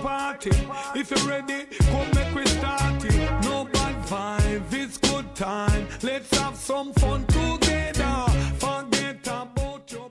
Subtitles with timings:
[0.00, 0.50] party.
[0.94, 3.44] If you're ready, come make we start it.
[3.44, 5.86] No bad vibe, it's good time.
[6.02, 8.26] Let's have some fun together.
[8.58, 10.10] Forget about your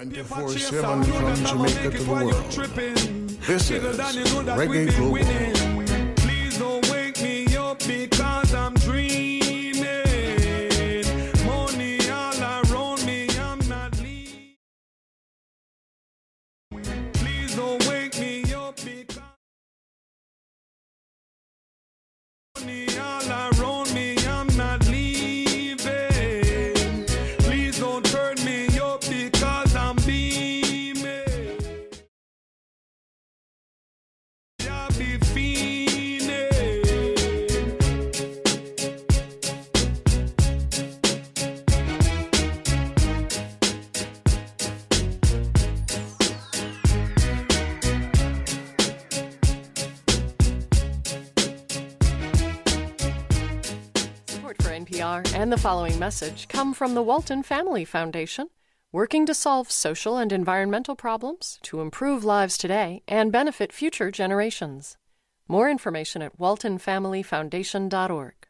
[0.00, 2.32] 24 7 from Jamaica to the world.
[3.46, 6.14] This is Reggae Global.
[6.16, 8.71] Please don't wake me up because I'm
[55.52, 58.48] the following message come from the Walton Family Foundation,
[58.90, 64.96] working to solve social and environmental problems to improve lives today and benefit future generations.
[65.46, 68.41] More information at waltonfamilyfoundation.org.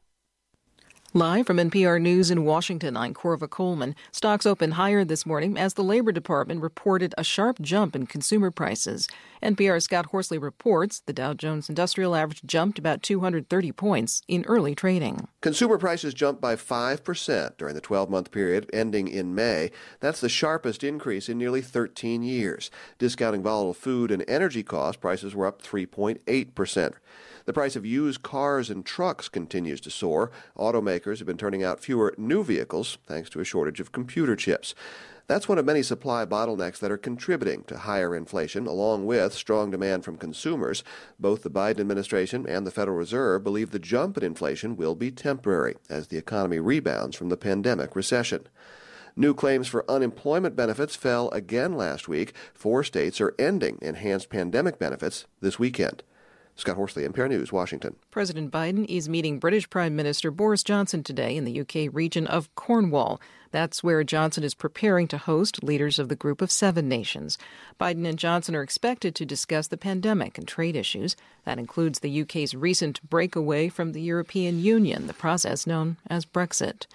[1.15, 3.95] Live from NPR News in Washington, I'm Korva Coleman.
[4.13, 8.51] Stocks opened higher this morning as the Labor Department reported a sharp jump in consumer
[8.51, 9.09] prices.
[9.43, 14.75] NPR's Scott Horsley reports the Dow Jones Industrial Average jumped about 230 points in early
[14.75, 15.29] trading.
[15.43, 19.71] Consumer prices jumped by 5% during the 12 month period ending in May.
[20.01, 22.71] That's the sharpest increase in nearly 13 years.
[22.97, 26.95] Discounting volatile food and energy costs, prices were up 3.8%.
[27.45, 30.31] The price of used cars and trucks continues to soar.
[30.57, 34.75] Automakers have been turning out fewer new vehicles thanks to a shortage of computer chips.
[35.29, 39.71] That's one of many supply bottlenecks that are contributing to higher inflation, along with strong
[39.71, 40.83] demand from consumers.
[41.19, 45.11] Both the Biden administration and the Federal Reserve believe the jump in inflation will be
[45.11, 48.49] temporary as the economy rebounds from the pandemic recession.
[49.15, 52.35] New claims for unemployment benefits fell again last week.
[52.55, 56.03] Four states are ending enhanced pandemic benefits this weekend.
[56.57, 57.97] Scott Horsley, NPR News, Washington.
[58.11, 62.55] President Biden is meeting British Prime Minister Boris Johnson today in the UK region of
[62.55, 63.21] Cornwall.
[63.53, 67.39] That's where Johnson is preparing to host leaders of the Group of Seven Nations.
[67.81, 71.17] Biden and Johnson are expected to discuss the pandemic and trade issues.
[71.45, 76.87] That includes the UK's recent breakaway from the European Union, the process known as Brexit.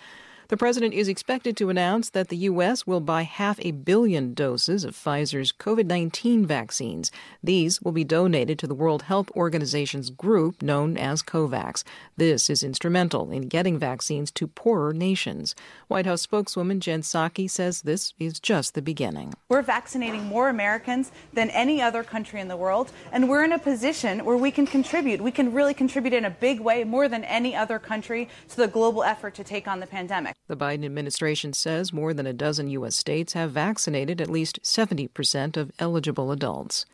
[0.50, 2.88] The president is expected to announce that the U.S.
[2.88, 7.12] will buy half a billion doses of Pfizer's COVID 19 vaccines.
[7.44, 11.84] These will be donated to the World Health Organization's group known as COVAX.
[12.16, 15.54] This is instrumental in getting vaccines to poorer nations.
[15.90, 19.34] White House spokeswoman Jen Psaki says this is just the beginning.
[19.50, 23.60] We're vaccinating more Americans than any other country in the world, and we're in a
[23.60, 25.20] position where we can contribute.
[25.20, 28.70] We can really contribute in a big way, more than any other country, to the
[28.70, 30.37] global effort to take on the pandemic.
[30.48, 32.96] The Biden administration says more than a dozen U.S.
[32.96, 36.86] states have vaccinated at least 70% of eligible adults.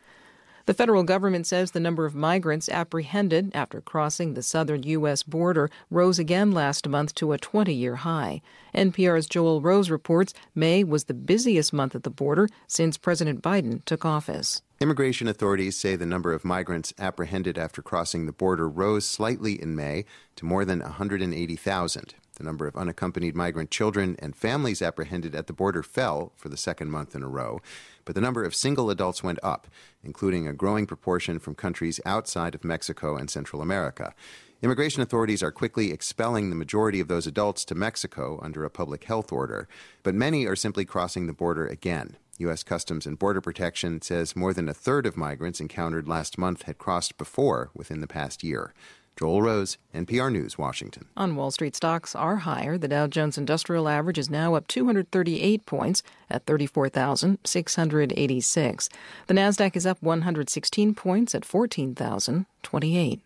[0.66, 5.22] The federal government says the number of migrants apprehended after crossing the southern U.S.
[5.22, 8.42] border rose again last month to a 20 year high.
[8.74, 13.84] NPR's Joel Rose reports May was the busiest month at the border since President Biden
[13.86, 14.62] took office.
[14.80, 19.76] Immigration authorities say the number of migrants apprehended after crossing the border rose slightly in
[19.76, 20.06] May
[20.38, 22.16] to more than 180,000.
[22.36, 26.58] The number of unaccompanied migrant children and families apprehended at the border fell for the
[26.58, 27.62] second month in a row,
[28.06, 29.68] but the number of single adults went up,
[30.04, 34.16] including a growing proportion from countries outside of Mexico and Central America.
[34.64, 39.04] Immigration authorities are quickly expelling the majority of those adults to Mexico under a public
[39.04, 39.68] health order,
[40.04, 42.16] but many are simply crossing the border again.
[42.40, 42.64] U.S.
[42.64, 46.78] Customs and Border Protection says more than a third of migrants encountered last month had
[46.78, 48.74] crossed before within the past year.
[49.18, 51.06] Joel Rose, NPR News, Washington.
[51.16, 52.78] On Wall Street, stocks are higher.
[52.78, 58.90] The Dow Jones Industrial Average is now up 238 points at 34,686.
[59.28, 63.22] The Nasdaq is up 116 points at 14,028.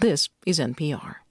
[0.00, 1.23] This is NPR.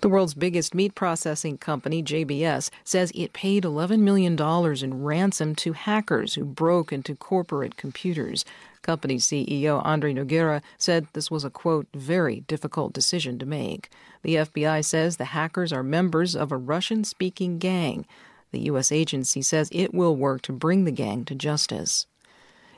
[0.00, 4.38] The world's biggest meat processing company, JBS, says it paid $11 million
[4.84, 8.44] in ransom to hackers who broke into corporate computers.
[8.82, 13.90] Company CEO Andre Nogueira said this was a quote, very difficult decision to make.
[14.22, 18.06] The FBI says the hackers are members of a Russian speaking gang.
[18.52, 18.92] The U.S.
[18.92, 22.06] agency says it will work to bring the gang to justice.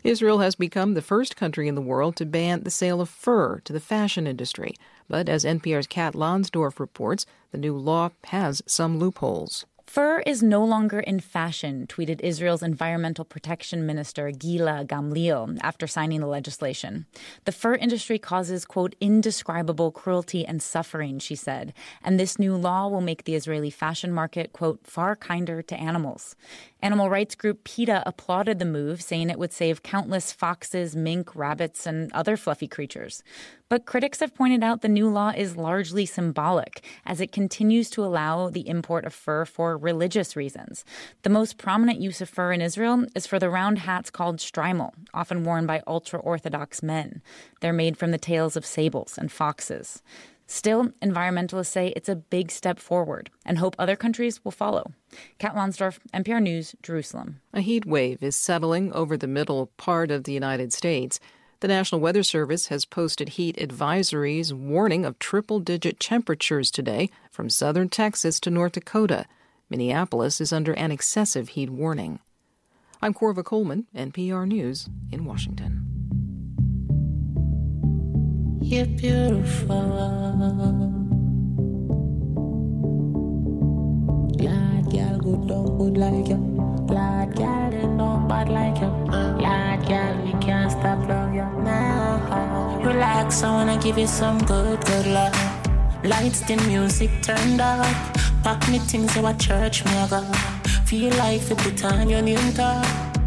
[0.04, 3.58] Israel has become the first country in the world to ban the sale of fur
[3.64, 4.74] to the fashion industry.
[5.08, 9.64] But as NPR's Kat Lonsdorf reports, the new law has some loopholes.
[9.88, 16.20] Fur is no longer in fashion, tweeted Israel's environmental protection minister Gila Gamliel after signing
[16.20, 17.06] the legislation.
[17.46, 21.72] The fur industry causes, quote, indescribable cruelty and suffering, she said,
[22.04, 26.36] and this new law will make the Israeli fashion market, quote, far kinder to animals.
[26.80, 31.86] Animal rights group PETA applauded the move, saying it would save countless foxes, mink, rabbits,
[31.86, 33.22] and other fluffy creatures.
[33.70, 38.04] But critics have pointed out the new law is largely symbolic, as it continues to
[38.04, 40.84] allow the import of fur for religious reasons.
[41.22, 44.92] The most prominent use of fur in Israel is for the round hats called shtreimel,
[45.14, 47.22] often worn by ultra Orthodox men.
[47.60, 50.02] They're made from the tails of sables and foxes.
[50.50, 54.92] Still, environmentalists say it's a big step forward and hope other countries will follow.
[55.38, 57.40] Kat Lonsdorf, NPR News, Jerusalem.
[57.52, 61.20] A heat wave is settling over the middle part of the United States.
[61.60, 67.50] The National Weather Service has posted heat advisories warning of triple digit temperatures today from
[67.50, 69.26] southern Texas to North Dakota.
[69.70, 72.20] Minneapolis is under an excessive heat warning.
[73.02, 75.84] I'm Korva Coleman, NPR News in Washington.
[78.62, 79.68] You're beautiful.
[84.88, 86.58] Girl, good, good like you.
[87.70, 88.88] They know bad like you.
[89.86, 92.80] Girl, we can't stop love you now.
[92.82, 95.57] Relax, I wanna give you some good, good love.
[96.08, 97.84] Lights, the music turned up.
[98.42, 100.22] Pack me things to a church, me I go.
[100.86, 102.86] Feel like to put on your new top.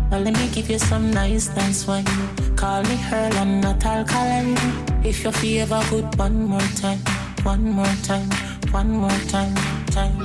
[0.10, 2.06] Well, let me give you some nice, nice wine.
[2.56, 4.58] Call me Earl, I'm not alkaline.
[5.06, 6.98] If you feel ever good, one more time,
[7.44, 8.30] one more time,
[8.72, 9.54] one more time,
[9.94, 10.18] time.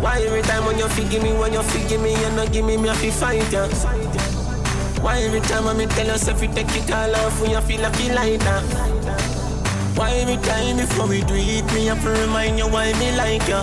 [0.00, 2.78] Why every time when you give me, when you give me, you not give me,
[2.78, 3.68] me I feel fight ya.
[5.02, 7.82] Why every time I me tell yourself you take it all off when you feel
[7.82, 9.29] like you like that?
[10.00, 13.44] Why every time before we do it, me have to remind you why me like
[13.46, 13.60] ya?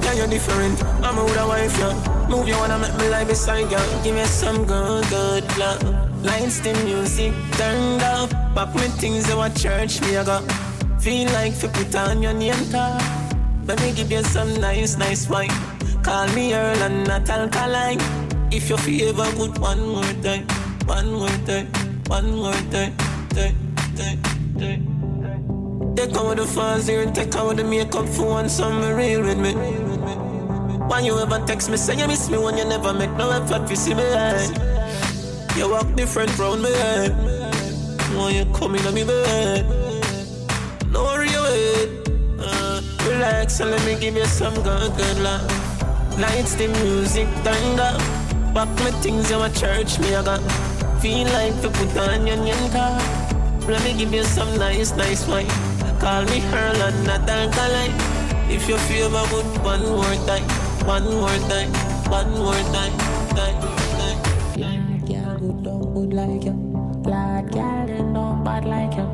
[0.00, 0.80] Yeah, you're different.
[1.04, 1.92] I'm a a wife, yeah.
[2.26, 3.84] Move you wanna make me lie beside you.
[4.00, 5.84] Give me some good, good love.
[6.24, 8.32] Lights, the music turned up.
[8.56, 10.48] Pop me things that what church me I got.
[11.04, 13.04] Feel like to put on your name tag.
[13.68, 15.52] Let me give you some nice, nice wine.
[16.02, 18.00] Call me Earl and not alkaline.
[18.50, 20.48] If you feel ever good, one more time,
[20.88, 21.68] one more time,
[22.08, 22.96] one more time,
[23.36, 23.56] time,
[23.92, 24.20] time,
[24.56, 24.93] time.
[25.96, 29.52] Take out the fans here, take out the makeup for one summer real with me.
[30.88, 33.68] Why you ever text me, say you miss me when you never make no effort
[33.68, 34.02] to see me
[35.56, 37.12] You walk different round me head.
[38.16, 39.66] When you come in on me bed.
[40.90, 41.88] No worry your.
[42.40, 45.46] Uh, relax and let me give you some good, good love.
[46.18, 47.28] Lights, the music
[47.78, 47.98] up.
[48.52, 50.40] Back me things you a church me I got.
[51.00, 52.36] Feel like to put on your
[52.70, 53.68] tag.
[53.68, 55.73] Let me give you some nice, nice wine.
[56.04, 57.94] Call me Earl and not alkaline.
[58.52, 60.44] If you feel my good, one more time,
[60.84, 61.72] one more time,
[62.12, 62.92] one more time,
[63.32, 63.56] time,
[63.96, 64.18] time.
[64.60, 66.52] Lad, girl, good, don't good like you.
[67.06, 69.06] Lad, girl, they know bad like you.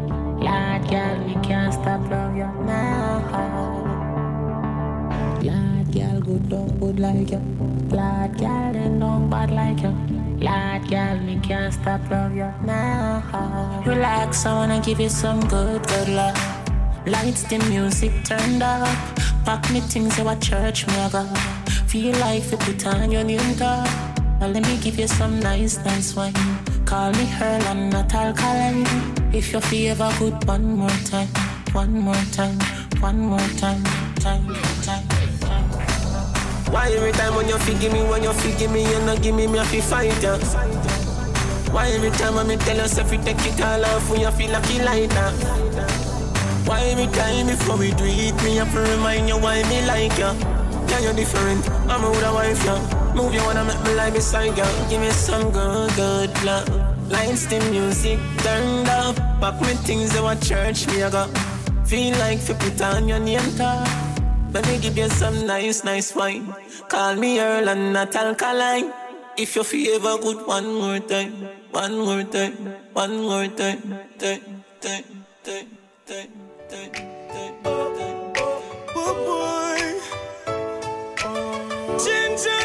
[0.45, 3.23] Lad, girl, we can't stop love you now.
[5.47, 7.41] Lad, girl, good, don't good like you.
[7.91, 9.95] Lad, girl, they know bad like you.
[10.41, 13.83] Lad, girl, we can't stop love you now.
[13.87, 16.60] Relax, I wanna give you some good, good love.
[17.11, 18.87] Lights, the music turned up.
[19.45, 21.25] Pack me things to a church, me I go.
[21.89, 23.89] Feel like to put on your new top.
[24.41, 26.33] Well, let me give you some nice, nice wine.
[26.85, 28.87] Call me Earl, I'm not alkaline.
[29.35, 31.27] If you feel ever good, one more time,
[31.73, 32.59] one more time,
[33.01, 33.83] one more time,
[34.17, 34.47] time,
[34.83, 35.05] time.
[36.71, 39.49] Why every time when you give me, when you give me, you not give me,
[39.49, 40.39] me I feel fight ya.
[41.73, 44.53] Why every time I me tell yourself you take it all off when you feel
[44.53, 46.00] like you like?
[46.71, 50.15] Why every time before we do it, me have to remind you why me like
[50.15, 50.31] ya?
[50.87, 51.67] Yeah, you're different.
[51.91, 52.79] I'm a a wife, yeah.
[53.11, 54.63] Move you wanna make me lie beside ya.
[54.87, 56.71] Give me some good, good love.
[57.11, 59.19] Lights, the music turned up.
[59.43, 61.35] Pop me things that what church me I got.
[61.91, 63.91] Feel like to put on your name tag.
[64.55, 66.55] Let me give you some nice, nice wine.
[66.87, 68.95] Call me Earl and not alkaline.
[69.37, 71.35] If you feel ever good, one more time,
[71.75, 72.55] one more time,
[72.95, 73.83] one more time,
[74.23, 75.67] time, time, time,
[76.07, 76.87] time, Oh
[79.27, 79.83] boy.
[81.99, 82.63] Ginger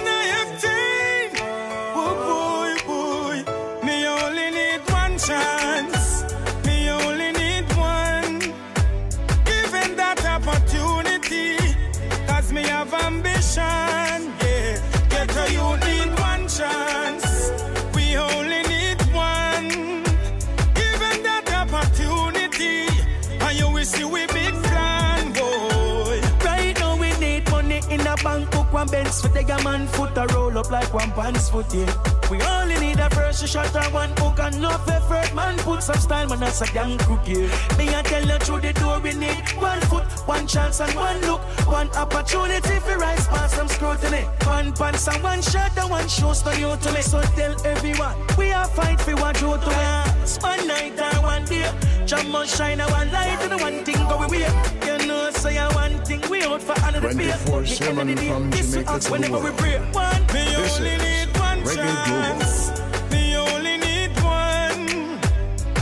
[29.15, 32.25] Benz for the man foot a roll up like one pants foot, yeah.
[32.29, 35.58] We only need a first shot and one hook and no effort, man.
[35.60, 37.48] Put some style, man, that's a damn crook, yeah.
[37.77, 41.22] Me I tell you through the door, we need one foot, one chance and one
[41.22, 44.24] look, one opportunity for rise past some scrutiny.
[44.44, 47.01] One pants and one shot and one shows no you to me.
[47.01, 50.38] So tell everyone, we are fight for what you to us.
[50.41, 51.72] One night or one day,
[52.05, 55.75] jump must shine a one light and one thing go we You know, say so
[55.75, 57.38] one thing we out for another beer.
[57.46, 60.27] 24 7 from Jamaica to the world.
[60.29, 63.10] This is Reggae Global.
[63.12, 65.19] Me only need one.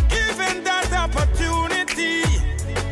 [0.07, 2.23] Given that opportunity,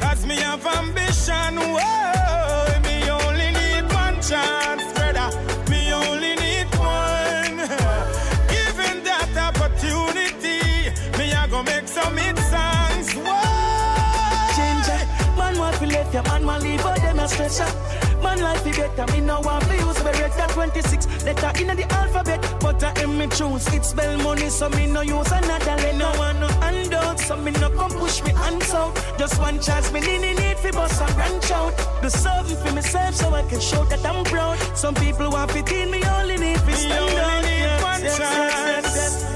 [0.01, 1.55] as me have ambition.
[1.55, 5.29] Whoa, me only need one chance, brother.
[5.69, 7.57] Me only need one.
[8.51, 13.13] Given that opportunity, me I go make some hit songs.
[13.15, 14.51] Whoa.
[14.57, 15.07] Change it.
[15.37, 18.00] Man want to left your man want leave, but them a stress up.
[18.21, 21.85] Man life be better, me no want to use the red 26 letter in the
[21.93, 23.67] alphabet, but I am me choose.
[23.73, 25.97] It spell money, so me no use another letter.
[25.97, 28.93] No one no handout, so me no come push me hands out.
[29.17, 31.73] Just one chance, me need need fi bust and branch out.
[32.01, 34.57] Do something for myself, so I can show that I'm proud.
[34.75, 37.83] Some people want fit in, me only need fi stand out.
[37.83, 39.30] one chance.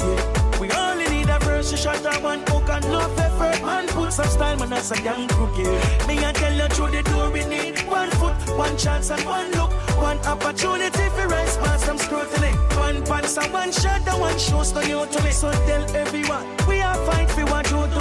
[0.00, 0.60] Yeah.
[0.60, 3.86] We only need a first shot and one hook and no effort, man.
[3.88, 6.06] Put some style, man, that's a damn crook, yeah.
[6.06, 9.50] Me I tell you through the door, we need one foot, one chance and one
[9.52, 12.52] look, one opportunity for rise past some scrutiny.
[12.76, 15.30] One pants and one shot and one shows no you to me.
[15.30, 18.00] So tell everyone, we are fight for what you do.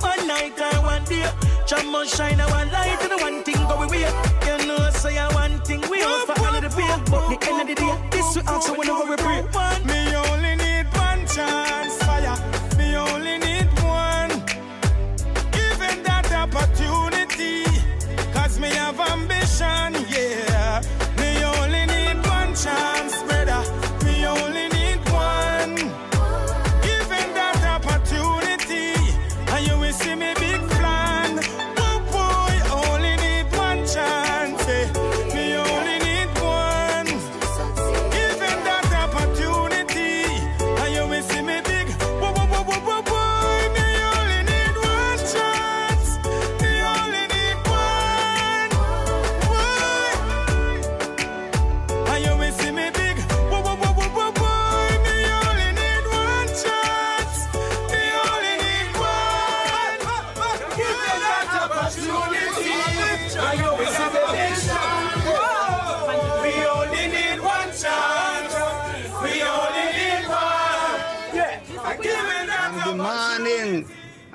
[0.00, 1.28] One night or one day,
[1.66, 4.10] jam must shine a one light and the one thing go we way.
[4.46, 7.66] You know, say a one thing we out for another beer, but the end of
[7.68, 10.05] the day, this we also whenever we pray.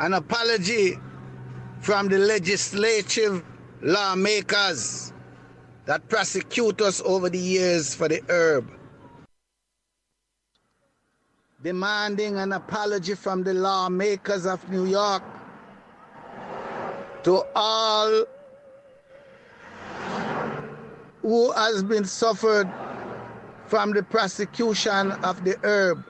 [0.01, 0.97] An apology
[1.79, 3.43] from the legislative
[3.83, 5.13] lawmakers
[5.85, 8.67] that prosecute us over the years for the herb.
[11.61, 15.21] Demanding an apology from the lawmakers of New York
[17.21, 18.25] to all
[21.21, 22.67] who has been suffered
[23.67, 26.03] from the prosecution of the herb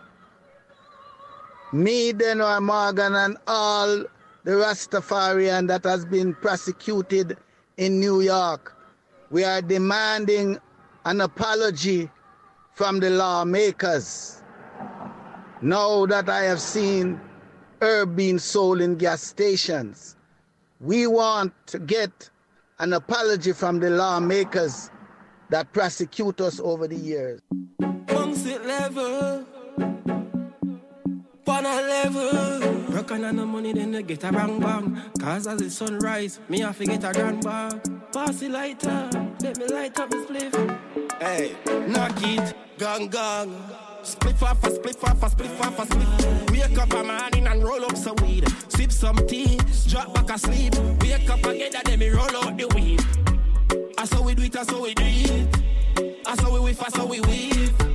[1.74, 4.04] me, Denroy Morgan, and all
[4.44, 7.38] the Rastafarian that has been prosecuted
[7.78, 8.76] in New York.
[9.30, 10.60] We are demanding
[11.06, 12.10] an apology
[12.74, 14.44] from the lawmakers.
[15.62, 17.22] Now that I have seen
[17.82, 20.16] herb being sold in gas stations,
[20.80, 22.30] we want to get
[22.80, 24.90] an apology from the lawmakers
[25.50, 27.42] that prosecute us over the years.
[31.52, 32.92] On a level.
[32.92, 35.02] Broken on the money, then they get a bang bang.
[35.20, 37.78] Cause as the sunrise, me have to get a grand bag.
[38.14, 39.10] Pass the lighter,
[39.42, 40.80] let me light up this spliff.
[41.20, 41.56] Hey,
[41.88, 43.54] knock it, gang gang.
[44.02, 46.52] Split off a split off a split off a split.
[46.52, 48.48] Wake up a morning and roll up some weed.
[48.70, 50.74] Sip some tea, drop back asleep.
[51.02, 53.04] Wake up again and then me roll out the weed.
[53.98, 56.22] I saw we do it, I saw we do it.
[56.26, 57.91] I saw we whiff, I saw we weave.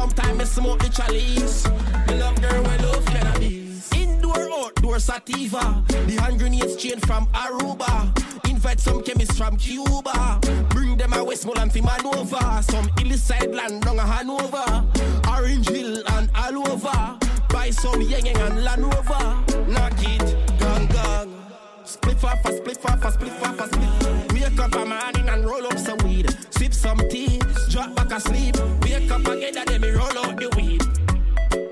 [0.00, 1.68] Sometimes I smoke the chalice.
[2.08, 3.92] Me love girl, we love cannabis.
[3.92, 5.84] Indoor, outdoor sativa.
[5.88, 8.08] The hand grenades chain from Aruba.
[8.48, 10.40] Invite some chemists from Cuba.
[10.70, 12.64] Bring them a Westmoreland for Manova.
[12.64, 14.86] Some illicit land down a Hanover.
[15.28, 17.18] Orange Hill and all over.
[17.50, 19.68] Buy some Yang and Land Rover.
[19.68, 21.40] Knock it, gang gang.
[21.84, 24.32] Split off split off split off a split.
[24.32, 26.34] Wake up a morning and roll up some weed.
[26.50, 27.38] Sip some tea,
[27.80, 28.56] drop back asleep.
[28.82, 30.82] Wake up again and then me roll out the weed.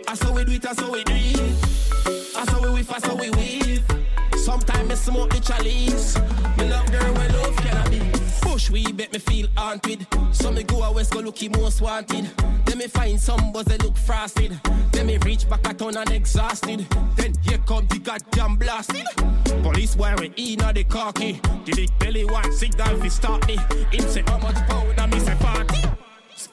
[0.09, 2.37] I saw we do it, I saw we do it.
[2.37, 3.85] I saw we whiff, I saw we weave.
[4.37, 6.17] Sometimes me smoke the chalice.
[6.57, 8.41] Me love girl when love cannabis.
[8.41, 10.07] Push we bet me feel haunted.
[10.33, 12.31] So me go a west go looky most wanted.
[12.65, 14.59] Then me find some buzz they look frosted.
[14.93, 16.87] Then me reach back a town and exhausted.
[17.17, 19.07] Then here come the goddamn blasted.
[19.63, 21.41] Police wearing in the khaki.
[21.67, 23.59] The big belly one signal fi start me.
[23.93, 25.98] Him say how much pound and me say party.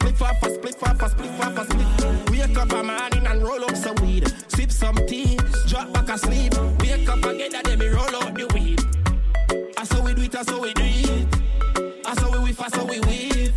[0.06, 2.30] Split off a split off a split off a split.
[2.30, 4.32] Wake up a morning and roll up some weed.
[4.50, 5.36] Sip some tea,
[5.68, 6.54] drop back asleep.
[6.80, 8.80] Wake up again and then me roll out the weed.
[9.80, 12.06] I saw we do it, I saw we do it.
[12.06, 13.54] I saw we whiff, I saw we whiff.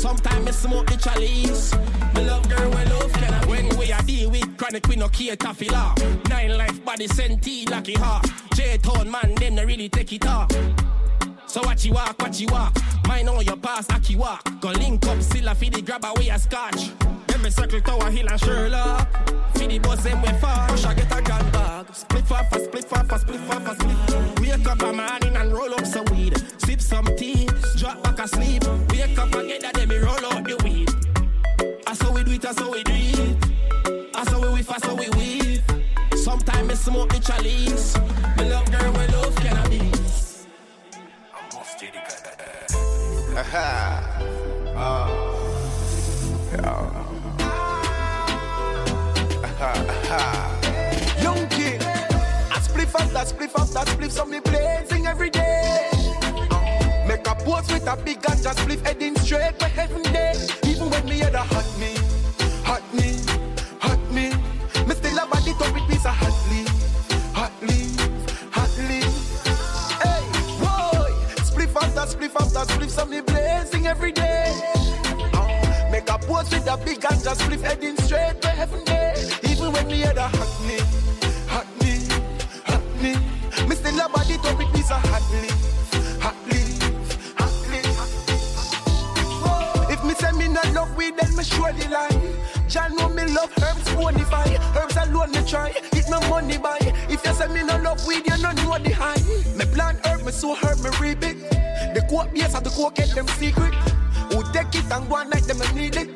[0.00, 1.74] Sometimes me smoke the chalice.
[2.14, 5.52] Me love girl, we love can When we a deal with chronic, we no cater
[5.52, 5.94] for law.
[6.30, 8.26] Nine life body senti lucky heart.
[8.54, 10.48] J-Town man, them no really take it off.
[11.52, 12.74] So watch you walk, watch you walk.
[13.06, 14.42] Mine on your past, Aki walk.
[14.62, 16.92] Go link up, still a feed grab away a scotch.
[17.42, 19.06] Me circle Tower Hill and Sherlock.
[19.56, 20.66] Feed the boss them way far.
[20.68, 21.94] Push I get a gun bag.
[21.94, 24.40] Split off a split off a split off a split.
[24.40, 26.40] Wake up a morning and roll up some weed.
[26.56, 28.62] Sip some tea, drop back asleep.
[28.90, 30.88] Wake up again and then me roll out the weed.
[31.86, 34.16] I saw we do it, I saw we do it.
[34.16, 35.62] I saw we whiff, I saw we whiff.
[36.14, 37.98] Sometimes me smoke the chalice.
[38.38, 39.71] Me love girl, we love cannabis.
[51.22, 51.80] Young king.
[51.82, 55.90] I spliff that spliff that spliff so me blazing every day.
[57.08, 60.34] Make a post with a big ganja spliff heading straight for heaven day.
[60.64, 61.96] Even when me head a hot me,
[62.62, 63.21] hot me,
[73.92, 74.48] every day.
[75.34, 79.12] Uh, Make a post with a big just spliff heading straight to heaven day.
[79.50, 80.78] Even when me head a hot me,
[81.54, 81.92] hot me,
[83.02, 83.12] me.
[83.68, 85.04] Me still a body top with piece of
[85.42, 86.72] leaf, hot leaf.
[89.92, 92.18] If me say me not love weed, then me surely lie.
[92.68, 94.48] Jah know me love herbs bonify.
[94.74, 95.70] Herbs alone me try.
[95.92, 96.78] It no money buy.
[97.10, 99.20] If you say me no love weed, you no know the high.
[99.58, 101.36] Me plant herb, me sow herb, me reap it.
[101.94, 103.74] The coke base of the coke get them secret.
[104.32, 106.08] Who take it and go and like them and need it.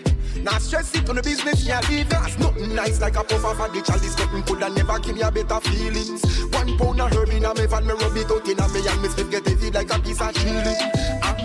[0.43, 2.39] Now stress it on the business, yeah, leave it.
[2.39, 3.91] Nothing nice like a puff of a ditch.
[3.91, 6.23] All this nothing could have never give me a better feelings.
[6.53, 8.87] One pound of herb in a me van, me rub it out in a me
[8.87, 10.75] and me spit get it like a piece of chili.
[11.23, 11.37] Ah.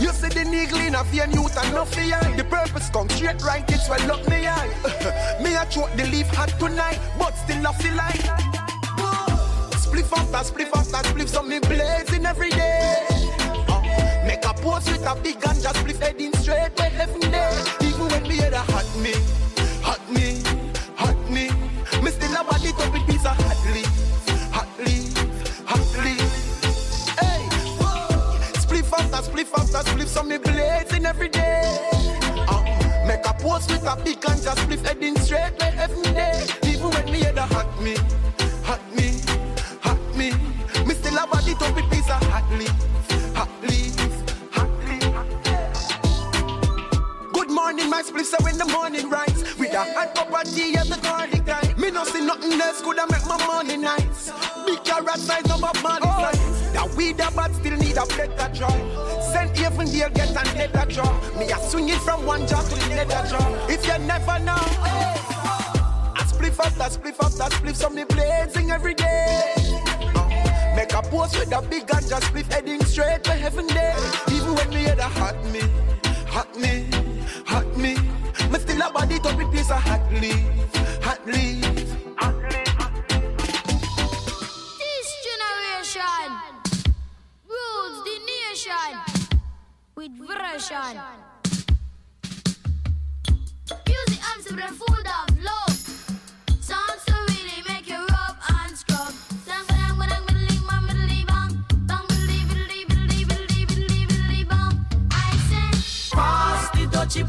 [0.00, 2.18] You see the needle in a vein, youth and no fear.
[2.36, 4.72] The purpose come straight right, it's well look me eye.
[5.42, 8.24] me a choke the leaf hot tonight, but still not feel like.
[9.76, 13.19] Spliff after spliff after spliff, so me blazing every day.
[14.60, 17.64] A post with a big ganja spliff heading straight to heaven day.
[17.80, 19.14] Even when me head a hot me,
[19.80, 20.42] hot me,
[20.96, 21.48] hot me.
[22.02, 23.88] Me still a body top with piece of hot leaf,
[24.52, 25.16] hot leaf,
[25.64, 26.20] hot leaf.
[27.18, 27.48] Hey,
[28.60, 31.88] spliff after spliff after spliff, so me blazing every day.
[32.46, 32.62] Uh,
[33.06, 36.46] make a post with a big ganja spliff heading straight to heaven day.
[36.64, 37.96] Even when me head a hot me,
[38.64, 39.20] hot me,
[39.80, 40.32] hot me.
[40.84, 41.89] Me still a body top
[48.00, 51.44] My spliff, when the morning rise With a hot cup of tea at the garlic
[51.44, 54.32] time Me no see nothing else could have make my morning nice.
[54.64, 58.48] Big carrot size, no but money size That weed a bad still need a better
[58.56, 58.72] draw
[59.20, 62.74] Send even deal get an leather draw Me a swing it from one jaw to
[62.74, 64.64] the leather draw If you never know
[66.16, 69.52] I spliff after spliff after spliff So me blazing every day.
[70.74, 73.94] Make a post with a big just spliff heading straight to heaven day.
[74.32, 75.60] Even when me head a hot me,
[76.26, 76.86] hot me,
[77.46, 77.94] hot me
[78.50, 82.76] Me still a body with piece of hot leaf, hot leaf, hot leaf
[84.78, 86.32] This generation
[88.04, 88.98] the nation
[89.96, 90.10] with.
[93.86, 95.76] Music answer the food of love.
[96.60, 97.09] Sounds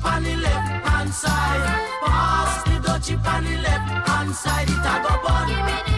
[0.03, 1.89] Pass the dutchie left hand side.
[2.03, 5.90] Pass the chip on the left hand side, it a go bun.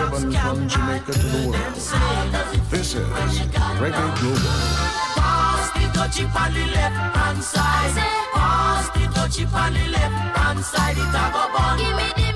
[0.00, 1.74] 7 from Jamaica to the world.
[2.70, 3.06] This is
[3.80, 4.52] Reggae Global.
[5.20, 7.92] Pass the touchy on the left hand side.
[8.32, 10.96] Pass the touchy on the left hand side.
[10.96, 11.76] It a go bun.
[11.78, 12.29] Give me the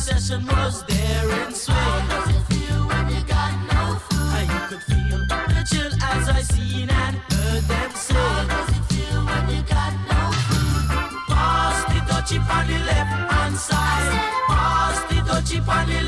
[0.00, 4.34] and session was there in How does it feel when you got no food?
[4.38, 8.14] And you could feel the chill as I seen and heard them say.
[8.14, 10.88] How does it feel when you got no food?
[11.28, 14.12] Pass the touchy on the left hand side.
[14.48, 15.99] Pass the touchy on the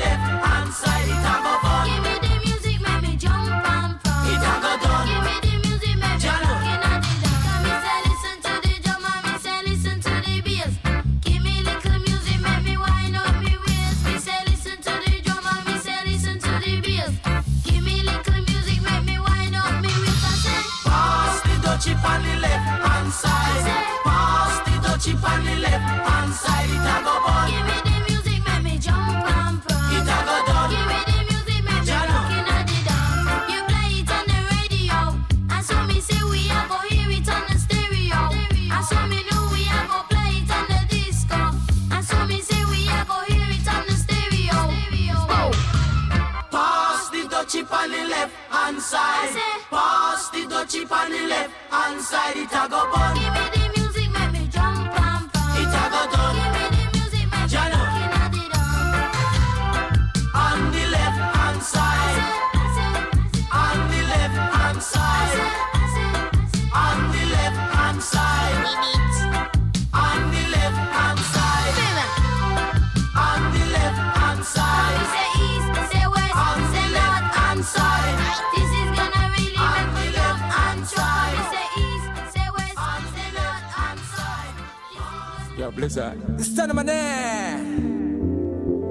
[86.45, 87.57] It's time of there.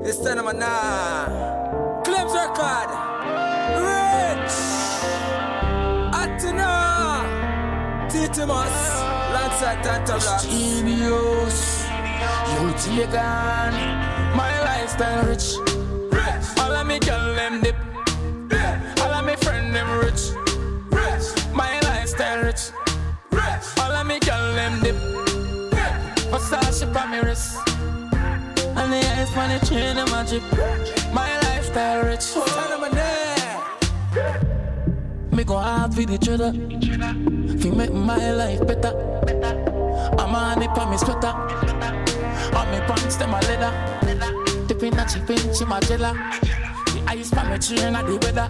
[0.09, 2.01] It's time of now.
[2.03, 2.88] Claims record.
[3.77, 4.57] Rich.
[6.17, 6.73] Atina.
[8.09, 8.77] Titimus.
[9.29, 10.41] Alongside Tanta Black.
[10.41, 11.85] Genius,
[12.57, 13.73] you on
[14.35, 15.57] my lifestyle rich.
[16.59, 17.77] All of me girl them dip,
[19.03, 20.41] all of me friend them rich.
[26.83, 27.59] Versace on me wrist,
[28.18, 30.42] and the ice on the chain of magic.
[31.12, 32.33] My lifestyle rich.
[32.33, 33.61] Time of there.
[35.31, 36.53] Me go hard for the cheddar,
[37.61, 38.92] fi make my life better.
[40.18, 41.35] I'm on it for me sweater,
[42.57, 43.73] on me pants them a leather.
[44.66, 46.14] Dipping a chip in chimagella,
[46.87, 48.49] the ice for me chain at the weather.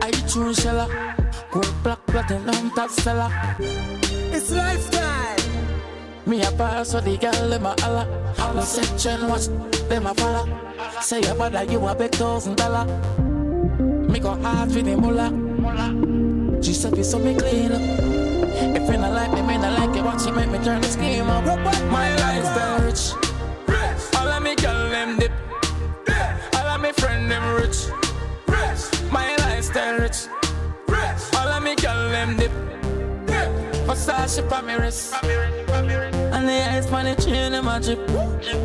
[0.00, 0.88] I true sheller,
[1.50, 3.30] gold black platinum top seller.
[3.58, 5.17] It's lifestyle.
[6.28, 8.04] Me a pass so the girl them a holla.
[8.36, 9.46] Holla section watch
[9.88, 10.46] them a follow.
[11.00, 12.84] Say your bother you a big thousand dollar.
[13.80, 15.32] Me go hard for the mullah.
[16.62, 17.80] She said so me clean up.
[17.80, 20.04] If you not like me, me not like it.
[20.04, 21.46] Watch she make me turn the scheme up.
[21.90, 23.12] My lifestyle rich.
[23.66, 24.16] rich.
[24.18, 25.32] All of me girl them dip.
[26.56, 27.86] All of me friend them rich.
[28.48, 29.10] rich.
[29.10, 30.26] My lifestyle rich.
[31.34, 32.67] All of me girl them dip.
[33.98, 35.12] Versace on me wrist.
[35.24, 37.98] And the ice on the chain of my drip.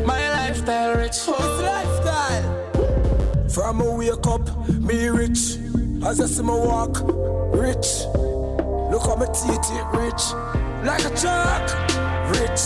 [0.06, 1.08] My lifestyle rich.
[1.08, 3.48] It's lifestyle.
[3.48, 5.58] From a wake up, me rich.
[6.04, 7.00] As I see me walk,
[7.52, 8.04] rich.
[8.92, 10.32] Look how my teeth it rich.
[10.84, 11.68] Like a chalk,
[12.38, 12.62] rich.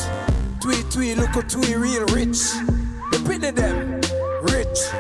[0.61, 2.53] Tweet, tweet, look at tweet, real rich.
[3.11, 4.01] The pinny them,
[4.43, 4.91] rich.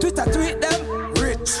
[0.00, 1.60] Twitter tweet them, rich.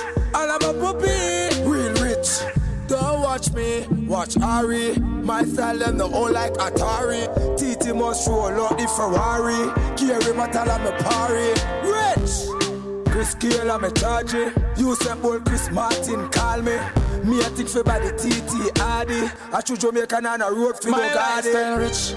[4.06, 4.96] Watch Ari.
[4.98, 7.26] My style them the like Atari.
[7.56, 9.70] TT must roll out the Ferrari.
[9.96, 11.50] Carry my tell I'm party.
[11.84, 13.12] Rich.
[13.12, 14.52] Chris Kayla, me charge it.
[14.76, 16.76] You sent boy Chris Martin, call me.
[17.24, 19.28] Me a tick for body TT Hardy.
[19.52, 22.14] I should Jamaica on a road for My lifestyle rich.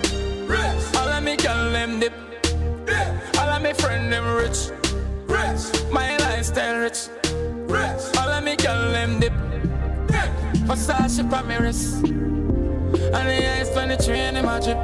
[0.48, 0.96] Rich.
[0.98, 2.14] All of me girl them dip.
[3.38, 4.70] All of me friend them rich.
[5.28, 5.92] Rich.
[5.92, 7.08] My lifestyle rich.
[7.68, 8.18] Rich.
[8.18, 9.34] All of me girl them dip.
[10.68, 12.04] Versace pa me wrist.
[12.04, 14.78] And the ice 23 in my drip.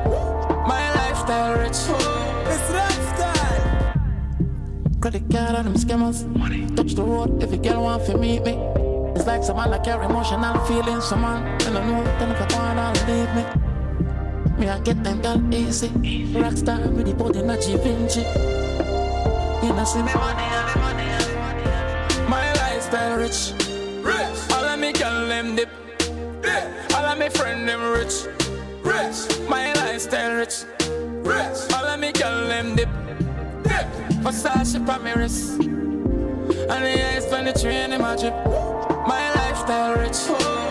[0.68, 1.80] My lifestyle rich.
[2.50, 3.94] It's lifestyle.
[5.02, 6.26] Credit card and them scammers.
[6.38, 6.68] Money.
[6.76, 8.54] Touch the road if a girl want to meet me.
[9.16, 11.06] It's like someone that carry emotional feelings.
[11.06, 13.44] Someone and I know then if I go on, I'll leave me.
[14.60, 15.90] Me I get them girl easy.
[16.34, 18.22] Rockstar with the body not Vinci.
[19.66, 22.30] You know see me money, me money, me money.
[22.30, 23.54] My lifestyle rich.
[24.04, 24.35] Rich.
[25.06, 25.70] All of me girl them dip.
[26.42, 26.96] Dip.
[26.96, 28.26] All of me friend them rich.
[28.84, 29.48] Rich.
[29.48, 30.64] My lifestyle rich.
[31.22, 31.74] Rich.
[31.74, 32.90] All of me girl them dip.
[33.64, 33.86] Dip.
[34.24, 35.62] Versace pa me wrist.
[35.62, 38.34] And the ice 23 in my drip.
[39.06, 40.18] My lifestyle rich.
[40.28, 40.65] No,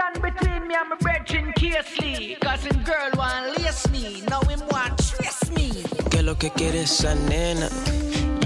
[0.00, 2.36] tension between me and my brethren Casely.
[2.40, 5.70] Cause him girl want lace me, now him want trace me.
[6.10, 7.68] ¿Qué lo que quieres, esa nena?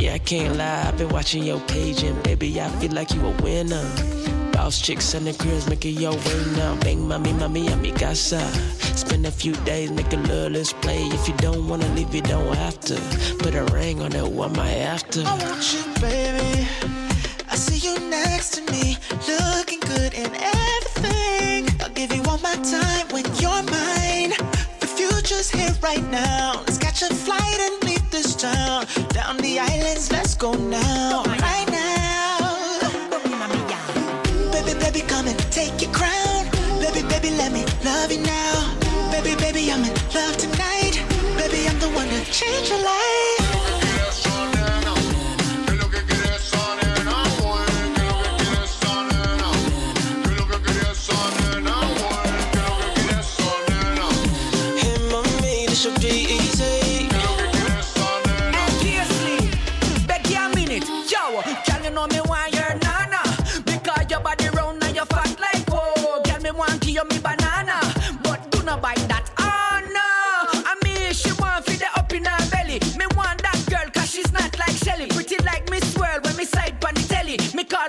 [0.00, 3.24] Yeah, I can't lie, I've been watching your page and baby, I feel like you
[3.26, 3.84] a winner.
[4.52, 6.76] Boss chicks and the girls making your way now.
[6.80, 8.40] Bang, mommy, mommy, I'm casa.
[8.94, 11.02] Spend a few days, make a little let's play.
[11.02, 12.94] If you don't wanna leave, you don't have to.
[13.38, 15.22] Put a ring on it, what might have to.
[15.22, 16.68] I want you, baby.
[17.50, 20.83] I see you next to me, looking good in everything.
[22.56, 24.32] My time when you're mine.
[24.80, 26.62] The future's here right now.
[26.66, 28.86] Let's catch a flight and leave this town.
[29.08, 31.24] Down the islands, let's go now.
[31.24, 32.90] Right now.
[34.52, 36.46] Baby, baby, come and take your crown.
[36.80, 38.76] Baby, baby, let me love you now.
[39.10, 41.02] Baby, baby, I'm in love tonight.
[41.36, 43.43] Baby, I'm the one to change your life.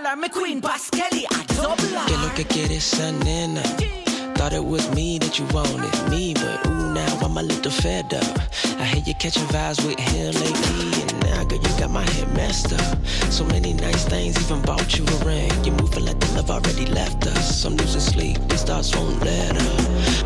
[0.06, 2.06] Me call her me Queen Paskelly, I double her.
[2.06, 3.64] ¿Qué lo que quieres, esa nena?
[4.36, 8.14] Thought it was me that you wanted, me, but ooh, now I'm a little fed
[8.14, 8.40] up.
[8.80, 12.32] I hear you catching vibes with him lately, and now, girl, you got my head
[12.36, 12.98] messed up.
[13.32, 15.52] So many nice things, even bought you a ring.
[15.66, 17.66] You're moving like the love already left us.
[17.66, 19.80] I'm losing sleep, these thoughts won't let up.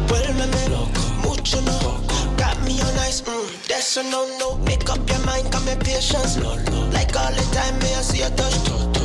[0.09, 2.01] Vuélveme loco, mucho no.
[2.35, 4.57] Got me on ice, mm, that's a no no.
[4.57, 6.35] Make up your mind, come and patience.
[6.35, 6.89] No, no.
[6.91, 8.57] Like all the time, may I see a touch.
[8.67, 8.98] We,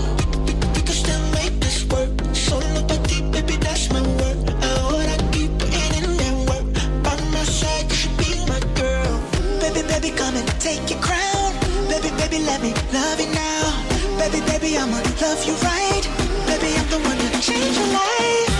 [10.16, 11.52] come and take your crown.
[11.88, 13.84] Baby, baby, let me love you now.
[14.18, 16.04] Baby, baby, I'ma love you right.
[16.46, 18.50] Baby, I'm the one to change your life.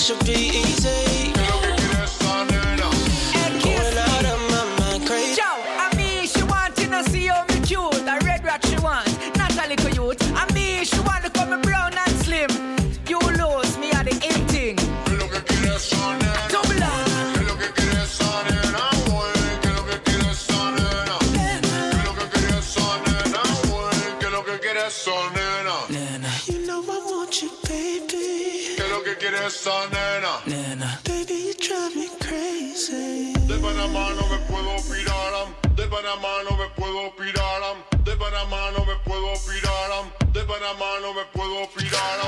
[0.00, 0.99] Should be easy.
[29.46, 30.32] Esa nena?
[30.46, 30.98] Nena.
[31.04, 33.32] Baby, you drive me crazy.
[33.48, 37.62] De Panamá no me puedo pirar, de Panamá no me puedo pirar,
[38.04, 39.90] de Panamá no me puedo pirar,
[40.32, 42.19] de Panamá no me puedo pirar.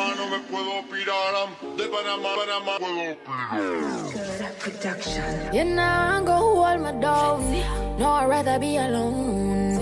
[0.00, 4.52] Panamá me puedo pirar, de Panamá, Panamá puedo pirar.
[4.58, 5.54] Production.
[5.54, 7.98] You know, go hold me down.
[7.98, 9.78] No, I'd rather be alone.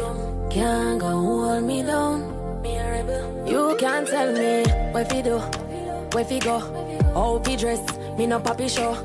[0.51, 2.35] Can't go hold me down.
[3.47, 5.39] You can't tell me what fi do,
[6.13, 6.59] where fi go,
[7.15, 7.81] oh, how fi dress.
[8.19, 8.97] Me no papi show.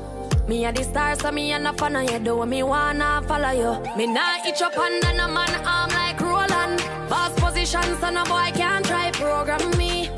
[0.48, 2.18] Me a the star, so me a no fan of you.
[2.18, 3.96] Do me wanna follow you.
[3.96, 6.82] Me nah itch up under no man arm like Roland.
[7.08, 10.10] Boss position, so no boy can't try program me.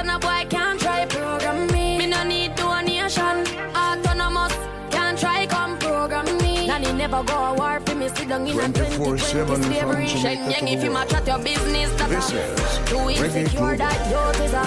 [0.00, 1.98] So no boy can't try program me.
[1.98, 3.44] Me no need donation.
[3.74, 4.54] Autonomous,
[4.90, 6.66] can't try come program me.
[6.66, 8.08] Nanny never go a war for me.
[8.08, 10.08] Sit down in a 2020 24/7 slavery.
[10.08, 11.90] from Shen yang if you match at your business.
[11.98, 14.64] That This is too insecure that you is a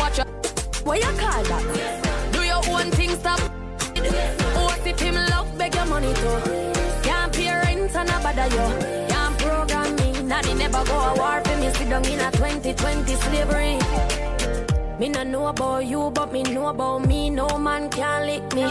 [0.00, 0.26] watch your
[0.84, 1.64] what you call that?
[2.32, 3.40] Do your own thing, stop.
[4.66, 6.38] What if him love beg your money too?
[7.02, 8.66] Can't pay rent and a bother you.
[9.12, 10.08] Can't program me.
[10.22, 11.68] Nanny never go a war for me.
[11.76, 13.85] Sit down in a 2020 slavery.
[14.98, 17.28] Me no know about you, but me know about me.
[17.28, 18.64] No man can lick me.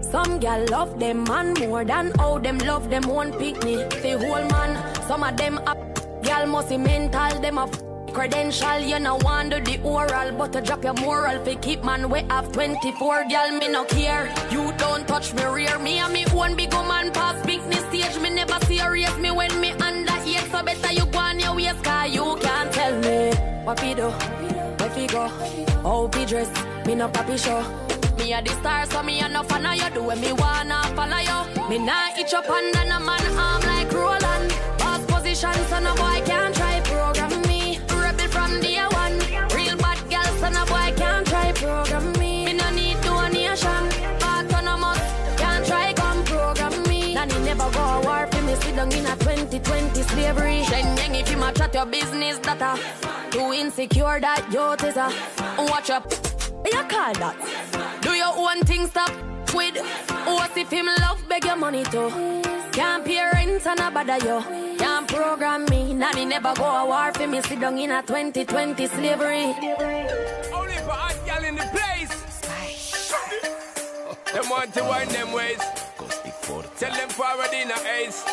[0.00, 3.76] Some gal love them man more than how them love them one pick me.
[3.76, 4.72] The whole man,
[5.06, 5.76] some of them up.
[6.22, 7.68] Gal must be mental, them a
[8.14, 8.78] credential.
[8.78, 12.20] You know want do the oral, but to drop your moral fi keep man we
[12.30, 13.24] have 24.
[13.28, 14.32] Gal me no care.
[14.50, 15.78] You don't touch me rear.
[15.78, 18.18] Me and me one big woman pass picnic stage.
[18.22, 20.48] Me never serious me when me under eight.
[20.50, 24.08] So better you go on your waist, cause you can't tell me what fi do,
[25.16, 25.28] go,
[25.82, 26.50] how fi dress.
[26.86, 27.60] Me no papi show.
[28.18, 29.90] Me a the star, so me a no fan of you.
[29.94, 31.40] Do me wanna follow you.
[31.70, 34.48] Me nah itch up under no man arm like Roland.
[34.78, 36.45] Boss position, so no boy can't
[51.76, 55.12] your business, that a too insecure that you is a
[55.70, 56.10] watch up.
[56.64, 57.36] You call that?
[58.00, 59.12] Do your own thing, stop
[59.52, 59.76] with.
[60.24, 62.08] What if him love beg your money too?
[62.72, 64.76] Can't pay rent and a bother you.
[64.78, 65.92] Can't program me.
[65.92, 67.42] Nanny never go a war for me.
[67.42, 69.44] Sit down in a 2020 slavery.
[70.54, 72.12] Only for hot gal in the place.
[74.32, 75.60] Them want to wind them ways.
[76.78, 78.24] Tell them forward in a ace.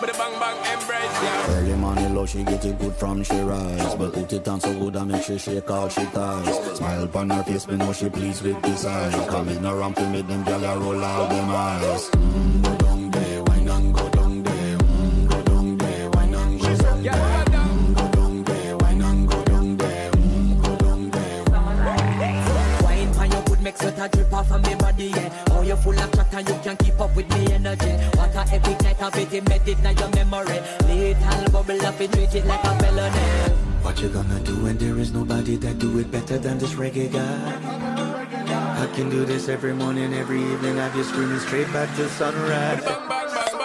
[0.00, 1.46] But the bang bang embrace, yeah.
[1.56, 3.94] Early morning love, she get it good from she rise.
[3.96, 6.76] But put it on so good and make she shake all she ties.
[6.78, 10.26] Smile upon her face, me know she pleased with this eyes Coming around to make
[10.26, 12.10] them gyal roll out them eyes.
[12.10, 14.78] Mm, Go down there, wine and go down there.
[14.78, 17.39] Mm, Go down there, wine and go down there
[24.00, 25.44] a drip off of me body, yeah.
[25.50, 27.92] Oh, you full of chat and you can keep up with me energy.
[28.16, 30.60] What a epic night of it, embedded in your memory.
[30.88, 33.60] Little bubble up, it treat it like a felony.
[33.82, 37.12] What you gonna do when there is nobody that do it better than this reggae
[37.12, 38.82] guy?
[38.82, 43.59] I can do this every morning, every evening, have you screaming straight back to sunrise.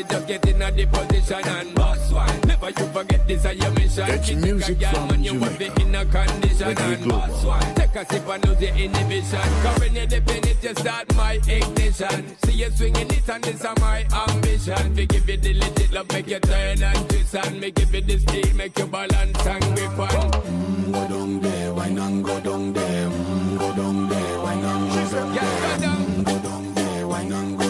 [0.00, 2.40] It, just get in a the position and boss one.
[2.46, 4.06] Never you forget this is your mission.
[4.08, 5.58] That's music girl, from man, you Jamaica.
[5.74, 7.74] be in a condition and boss one.
[7.74, 9.48] Take a sip and lose the inhibition.
[9.62, 12.36] Cause when you dip in it, you start my ignition.
[12.44, 14.94] See you swinging it and this is my ambition.
[14.94, 18.00] We give you the legit love, make you turn and twist and me give you
[18.02, 20.30] the steel, make you balance and grip on.
[20.30, 23.08] Mm, go down there, wine and go down there.
[23.08, 25.90] Mm, go down there, wine and go down there.
[25.90, 27.69] Mm, go down there, wine and go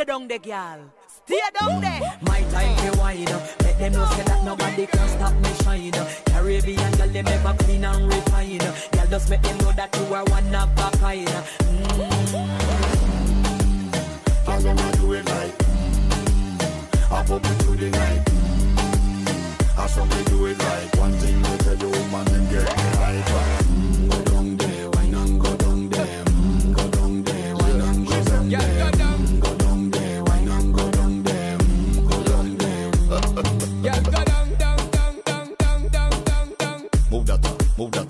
[0.00, 0.80] Stay down there, girl.
[1.26, 2.00] Stay down there.
[2.22, 3.26] My time to wine.
[3.26, 5.92] Let them know say that nobody can stop me shine.
[6.24, 8.56] Caribbean girl, them ever clean and refine.
[8.56, 11.26] Girl, just make them know that you are one of a kind.
[14.46, 20.06] Girl, them a do it like mm, I bubble through the night mm, I saw
[20.06, 23.59] me do it like One thing to tell you, man, them get me hyper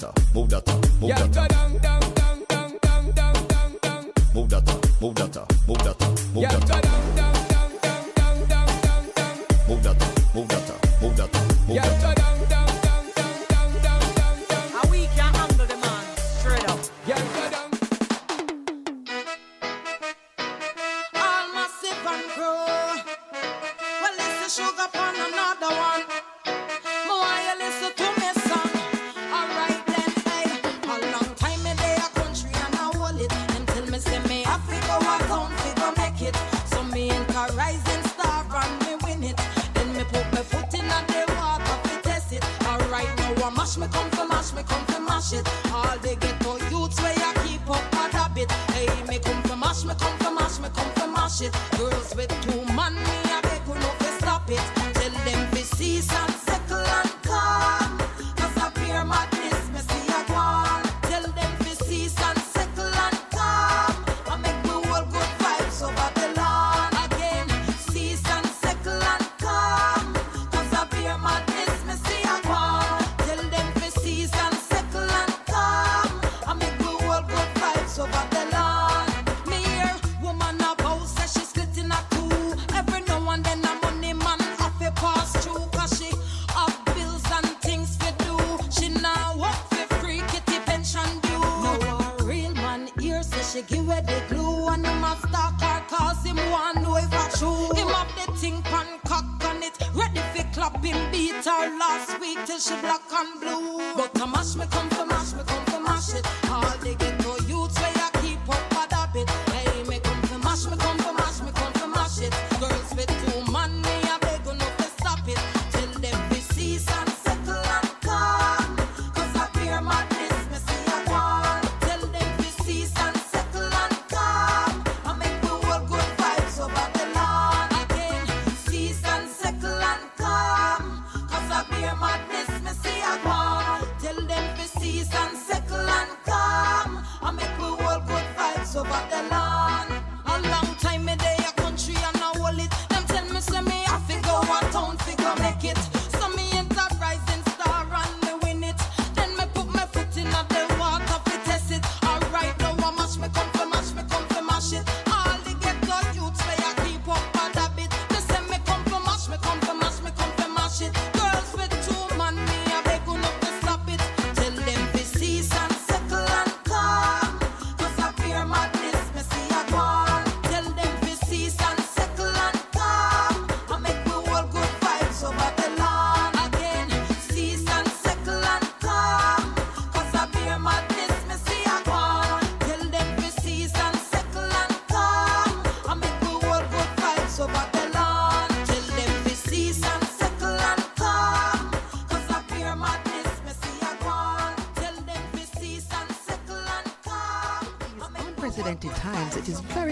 [0.05, 0.66] up, move that
[1.01, 1.70] move that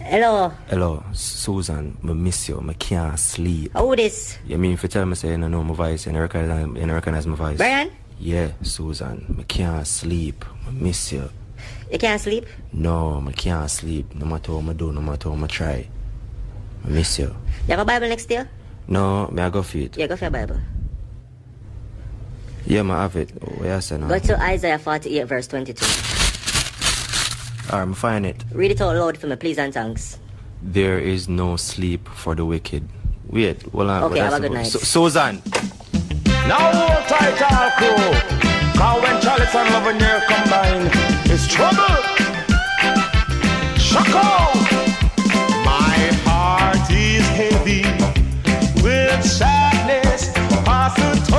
[0.01, 0.51] Hello.
[0.67, 1.97] Hello, Susan.
[2.03, 2.61] I miss you.
[2.67, 3.71] I can't sleep.
[3.71, 4.37] Who this?
[4.45, 6.67] You mean if you tell me say you don't know my voice, you don't recognize,
[6.67, 7.55] you don't recognize my voice?
[7.55, 7.89] Brian?
[8.19, 9.37] Yeah, Susan.
[9.39, 10.43] I can't sleep.
[10.67, 11.29] I miss you.
[11.91, 12.45] You can't sleep?
[12.73, 14.13] No, I can't sleep.
[14.15, 15.87] No matter what I do, no matter what I try.
[16.85, 17.27] I miss you.
[17.67, 18.47] You have a Bible next to you?
[18.87, 19.97] No, may I go for it?
[19.97, 20.59] Yeah, go for your Bible.
[22.65, 23.31] Yeah, I have it.
[23.41, 24.07] Oh, what you say now?
[24.07, 25.85] Go to Isaiah 48, verse 22.
[27.69, 28.43] Alright, I'm find it.
[28.53, 30.19] Read it out loud for me, please and thanks.
[30.61, 32.87] There is no sleep for the wicked.
[33.27, 34.03] Wait, hold on.
[34.03, 34.67] Okay, what have a that's good about- night.
[34.67, 35.41] Su- Susan!
[36.47, 38.13] Now hold tight all crew.
[38.79, 40.89] Cause when Chalice and Lavinier combine,
[41.29, 41.77] it's trouble.
[43.77, 44.27] Choco.
[45.65, 47.83] My heart is heavy
[48.81, 50.31] with sadness.
[50.63, 51.36] Possible.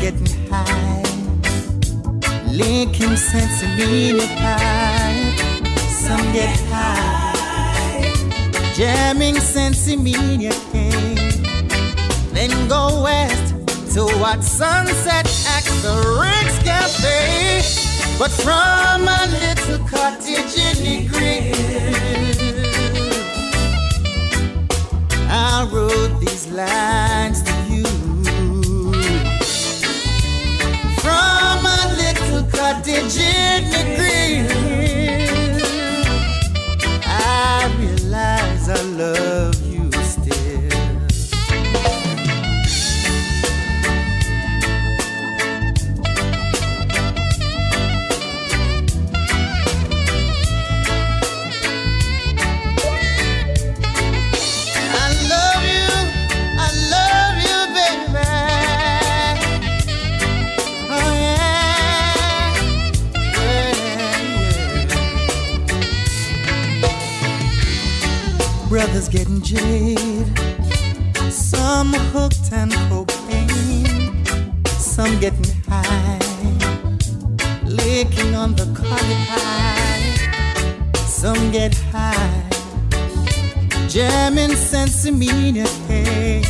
[0.00, 1.02] getting high.
[2.50, 5.36] linking sent Selena pie.
[6.04, 8.04] Some get high.
[8.74, 11.42] Jamming Sensimilia came.
[12.32, 13.54] Then go west
[13.94, 15.26] to watch sunset
[15.56, 17.60] at the Ritz Cafe.
[18.18, 21.54] But from a little cottage in the green,
[25.28, 27.29] I wrote these lines.
[32.82, 34.48] digit degree.
[37.04, 39.29] I realize I love.
[69.50, 70.30] jade.
[71.28, 74.24] Some hooked and cocaine,
[74.66, 76.20] some getting high,
[77.64, 80.94] licking on the collie high.
[80.94, 82.44] Some get high,
[83.88, 86.46] jamming sensimina cake,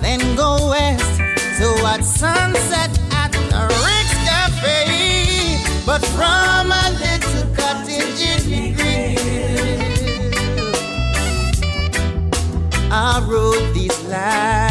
[0.00, 1.18] then go west
[1.58, 2.90] to watch sunset
[3.22, 5.58] at the Ritz Cafe.
[5.84, 6.70] But from
[12.98, 14.65] I wrote these lines.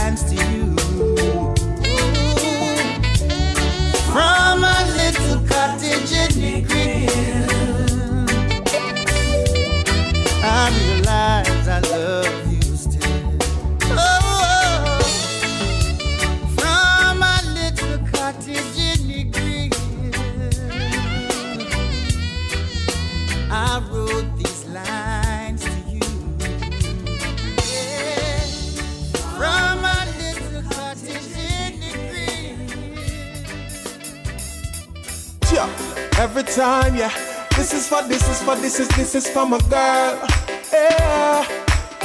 [36.55, 37.11] Time, yeah.
[37.57, 40.25] This is for, this is for, this is, this is for my girl.
[40.71, 41.45] Yeah,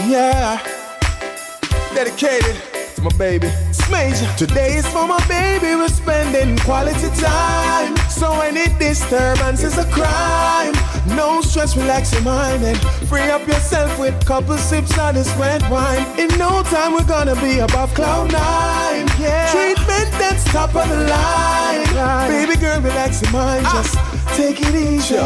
[0.09, 0.59] yeah.
[1.94, 2.57] Dedicated
[2.96, 3.46] to my baby.
[3.68, 4.26] It's major.
[4.36, 5.76] Today is for my baby.
[5.76, 7.96] We're spending quality time.
[8.09, 10.74] So any disturbance is a crime.
[11.16, 12.78] No stress, relax your mind and
[13.09, 16.05] free up yourself with couple sips of this red wine.
[16.18, 19.07] In no time, we're gonna be above cloud nine.
[19.20, 19.48] Yeah.
[19.53, 22.28] Treatment that's top of the line.
[22.28, 23.64] Baby girl, relax your mind.
[23.66, 23.82] Ah.
[23.82, 24.09] Just
[24.41, 25.16] take it easy.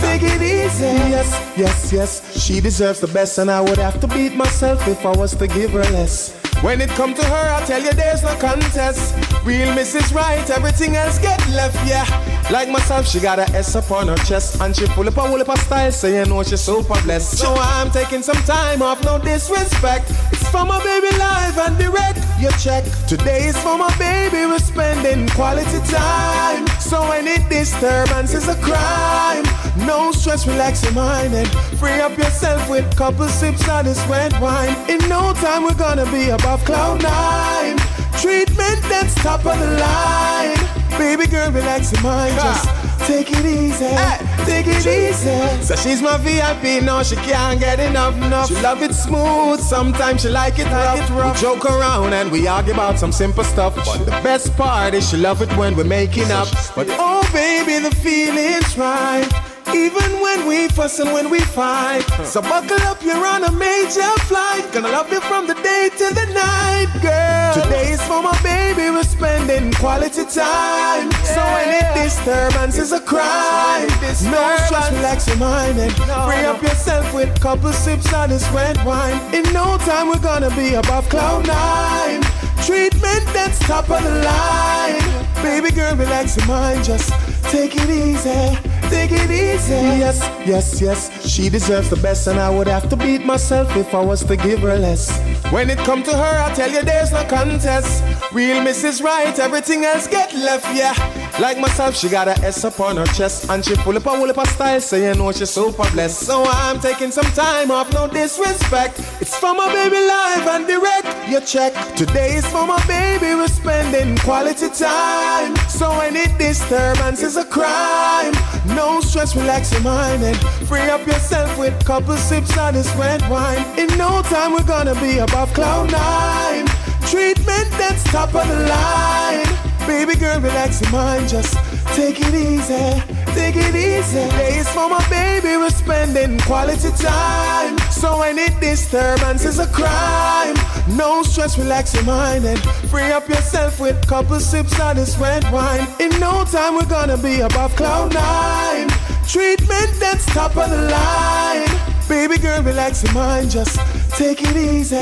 [0.00, 0.92] Take it easy.
[1.14, 2.10] Yes, yes, yes.
[2.42, 5.46] She deserves the best, and I would have to beat myself if I was to
[5.46, 6.34] give her less.
[6.62, 9.14] When it come to her, I tell you there's no contest.
[9.44, 10.12] Real Mrs.
[10.14, 12.06] Right, everything else get left, yeah.
[12.50, 15.20] Like myself, she got a S up on her chest, and she full up a
[15.20, 17.38] whole up style, so you know she's super blessed.
[17.38, 20.10] So I'm taking some time off, no disrespect.
[20.46, 22.20] It's for my baby live and direct.
[22.38, 22.84] You check.
[23.08, 26.64] Today is for my baby, we're spending quality time.
[26.78, 29.42] So any disturbance is a crime.
[29.88, 31.48] No stress, relax your mind and
[31.80, 34.76] free up yourself with couple sips of this red wine.
[34.88, 37.76] In no time, we're gonna be above cloud nine.
[38.22, 40.56] Treatment that's top of the line.
[40.96, 42.36] Baby girl, relax your mind.
[42.36, 42.68] Just
[43.08, 44.25] take it easy.
[44.46, 45.62] Take it easy.
[45.62, 48.48] So she's my VIP, no, she can't get enough, enough.
[48.48, 51.34] She love it smooth, sometimes she like it rough.
[51.34, 53.74] We joke around and we argue about some simple stuff.
[53.74, 56.48] But the best part is she love it when we're making up.
[56.74, 59.55] But oh baby, the feeling's right.
[59.74, 62.04] Even when we fuss and when we fight.
[62.24, 64.64] So buckle up, you're on a major flight.
[64.72, 67.64] Gonna love you from the day to the night, girl.
[67.64, 71.10] Today is for my baby, we're spending quality time.
[71.34, 73.88] So any disturbance is a crime.
[74.30, 78.48] No stress, relax your mind and free up yourself with a couple sips of this
[78.50, 79.18] red wine.
[79.34, 82.22] In no time, we're gonna be above cloud nine.
[82.64, 85.42] Treatment that's top of the line.
[85.42, 87.12] Baby girl, relax your mind, just
[87.50, 88.75] take it easy.
[88.90, 89.74] Take it easy.
[89.74, 91.26] Yes, yes, yes.
[91.26, 94.36] She deserves the best, and I would have to beat myself if I was to
[94.36, 95.10] give her less.
[95.50, 98.02] When it come to her, I tell you there's no contest.
[98.32, 99.02] Real Mrs.
[99.02, 100.92] Right, everything else get left, yeah.
[101.40, 104.10] Like myself, she got a S up on her chest, and she pull up a
[104.10, 106.20] whole up style, so you know she's super blessed.
[106.20, 108.98] So I'm taking some time off, no disrespect.
[109.20, 111.28] It's for my baby live and direct.
[111.28, 111.72] You check.
[111.94, 115.54] Today is for my baby, we're spending quality time.
[115.68, 118.34] So any disturbance is a crime.
[118.74, 120.36] No stress, relax your mind and
[120.66, 123.64] free up yourself with couple sips of this red wine.
[123.78, 126.66] In no time, we're gonna be above cloud nine.
[127.10, 129.44] Treatment that's top of the line.
[129.86, 131.52] Baby girl, relax your mind, just
[131.94, 132.86] take it easy,
[133.34, 134.26] take it easy.
[134.30, 137.76] Days for my baby, we're spending quality time.
[137.90, 140.56] So any disturbance is a crime.
[140.96, 142.58] No stress, relax your mind and
[142.90, 145.86] free up yourself with couple sips of this red wine.
[146.00, 148.88] In no time, we're gonna be above cloud nine.
[149.28, 151.68] Treatment that's top of the line.
[152.08, 153.76] Baby girl, relax your mind, just
[154.16, 154.96] take it easy,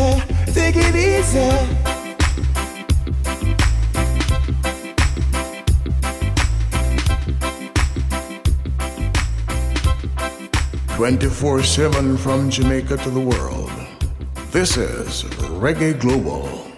[0.52, 1.48] take it easy.
[10.96, 13.70] Twenty-four seven from Jamaica to the world.
[14.50, 15.22] This is
[15.62, 16.73] Reggae Global.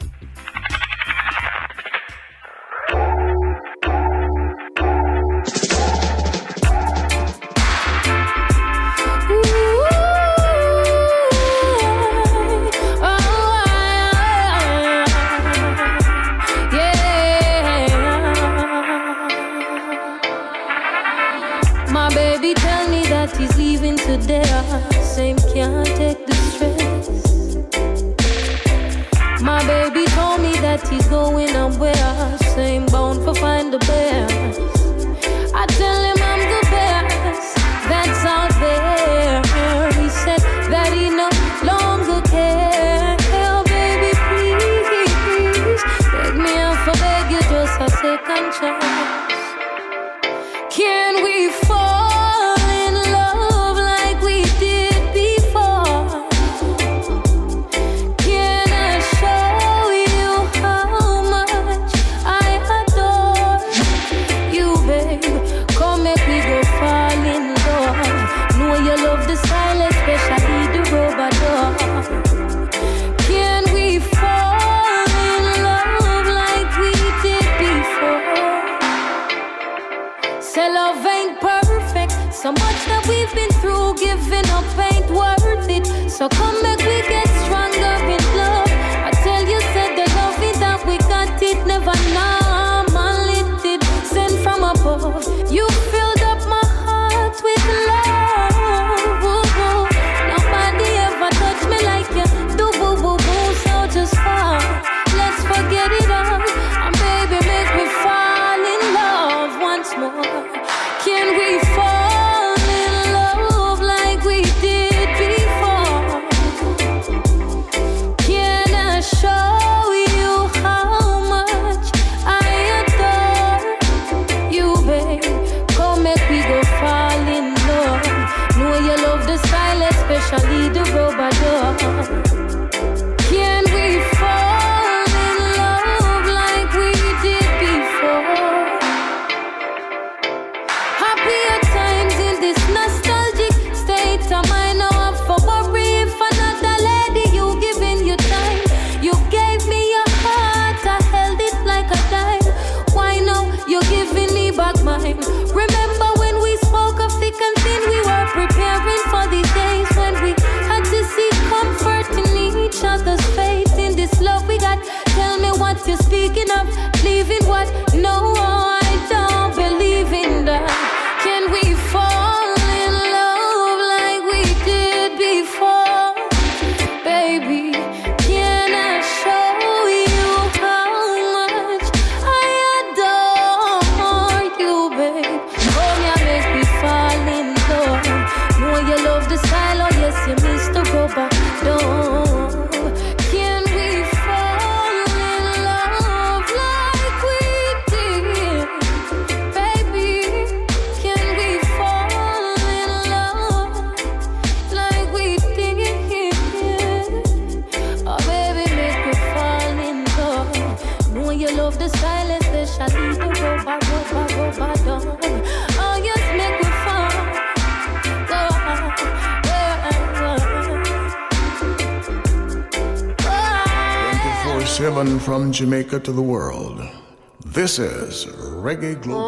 [228.66, 229.25] reggae global.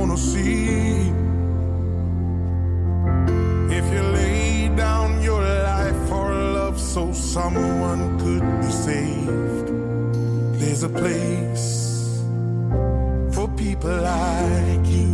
[0.00, 1.12] wanna see.
[3.78, 9.68] If you lay down your life for love so someone could be saved,
[10.58, 11.68] there's a place
[13.34, 15.12] for people like you.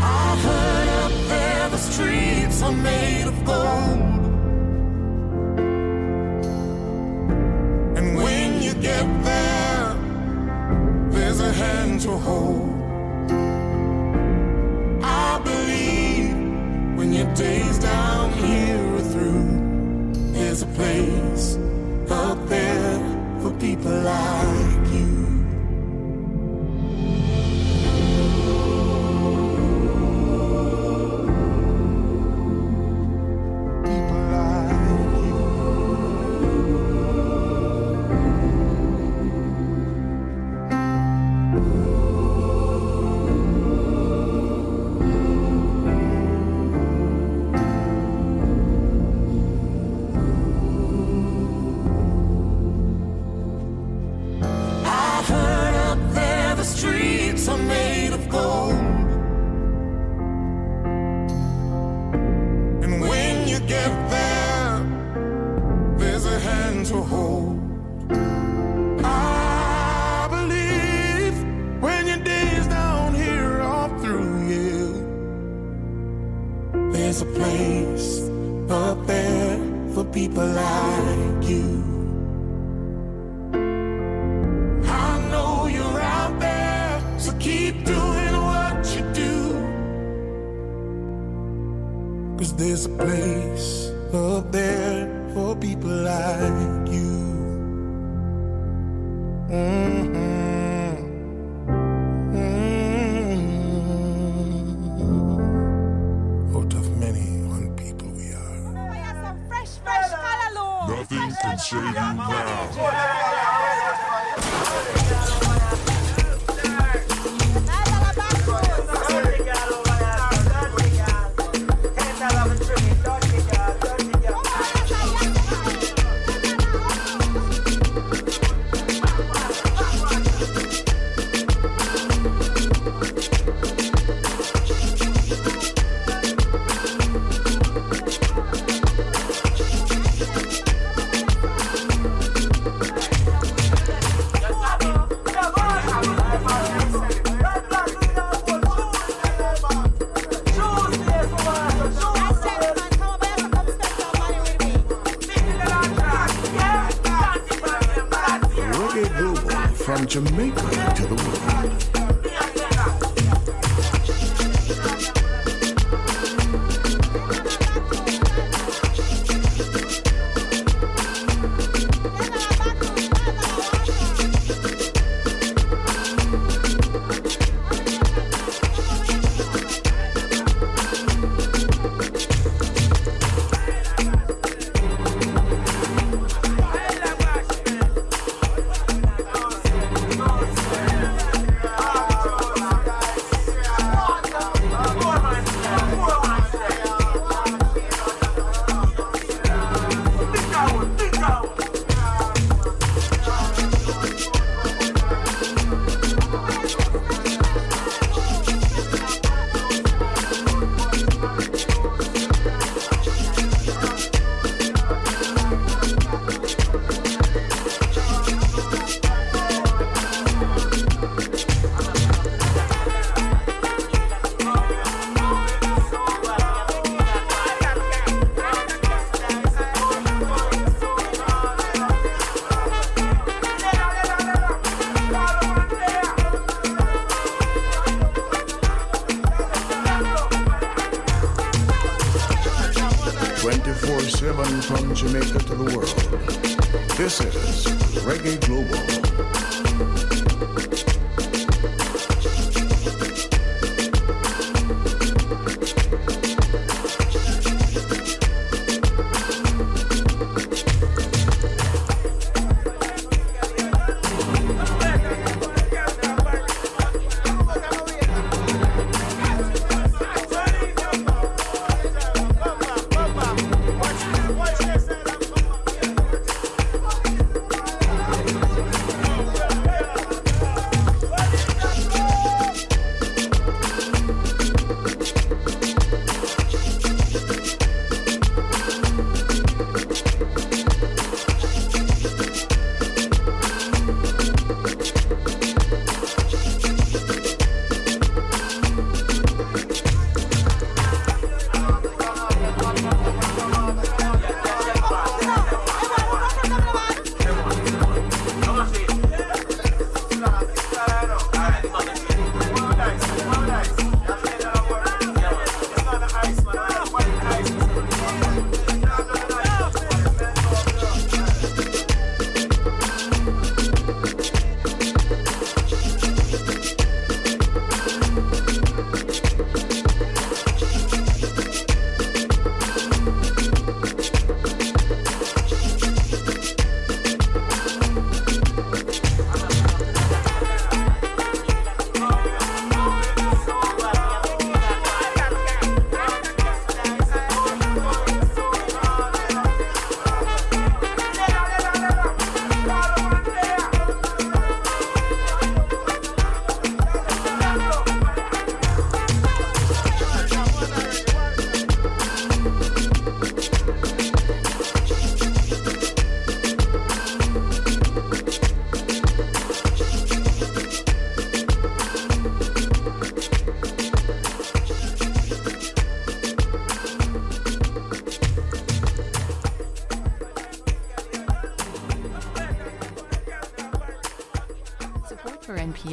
[0.00, 3.97] I've heard up there the streets are made of gold.
[12.00, 12.70] to hold.
[15.02, 21.57] I believe when your days down here are through, there's a place.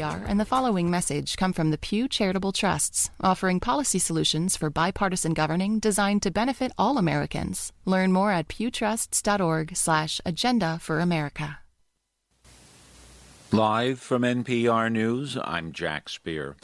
[0.06, 4.70] NPR and the following message come from the Pew Charitable Trusts, offering policy solutions for
[4.70, 7.74] bipartisan governing designed to benefit all Americans.
[7.86, 11.60] Learn more at pewtrusts.org/agenda for America.
[13.52, 16.56] Live from NPR News, I'm Jack Speer.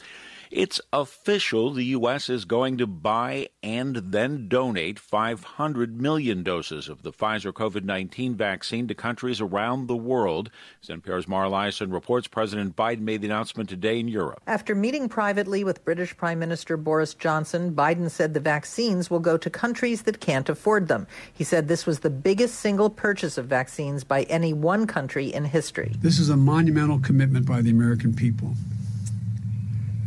[0.52, 2.28] It's official the U.S.
[2.28, 8.36] is going to buy and then donate 500 million doses of the Pfizer COVID 19
[8.36, 10.52] vaccine to countries around the world.
[10.84, 14.41] As NPR's Mara Liasson reports, President Biden made the announcement today in Europe.
[14.45, 19.38] After meeting privately with British Prime Minister Boris Johnson, Biden said the vaccines will go
[19.38, 21.08] to countries that can't afford them.
[21.34, 25.45] He said this was the biggest single purchase of vaccines by any one country in
[25.45, 25.93] history.
[25.99, 28.54] This is a monumental commitment by the American people.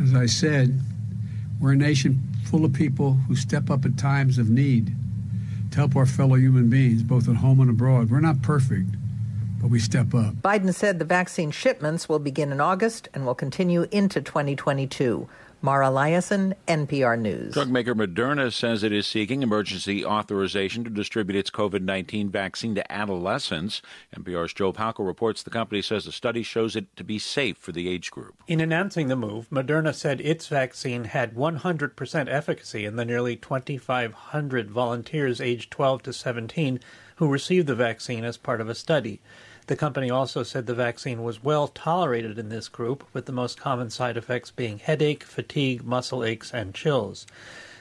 [0.02, 0.80] As I said,
[1.60, 4.92] we're a nation full of people who step up at times of need
[5.70, 8.10] to help our fellow human beings, both at home and abroad.
[8.10, 8.90] We're not perfect,
[9.60, 10.34] but we step up.
[10.36, 15.28] Biden said the vaccine shipments will begin in August and will continue into 2022.
[15.64, 17.54] Mara Liasson, NPR News.
[17.54, 22.74] Drug maker Moderna says it is seeking emergency authorization to distribute its COVID 19 vaccine
[22.74, 23.80] to adolescents.
[24.14, 27.72] NPR's Joe Palca reports the company says the study shows it to be safe for
[27.72, 28.34] the age group.
[28.46, 34.70] In announcing the move, Moderna said its vaccine had 100% efficacy in the nearly 2,500
[34.70, 36.78] volunteers aged 12 to 17
[37.16, 39.22] who received the vaccine as part of a study.
[39.66, 43.58] The company also said the vaccine was well tolerated in this group, with the most
[43.58, 47.26] common side effects being headache, fatigue, muscle aches, and chills.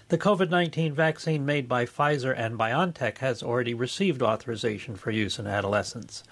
[0.08, 5.40] The COVID 19 vaccine made by Pfizer and BioNTech has already received authorization for use
[5.40, 6.24] in adolescents.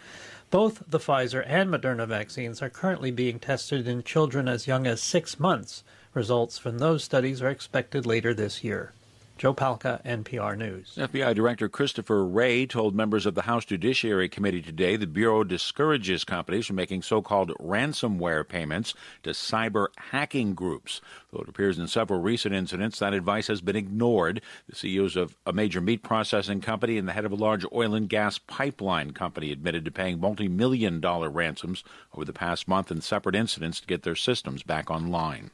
[0.52, 5.02] Both the Pfizer and Moderna vaccines are currently being tested in children as young as
[5.02, 5.84] six months.
[6.14, 8.94] Results from those studies are expected later this year.
[9.42, 10.94] Joe Palca, NPR News.
[10.98, 16.24] FBI Director Christopher Wray told members of the House Judiciary Committee today the Bureau discourages
[16.24, 21.02] companies from making so called ransomware payments to cyber hacking groups.
[21.34, 25.36] Though it appears in several recent incidents that advice has been ignored, the CEOs of
[25.48, 29.10] a major meat processing company and the head of a large oil and gas pipeline
[29.10, 31.84] company admitted to paying multi million dollar ransoms
[32.14, 35.50] over the past month in separate incidents to get their systems back online.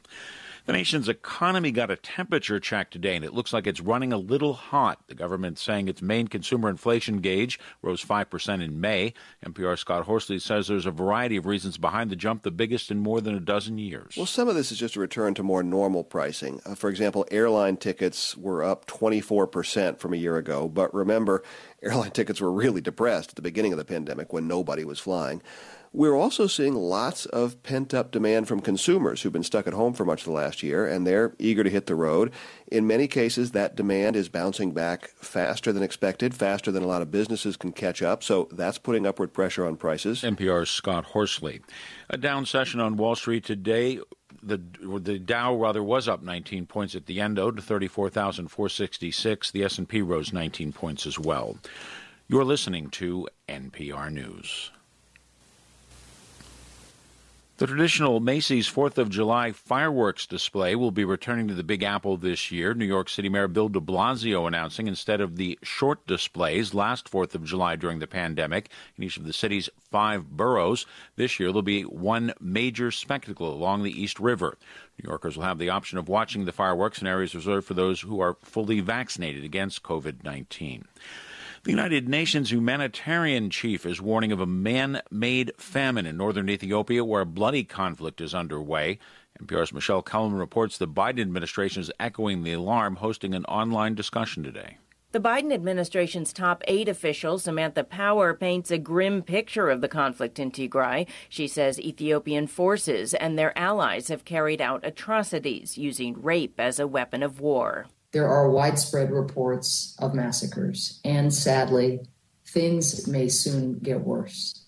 [0.68, 4.18] The nation's economy got a temperature check today, and it looks like it's running a
[4.18, 5.00] little hot.
[5.06, 9.14] The government saying its main consumer inflation gauge rose 5% in May.
[9.46, 12.98] NPR Scott Horsley says there's a variety of reasons behind the jump, the biggest in
[12.98, 14.12] more than a dozen years.
[14.14, 16.60] Well, some of this is just a return to more normal pricing.
[16.66, 20.68] Uh, for example, airline tickets were up 24% from a year ago.
[20.68, 21.42] But remember,
[21.82, 25.40] airline tickets were really depressed at the beginning of the pandemic when nobody was flying.
[25.92, 29.94] We're also seeing lots of pent up demand from consumers who've been stuck at home
[29.94, 32.30] for much of the last year, and they're eager to hit the road.
[32.70, 37.00] In many cases, that demand is bouncing back faster than expected, faster than a lot
[37.00, 38.22] of businesses can catch up.
[38.22, 40.22] So that's putting upward pressure on prices.
[40.22, 41.60] NPR's Scott Horsley.
[42.10, 44.00] A down session on Wall Street today.
[44.42, 44.58] The
[45.00, 49.50] the Dow rather was up 19 points at the end, though, to 34,466.
[49.50, 51.56] The S&P rose 19 points as well.
[52.28, 54.70] You're listening to NPR News.
[57.58, 62.16] The traditional Macy's 4th of July fireworks display will be returning to the Big Apple
[62.16, 62.72] this year.
[62.72, 67.34] New York City Mayor Bill de Blasio announcing instead of the short displays last 4th
[67.34, 70.86] of July during the pandemic in each of the city's five boroughs,
[71.16, 74.56] this year there'll be one major spectacle along the East River.
[75.02, 78.02] New Yorkers will have the option of watching the fireworks in areas reserved for those
[78.02, 80.84] who are fully vaccinated against COVID 19.
[81.68, 87.04] The United Nations humanitarian chief is warning of a man made famine in northern Ethiopia
[87.04, 88.98] where a bloody conflict is underway.
[89.38, 94.42] NPR's Michelle Cullen reports the Biden administration is echoing the alarm, hosting an online discussion
[94.42, 94.78] today.
[95.12, 100.38] The Biden administration's top aid official, Samantha Power, paints a grim picture of the conflict
[100.38, 101.06] in Tigray.
[101.28, 106.86] She says Ethiopian forces and their allies have carried out atrocities using rape as a
[106.86, 112.00] weapon of war there are widespread reports of massacres, and sadly,
[112.46, 114.64] things may soon get worse.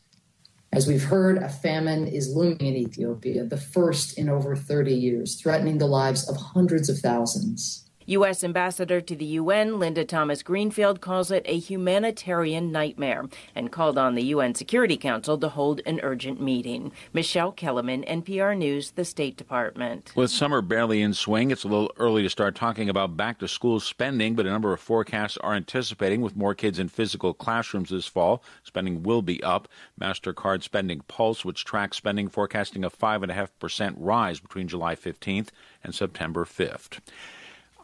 [0.73, 5.41] As we've heard, a famine is looming in Ethiopia, the first in over 30 years,
[5.41, 7.90] threatening the lives of hundreds of thousands.
[8.07, 8.43] U.S.
[8.43, 14.15] Ambassador to the UN, Linda Thomas Greenfield, calls it a humanitarian nightmare and called on
[14.15, 16.93] the UN Security Council to hold an urgent meeting.
[17.13, 20.13] Michele Kelemen, NPR News, the State Department.
[20.17, 23.49] With summer barely in swing, it's a little early to start talking about back to
[23.49, 27.91] school spending, but a number of forecasts are anticipating with more kids in physical classrooms
[27.91, 29.69] this fall, spending will be up.
[30.01, 35.51] MasterCard Spending Pulse, which tracks spending, forecasting a 5.5% rise between July 15th
[35.85, 36.99] and September 5th.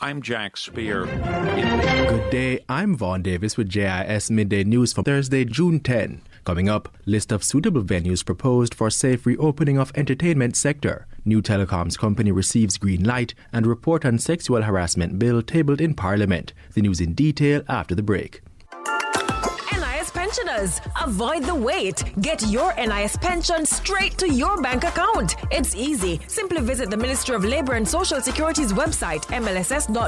[0.01, 1.07] I'm Jack Speer.
[1.07, 2.64] Good day.
[2.68, 6.20] I'm Vaughn Davis with JIS Midday News for Thursday, June 10.
[6.44, 11.07] Coming up, list of suitable venues proposed for safe reopening of entertainment sector.
[11.24, 16.53] New telecoms company receives green light and report on sexual harassment bill tabled in Parliament.
[16.74, 18.42] The news in detail after the break
[20.37, 20.80] pensioners.
[21.03, 22.03] Avoid the wait.
[22.20, 25.37] Get your NIS pension straight to your bank account.
[25.51, 26.20] It's easy.
[26.26, 29.98] Simply visit the Ministry of Labor and Social Security's website, mlss.gov.jm,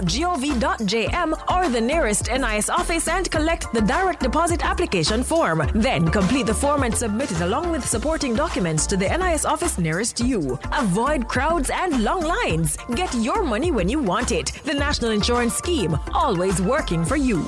[1.52, 5.62] or the nearest NIS office and collect the direct deposit application form.
[5.74, 9.78] Then complete the form and submit it along with supporting documents to the NIS office
[9.78, 10.58] nearest you.
[10.72, 12.76] Avoid crowds and long lines.
[12.94, 14.52] Get your money when you want it.
[14.64, 17.46] The National Insurance Scheme, always working for you.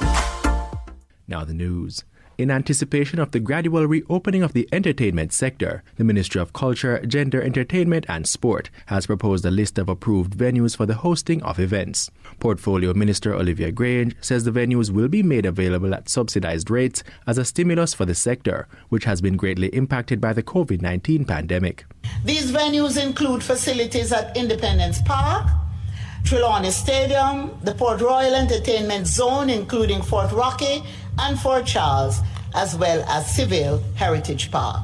[1.28, 2.04] Now the news.
[2.40, 7.42] In anticipation of the gradual reopening of the entertainment sector, the Ministry of Culture, Gender,
[7.42, 12.10] Entertainment and Sport has proposed a list of approved venues for the hosting of events.
[12.38, 17.36] Portfolio Minister Olivia Grange says the venues will be made available at subsidized rates as
[17.36, 21.84] a stimulus for the sector, which has been greatly impacted by the COVID 19 pandemic.
[22.24, 25.46] These venues include facilities at Independence Park,
[26.24, 30.82] Trelawny Stadium, the Port Royal Entertainment Zone, including Fort Rocky
[31.20, 32.20] and Fort Charles,
[32.54, 34.82] as well as Seville Heritage Park.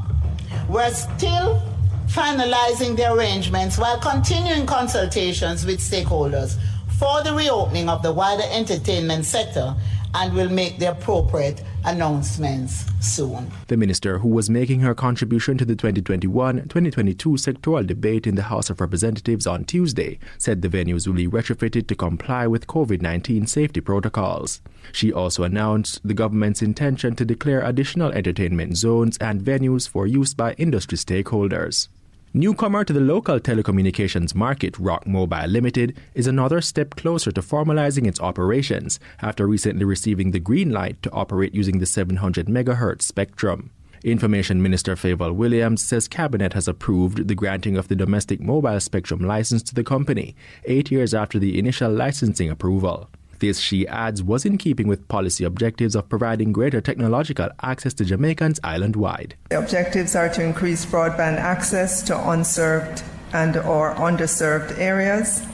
[0.68, 1.62] We're still
[2.06, 6.56] finalizing the arrangements while continuing consultations with stakeholders
[6.98, 9.74] for the reopening of the wider entertainment sector
[10.14, 13.50] and will make the appropriate announcements soon.
[13.68, 18.42] The minister, who was making her contribution to the 2021 2022 sectoral debate in the
[18.42, 23.00] House of Representatives on Tuesday, said the venues will be retrofitted to comply with COVID
[23.02, 24.60] 19 safety protocols.
[24.92, 30.34] She also announced the government's intention to declare additional entertainment zones and venues for use
[30.34, 31.88] by industry stakeholders.
[32.36, 38.06] Newcomer to the local telecommunications market, Rock Mobile Limited, is another step closer to formalizing
[38.06, 43.70] its operations after recently receiving the green light to operate using the 700 MHz spectrum.
[44.04, 49.20] Information Minister Fayval Williams says Cabinet has approved the granting of the domestic mobile spectrum
[49.20, 50.36] license to the company,
[50.66, 53.08] eight years after the initial licensing approval.
[53.38, 58.04] This, she adds, was in keeping with policy objectives of providing greater technological access to
[58.04, 59.34] Jamaicans island wide.
[59.50, 63.02] The objectives are to increase broadband access to unserved
[63.32, 65.46] and or underserved areas,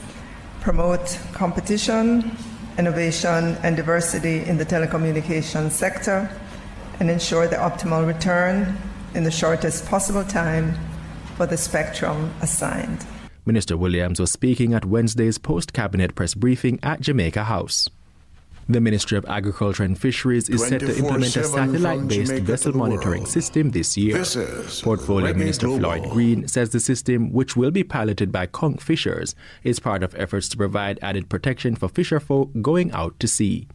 [0.61, 2.35] promote competition,
[2.77, 6.29] innovation, and diversity in the telecommunications sector,
[6.99, 8.77] and ensure the optimal return
[9.13, 10.73] in the shortest possible time
[11.35, 13.05] for the spectrum assigned.
[13.45, 17.89] Minister Williams was speaking at Wednesday's post cabinet press briefing at Jamaica House.
[18.69, 23.25] The Ministry of Agriculture and Fisheries is set to implement a satellite based vessel monitoring
[23.25, 24.19] system this year.
[24.19, 25.81] This Portfolio Reggae Minister Global.
[25.81, 30.15] Floyd Green says the system, which will be piloted by conch fishers, is part of
[30.15, 33.67] efforts to provide added protection for fisherfolk going out to sea.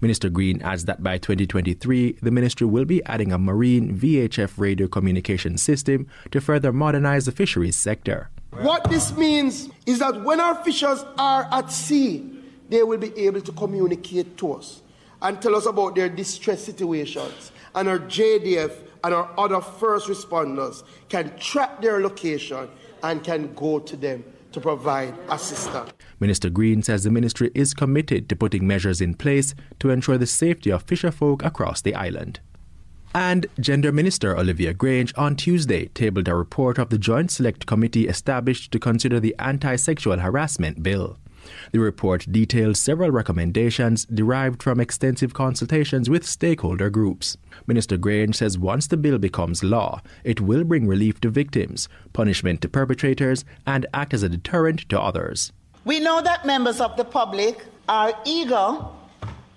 [0.00, 4.86] Minister Green adds that by 2023, the ministry will be adding a marine VHF radio
[4.86, 8.30] communication system to further modernize the fisheries sector.
[8.50, 13.40] What this means is that when our fishers are at sea, they will be able
[13.40, 14.82] to communicate to us
[15.22, 17.52] and tell us about their distress situations.
[17.74, 18.72] And our JDF
[19.04, 22.68] and our other first responders can track their location
[23.02, 25.92] and can go to them to provide assistance.
[26.18, 30.26] Minister Green says the ministry is committed to putting measures in place to ensure the
[30.26, 32.40] safety of fisherfolk across the island.
[33.14, 38.06] And Gender Minister Olivia Grange on Tuesday tabled a report of the Joint Select Committee
[38.06, 41.16] established to consider the Anti Sexual Harassment Bill.
[41.72, 47.38] The report details several recommendations derived from extensive consultations with stakeholder groups.
[47.66, 52.60] Minister Grange says once the bill becomes law, it will bring relief to victims, punishment
[52.60, 55.52] to perpetrators, and act as a deterrent to others.
[55.84, 58.84] We know that members of the public are eager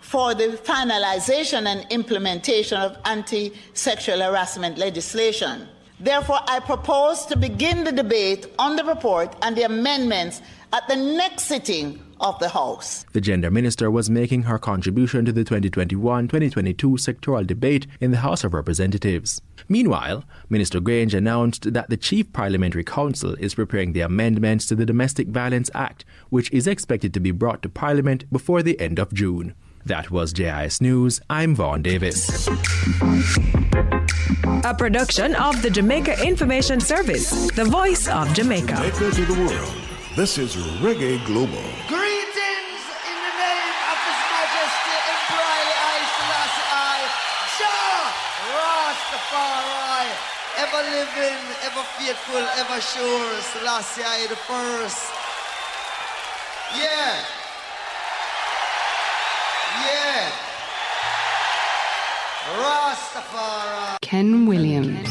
[0.02, 5.68] for the finalization and implementation of anti sexual harassment legislation.
[6.00, 10.42] Therefore, I propose to begin the debate on the report and the amendments
[10.74, 13.06] at the next sitting of the House.
[13.14, 18.18] The gender minister was making her contribution to the 2021 2022 sectoral debate in the
[18.18, 19.42] House of Representatives.
[19.70, 24.86] Meanwhile, Minister Grange announced that the Chief Parliamentary Counsel is preparing the amendments to the
[24.86, 29.14] Domestic Violence Act, which is expected to be brought to Parliament before the end of
[29.14, 29.54] June.
[29.86, 31.22] That was JIS News.
[31.30, 32.48] I'm Vaughn Davis.
[34.64, 38.76] A production of the Jamaica Information Service, the voice of Jamaica.
[38.76, 39.74] Jamaica to the world.
[40.16, 40.56] This is
[40.86, 41.66] Reggae Global.
[41.90, 46.98] Greetings in the name of His Majesty Emperor I Selassie I,
[47.58, 48.06] Jah
[48.54, 50.10] Rastafari,
[50.62, 55.10] ever living, ever faithful, ever sure, Selassie I the first.
[56.78, 57.41] Yeah.
[59.80, 60.32] Yeah.
[62.60, 63.98] Rastafari.
[64.02, 65.11] Ken Williams.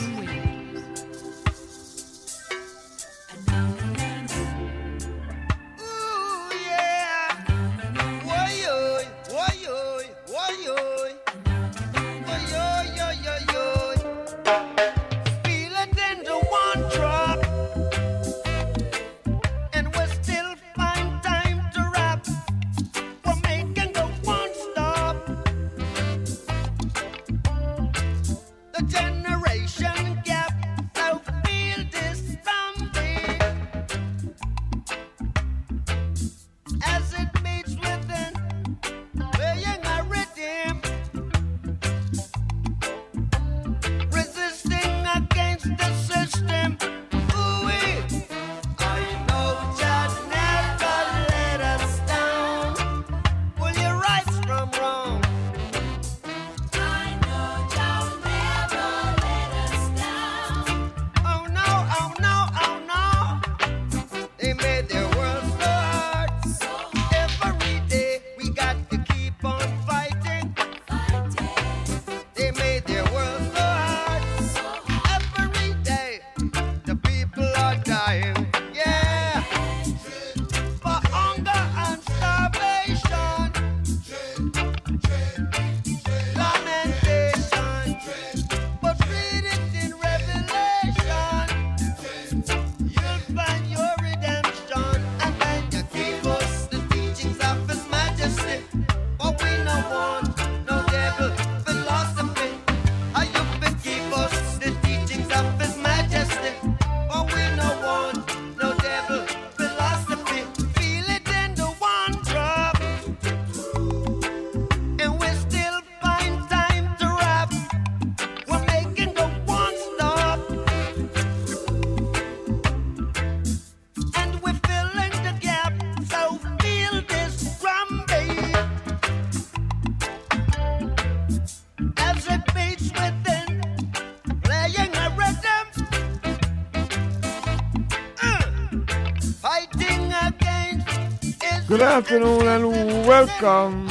[141.91, 143.90] afternoon and welcome.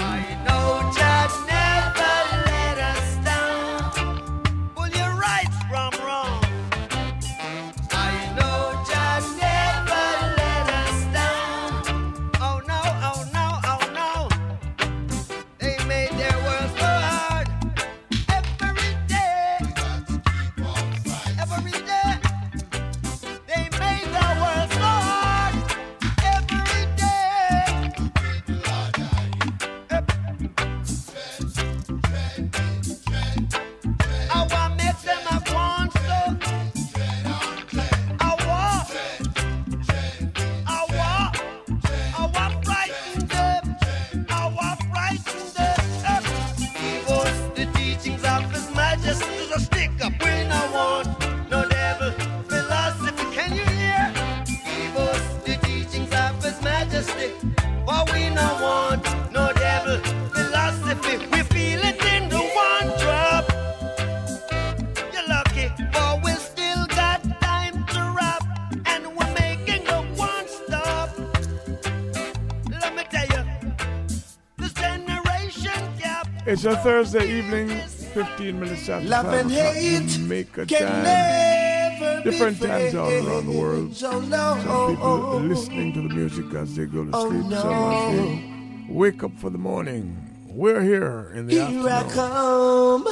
[76.60, 82.24] It's a Thursday evening, 15 minutes after Love time and Jamaica time.
[82.26, 83.96] Different times all around the world.
[83.96, 87.44] Some people are listening to the music as they go to sleep.
[87.44, 88.44] Some as they
[88.90, 90.18] wake up for the morning.
[90.50, 93.06] We're here in the here afternoon.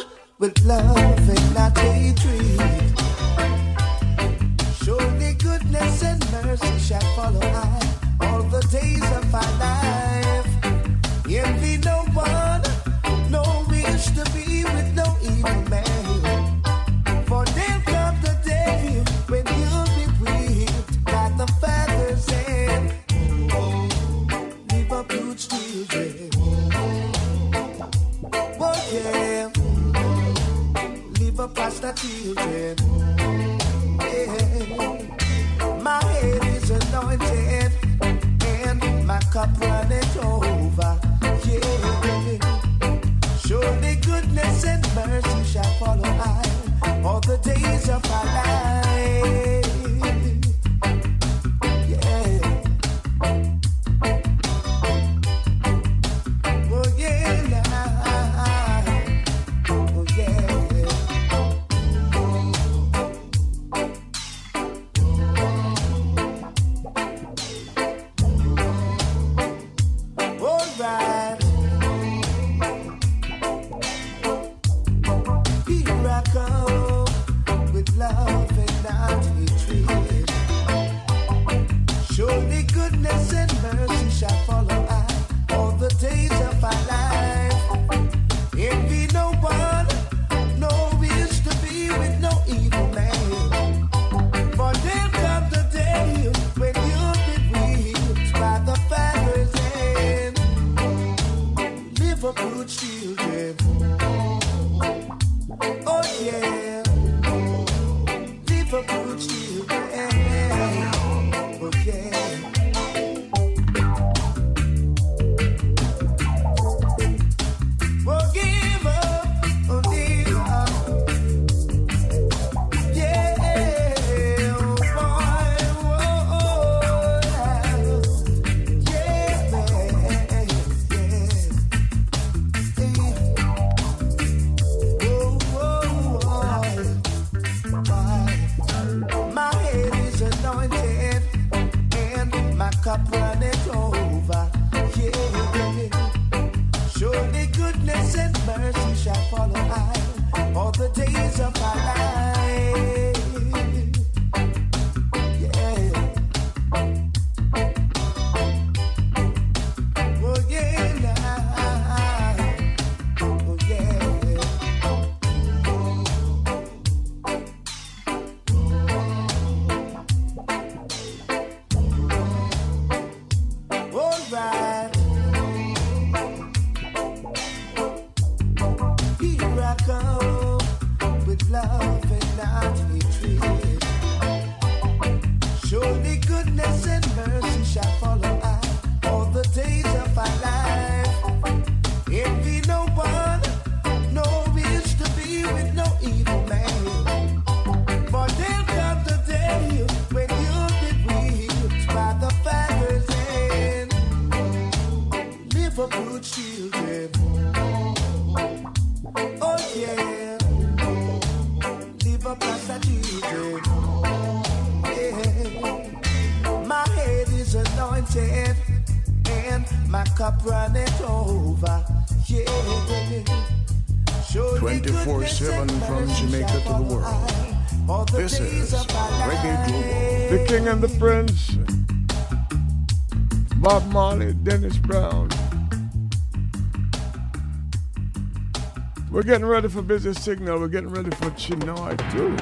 [239.28, 240.58] Getting ready for Busy Signal.
[240.58, 242.34] We're getting ready for Chinoy too.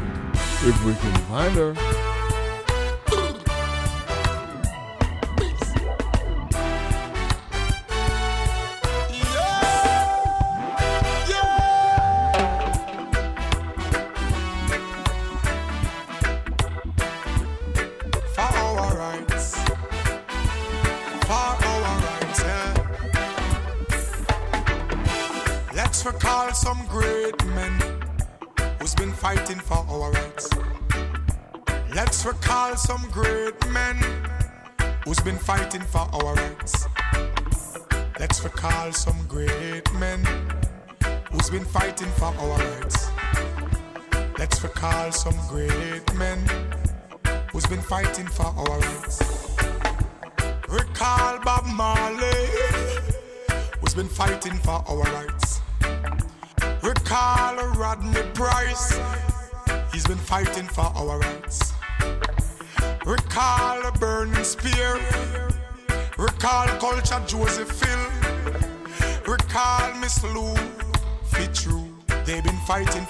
[0.69, 2.14] If we can find her.
[67.05, 68.03] Recall Culture Joseph Hill,
[69.27, 70.55] recall Miss Lou
[71.25, 71.83] Fitzroy,
[72.25, 73.05] they've been fighting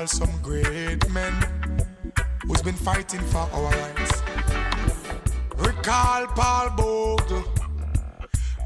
[0.00, 1.34] Recall some great men
[2.46, 4.22] who's been fighting for our rights.
[5.58, 7.44] Recall Paul Bogle.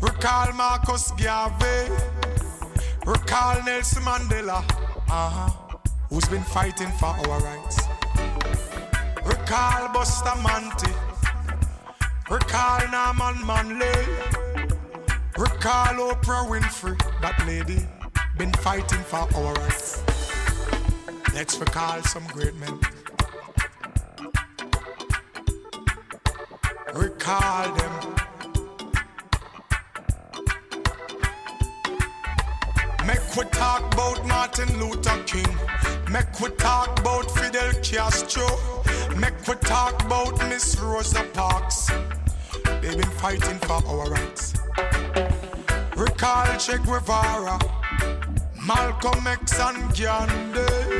[0.01, 1.93] Recall Marcus Garvey.
[3.05, 4.63] Recall Nelson Mandela.
[5.11, 5.51] Uh-huh.
[6.09, 7.81] Who's been fighting for our rights.
[9.27, 10.93] Recall Bustamante.
[12.31, 14.05] Recall Norman Manley.
[15.37, 16.97] Recall Oprah Winfrey.
[17.23, 17.85] That lady
[18.39, 19.84] been fighting for our rights.
[21.35, 22.79] Let's recall some great men.
[26.95, 28.15] recall them.
[33.05, 35.59] Make we talk about Martin Luther King.
[36.11, 38.47] Make we talk about Fidel Castro.
[39.17, 41.91] Make we talk about Miss Rosa Parks.
[42.81, 44.55] They've been fighting for our rights.
[45.97, 47.59] Recall Che Guevara,
[48.67, 50.94] Malcolm X and Gandhi.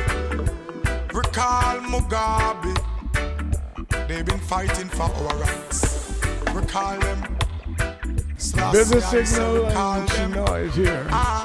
[1.35, 2.73] Recall Mugabe.
[4.07, 6.17] They've been fighting for our rights.
[6.53, 7.37] Recall them.
[8.37, 10.31] Selassie Busy I say Signal and them.
[10.31, 11.05] Chinoy is here.
[11.09, 11.44] Ah,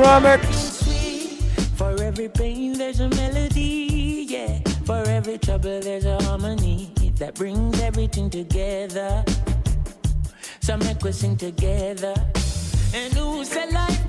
[0.00, 1.76] Chronixx.
[1.76, 4.58] For every pain, there's a melody, yeah.
[4.86, 9.22] For every trouble, there's a harmony that brings everything together.
[10.62, 12.14] So make we sing together.
[12.94, 13.99] And who said life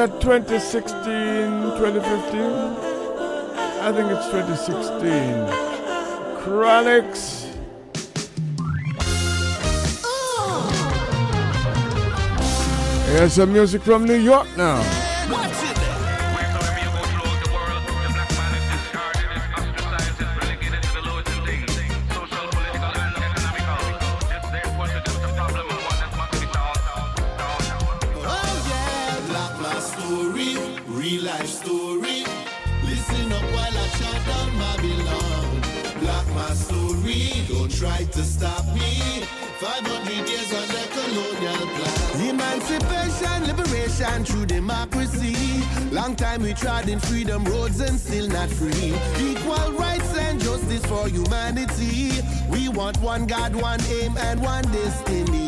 [0.00, 0.94] that 2016,
[1.76, 2.40] 2015.
[3.82, 5.10] I think it's 2016.
[6.40, 7.44] Chronixx.
[13.08, 14.80] Here's some music from New York now.
[52.90, 55.46] Want one God, one aim, and one destiny.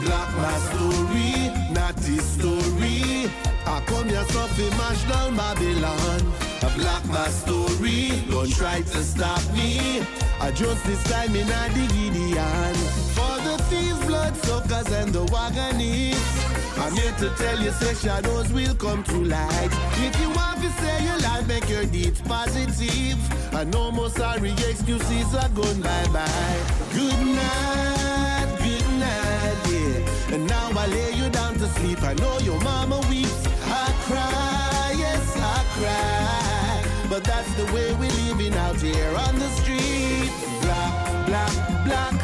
[0.00, 3.30] Black my story, not his story.
[3.66, 6.22] I come here so fi mash down Babylon.
[6.62, 10.06] I black my story, don't try to stop me.
[10.40, 12.74] I just this time in a Gideon.
[13.12, 16.54] For the thieves, blood suckers, and the wagonists.
[16.78, 19.68] I'm here to tell you, say shadows will come to light.
[19.98, 23.18] If you want to say your life, make your deeds positive.
[23.56, 26.60] And no more sorry excuses are gone bye bye.
[26.92, 30.34] Good night, good night, yeah.
[30.34, 32.02] And now I lay you down to sleep.
[32.02, 33.46] I know your mama weeps.
[33.66, 37.08] I cry, yes, I cry.
[37.08, 40.32] But that's the way we're living out here on the street.
[40.62, 42.14] Black, black, black.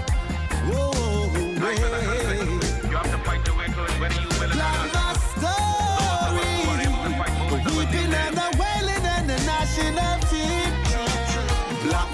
[0.69, 1.29] Whoa,
[1.61, 1.77] hey.
[1.79, 2.20] Black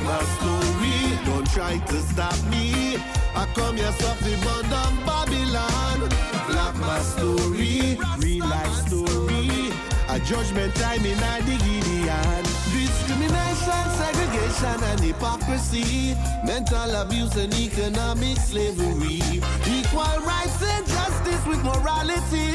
[0.05, 1.18] my story.
[1.24, 2.97] Don't try to stop me.
[3.35, 6.09] I come here suffering but on Babylon.
[6.48, 7.98] Black my story.
[8.18, 9.73] Real life story.
[10.09, 12.44] A judgment time in a the Gideon.
[12.73, 16.14] Discrimination, segregation, and hypocrisy.
[16.44, 19.20] Mental abuse and economic slavery.
[19.66, 22.55] Equal rights and justice with morality.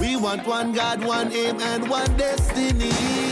[0.00, 3.29] We want one God, one aim, and one destiny.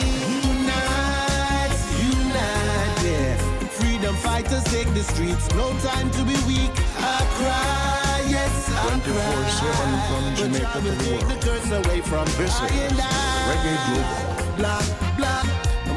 [4.39, 5.49] Fighters take the streets.
[5.55, 6.71] No time to be weak.
[6.99, 10.35] I cry, yes, I 24/7 from.
[10.37, 11.31] Jamaica to will the take world.
[11.31, 12.93] the curse away from This is.
[13.49, 14.05] Reggae Global.
[14.59, 14.87] Black,
[15.19, 15.47] black,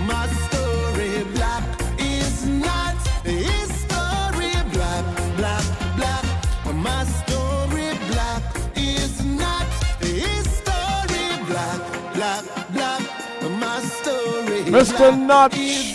[0.10, 1.24] my story.
[1.36, 1.64] Black
[2.00, 4.54] is not history.
[4.76, 5.06] Black,
[5.38, 5.66] black,
[5.98, 6.26] black,
[6.88, 7.90] my story.
[8.12, 8.44] Black
[8.76, 9.14] is
[9.44, 9.68] not
[10.00, 11.28] history.
[11.50, 11.80] Black,
[12.16, 12.44] black,
[12.76, 13.02] black,
[13.64, 14.62] my story.
[14.78, 15.08] Mr.
[15.30, 15.91] Notch.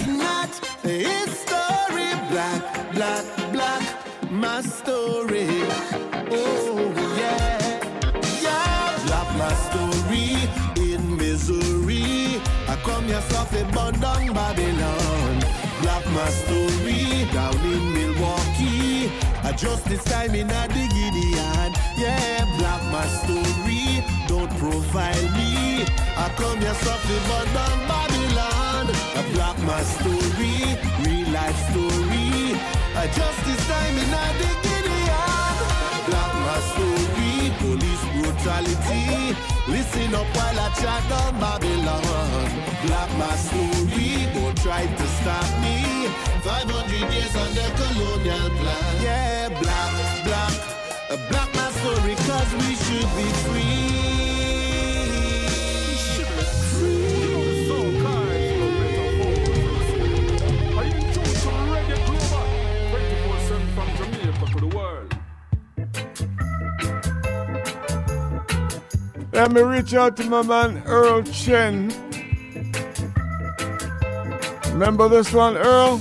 [16.26, 19.12] My story down in Milwaukee.
[19.44, 21.70] I just this time in a Gideon.
[21.96, 24.02] Yeah, black my story.
[24.26, 25.84] Don't profile me.
[26.24, 28.86] I come here softly bound down Babylon.
[29.18, 30.58] I black my story,
[31.04, 32.58] real life story.
[33.02, 34.65] I just this time in a
[38.46, 42.02] Listen up while I chat down Babylon.
[42.86, 46.06] Black my story, don't try to stop me.
[46.42, 49.02] 500 years on the colonial plan.
[49.02, 54.35] Yeah, black, black, black my story, cause we should be free.
[69.36, 71.92] Let me reach out to my man Earl Chin.
[74.72, 75.98] Remember this one, Earl?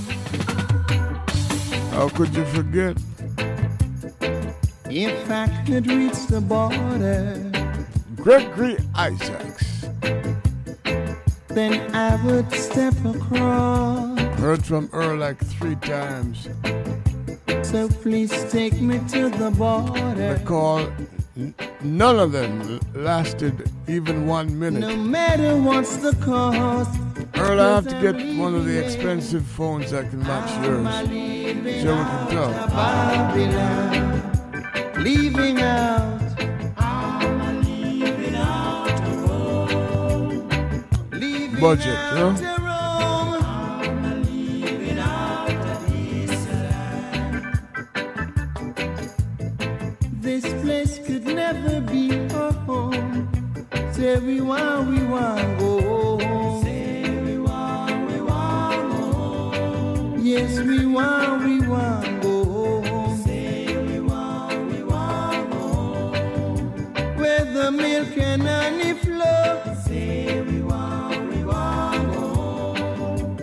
[1.90, 2.96] How could you forget?
[4.88, 7.52] If I could reach the border,
[8.16, 9.84] Gregory Isaacs.
[11.48, 14.18] then I would step across.
[14.40, 16.48] Heard from Earl like three times.
[17.62, 20.38] So please take me to the border.
[20.40, 21.05] Recall, n-
[21.82, 24.80] none of them lasted even one minute.
[24.80, 26.98] No matter what's the cost.
[27.34, 30.86] Earl, I have to get one of the expensive phones that can match yours.
[31.82, 32.70] So we can talk.
[32.70, 34.22] Babylon,
[35.04, 36.16] leaving out.
[41.58, 42.55] Budget, you know?
[52.96, 53.92] Home.
[53.92, 55.80] Say we want, we want go
[56.18, 56.62] home.
[56.62, 60.20] Say we want, we want go home.
[60.24, 63.16] Yes, we want, we want go home.
[63.24, 67.16] Say we want, we want go home.
[67.16, 69.74] Where the milk and honey flow.
[69.86, 73.36] Say we want, we want go home.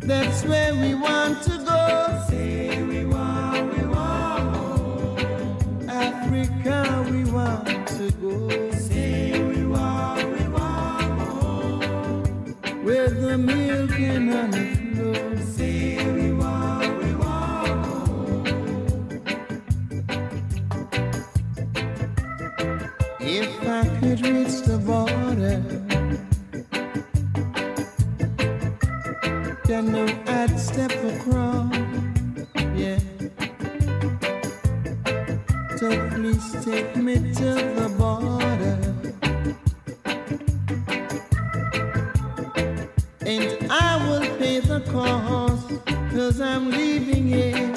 [0.00, 2.15] That's where we want to go.
[13.38, 13.50] If
[23.68, 25.62] I could reach the border,
[30.28, 31.76] I'd step across.
[32.74, 32.98] Yeah.
[35.76, 38.85] So please take me to the border.
[44.46, 45.68] Pay the cost,
[46.14, 47.75] cause I'm leaving it.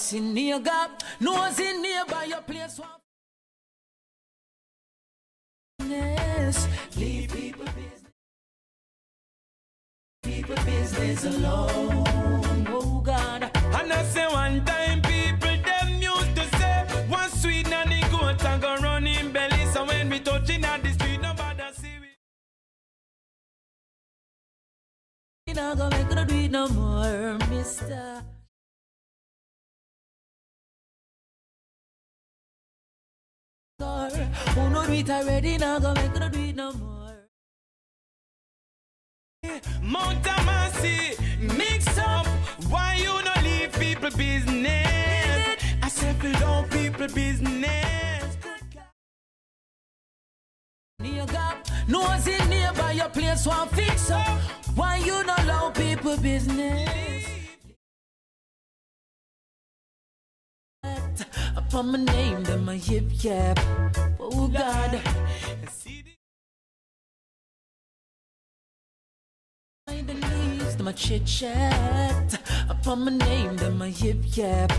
[0.00, 2.80] See near gap, no see nearby your place.
[6.96, 8.12] Leave people business.
[10.22, 12.04] People business alone.
[12.68, 13.42] Oh God.
[13.44, 18.62] And I say one time people them used to say one sweet nanny goat and
[18.62, 19.66] go run in belly.
[19.72, 21.98] So when we touching at the street, nobody see
[25.46, 25.54] we.
[25.54, 28.22] Not gonna make no do it no more, mister.
[33.80, 37.16] Who know do it already, not gonna make no do it no more.
[39.82, 41.16] Mount Amasi,
[41.56, 42.26] mix up.
[42.68, 45.62] Why you not leave people business?
[45.82, 48.36] I fill down people business.
[50.98, 54.38] Near gap, nose in nearby your place, one fix up.
[54.74, 57.39] Why you not allow people business?
[61.56, 63.58] Upon my name, then my hip yap.
[64.18, 65.00] Oh God.
[69.86, 72.40] the leaves, then my chit chat.
[72.68, 74.72] Upon my name, then my hip yap.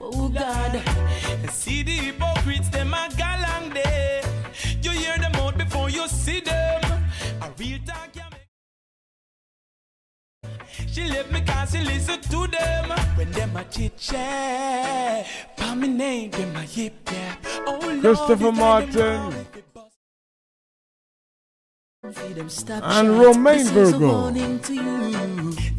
[0.00, 0.82] Oh God.
[1.50, 4.22] See the hypocrites, them a galang day.
[4.82, 6.82] You hear them out before you see them.
[7.42, 7.97] A real yeah.
[10.86, 15.26] She left me cause she listen to them When them a chit chat
[15.56, 19.46] Upon my name, them my hip yap Oh Lord, Christopher Martin
[22.04, 24.30] and Romain Virgo.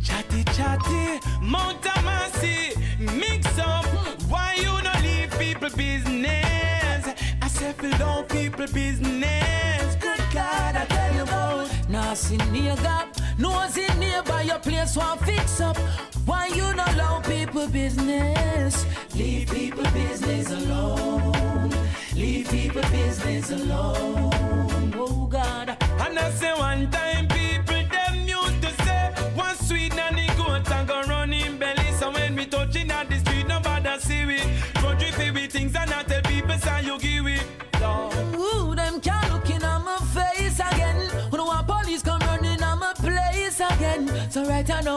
[0.04, 2.76] Chatty chatty, Mount Amasi,
[3.18, 3.86] mix up.
[4.30, 7.08] Why you not leave people business?
[7.42, 9.96] I said down people business.
[9.96, 11.90] Good God, I tell you about.
[11.90, 13.89] Now see near gap, nose
[14.20, 15.78] in nearby your place one fix up.
[16.26, 18.86] Why you not allow people business?
[19.16, 21.72] Leave people business alone.
[22.16, 24.94] Leave people business alone.
[24.96, 25.78] Oh God.
[26.00, 27.28] And I say one time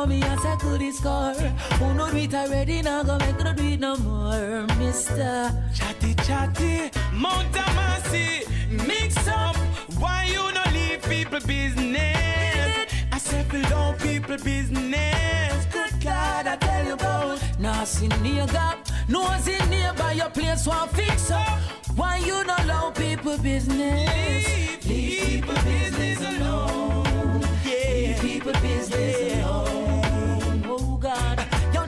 [0.03, 1.35] know me as I could score.
[1.79, 5.53] Who know it already now go make no do it no more, Mister.
[5.75, 8.47] Chatty chatty, Mount Amasi,
[8.87, 9.57] mix up.
[9.99, 12.87] Why you not leave people business?
[13.13, 15.67] I said fill down people business.
[15.73, 17.39] Good God, I tell you about.
[17.85, 21.59] See near gap, nose in nearby your place one fix up.
[21.97, 24.47] Why you not allow people business?
[24.47, 27.41] Leave, leave people business alone.
[27.65, 27.73] Yeah.
[27.73, 29.82] Leave people business alone.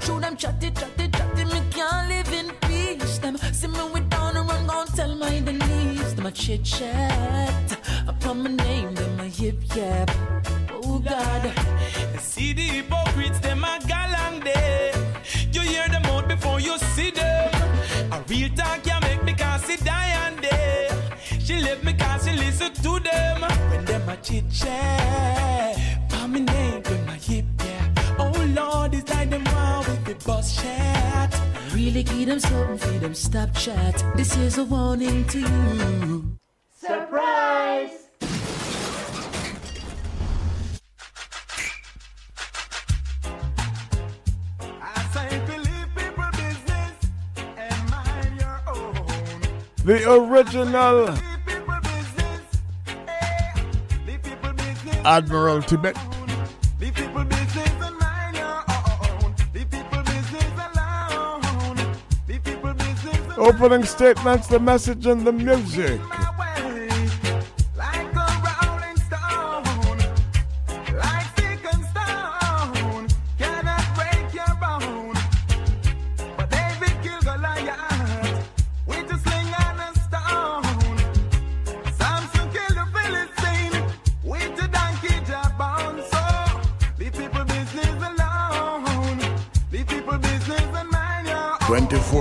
[0.04, 3.16] True them chatty chatty chatty, me can't live in peace.
[3.18, 6.14] Them see me with down and run, gon' tell my the knees.
[6.14, 10.10] Them a chit chat upon my name, them a hip yap.
[10.70, 11.52] Oh God,
[12.18, 14.92] see the hypocrites, them a galang day.
[15.50, 17.50] You hear them out before you see them.
[18.12, 19.34] A real talk can make me
[19.66, 20.90] she die and day.
[21.38, 23.40] She left me cause she listen to them.
[23.70, 25.78] When them a chit chat,
[26.10, 28.18] upon my name, them a hip yap.
[28.18, 31.40] Oh Lord, it's like them wow with the bus chat.
[31.72, 34.04] Really give them something, feed them stop chat.
[34.16, 36.38] This is a warning to you.
[36.76, 37.90] Surprise!
[49.84, 51.14] The original
[55.04, 56.13] Admiral Tibet.
[63.36, 66.00] Opening statements, the message, and the music.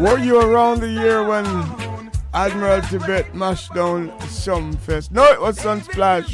[0.00, 1.44] Were you around the year when
[2.32, 5.12] Admiral Tibet mashed down some fest?
[5.12, 6.24] No, it was Sunsplash.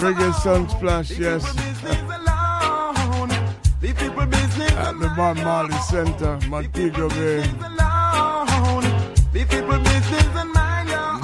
[0.00, 1.44] Reggae Sunsplash, yes.
[4.78, 7.44] At the Bob Marley Center, Montego Bay.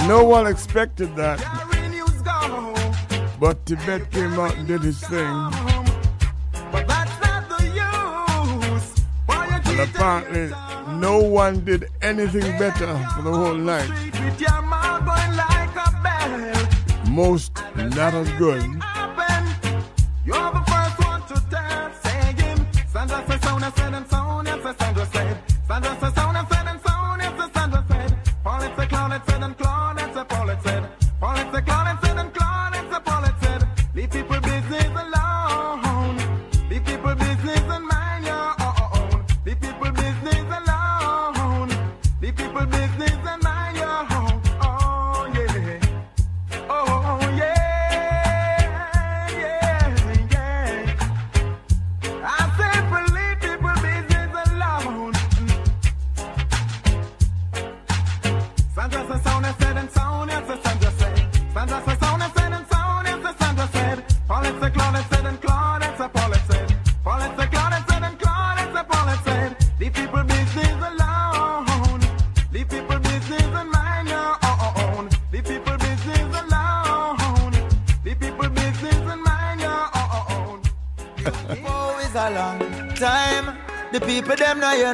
[0.07, 1.62] No one expected that.
[3.43, 5.35] But Tibet came out and did his thing.
[6.71, 9.03] But that's not the use.
[9.67, 10.55] And apparently,
[11.01, 12.87] no one did anything better
[13.17, 13.91] for the whole night.
[14.13, 17.11] with your mouth going like a bell?
[17.11, 18.82] Most not as good.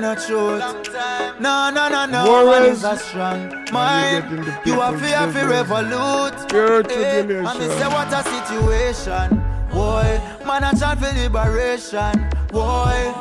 [0.00, 1.40] Them you're not truth.
[1.40, 2.26] No, no, no, no.
[2.26, 2.82] Warriors.
[2.82, 4.46] One is a strong mind.
[4.64, 6.48] You are fear for revolute.
[6.48, 7.20] Pure Eh.
[7.20, 9.42] And me say what a situation.
[9.70, 12.28] Boy, man a chant for liberation.
[12.48, 13.14] Boy.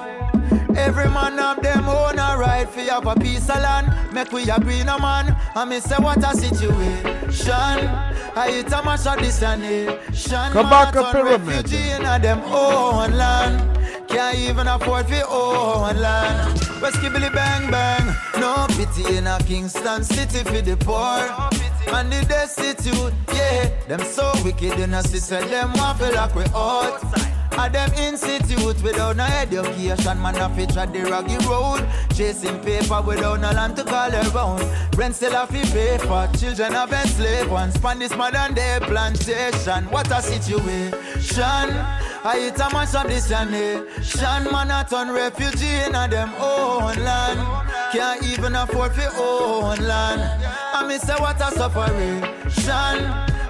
[0.75, 4.13] Every man have them own a right for have a piece of land.
[4.13, 5.35] Make we agree no man.
[5.55, 7.87] And me say what a situation.
[8.35, 10.51] I hit a mash of this and nation.
[10.53, 11.47] Kabaka Man a Pyramid.
[11.47, 13.77] refugee in a them own land.
[14.07, 16.56] Can't even afford for own land.
[16.81, 18.15] West Kibble bang bang.
[18.39, 21.19] No pity in a Kingston city for the poor.
[21.93, 23.69] And the destitute, yeah.
[23.87, 27.01] Them so wicked in a system, them to lock we out.
[27.57, 31.87] And them institute without no education, man a fit tread the raggy road.
[32.15, 34.63] Chasing paper without no land to call around.
[34.95, 37.73] Rent still to pay for children have enslaved ones.
[37.75, 39.85] Span this modern day plantation.
[39.85, 41.96] What a situation.
[42.27, 44.51] I hit a mash of this and nation.
[44.51, 47.39] Man a turn refugee in a them own land.
[47.93, 50.45] Can't even afford for own land.
[50.73, 52.99] I me say what a sufferation.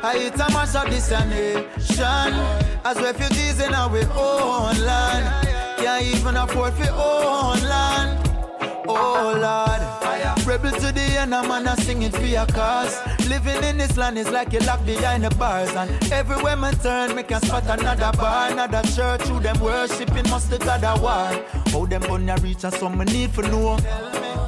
[0.03, 2.33] I hit a mash of this and nation.
[2.85, 5.47] As refugees in our own land.
[5.79, 8.29] Can't even afford for own land.
[8.87, 13.16] Oh Lord, rebel to the end, a man a sing it for your cause.
[13.27, 17.13] Living in this land is like you locked behind the bars, and everywhere me turn,
[17.13, 19.21] me can spot another bar, another church.
[19.23, 21.45] Who them worshiping must the God a war.
[21.71, 22.79] How them gonna reach us?
[22.79, 23.77] Some me need for know.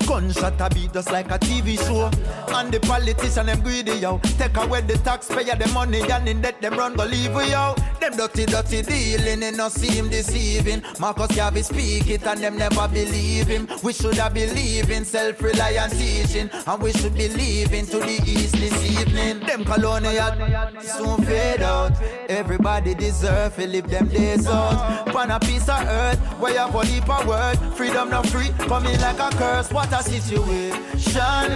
[0.09, 2.09] Gunshot a beat just like a TV show.
[2.55, 4.17] And the politician them greedy yo.
[4.39, 7.75] Take away the taxpayer the money and in debt them run go leave we yo.
[8.01, 10.81] Them dirty dirty dealing and not seem deceiving.
[10.99, 13.69] Marcus Garvey speak it and them never believe him.
[13.83, 18.55] We should have believed in self-reliant teaching and we should be leaving to the east
[18.55, 19.41] this evening.
[19.41, 20.33] Them colonial
[20.81, 21.91] soon fade out.
[22.27, 25.05] Everybody deserve to live them days out.
[25.05, 27.59] Pan a piece of earth where you have a word.
[27.75, 29.71] Freedom not free, coming like a curse.
[29.71, 31.51] What a situation.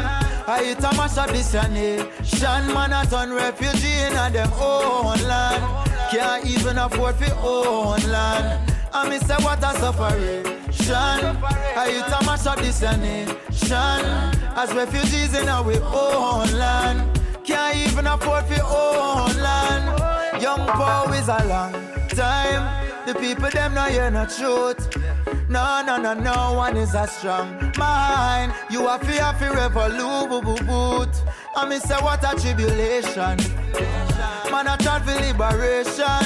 [0.45, 2.74] I hit a mash of this nation.
[2.74, 5.90] Man a turn refugee in a them own land.
[6.11, 8.72] Can't even afford for own land.
[8.94, 11.38] I me say what a sufferation.
[11.76, 14.06] I hit a mash of this nation.
[14.56, 17.20] As refugees in our own land.
[17.44, 20.41] Can't even afford for own land.
[20.41, 20.61] Young
[21.14, 21.74] is a long
[22.10, 22.84] time.
[23.06, 25.12] The people them know you're not truth.
[25.50, 28.54] No, no, no, no one is a strong mind.
[28.70, 30.04] You are fear for revolution.
[31.56, 33.38] I me say what a tribulation.
[34.52, 36.26] Man a try for liberation.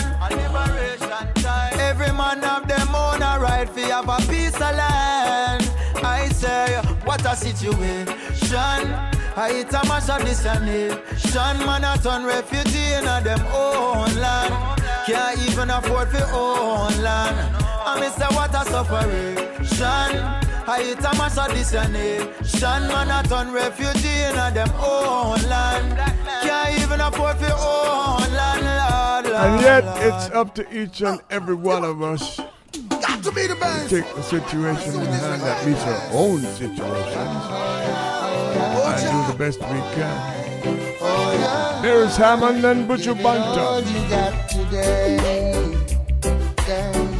[1.79, 5.69] Every man have them own a right for have a piece of land.
[6.03, 9.16] I say what a situation.
[9.39, 11.57] I hit a mash of this and nation.
[11.63, 14.81] Man a turn refugee in a them own land.
[15.05, 17.55] Can't even afford for own land.
[17.85, 19.85] I me say what a sufferation.
[20.67, 22.87] I hit a mash of this and nation.
[22.87, 25.99] Man a turn refugee in a them own land.
[26.41, 31.53] Can't even afford for own land, Lord, And yet, it's up to each and every
[31.53, 32.39] one of us
[32.89, 33.89] Got to be the best.
[33.91, 37.76] take the situation in hand that meets our own situations and do the
[39.37, 41.81] best we can.
[41.83, 43.85] There is Hammond and Butcher All Banton.
[43.93, 45.17] you got today.
[46.65, 47.13] Damn.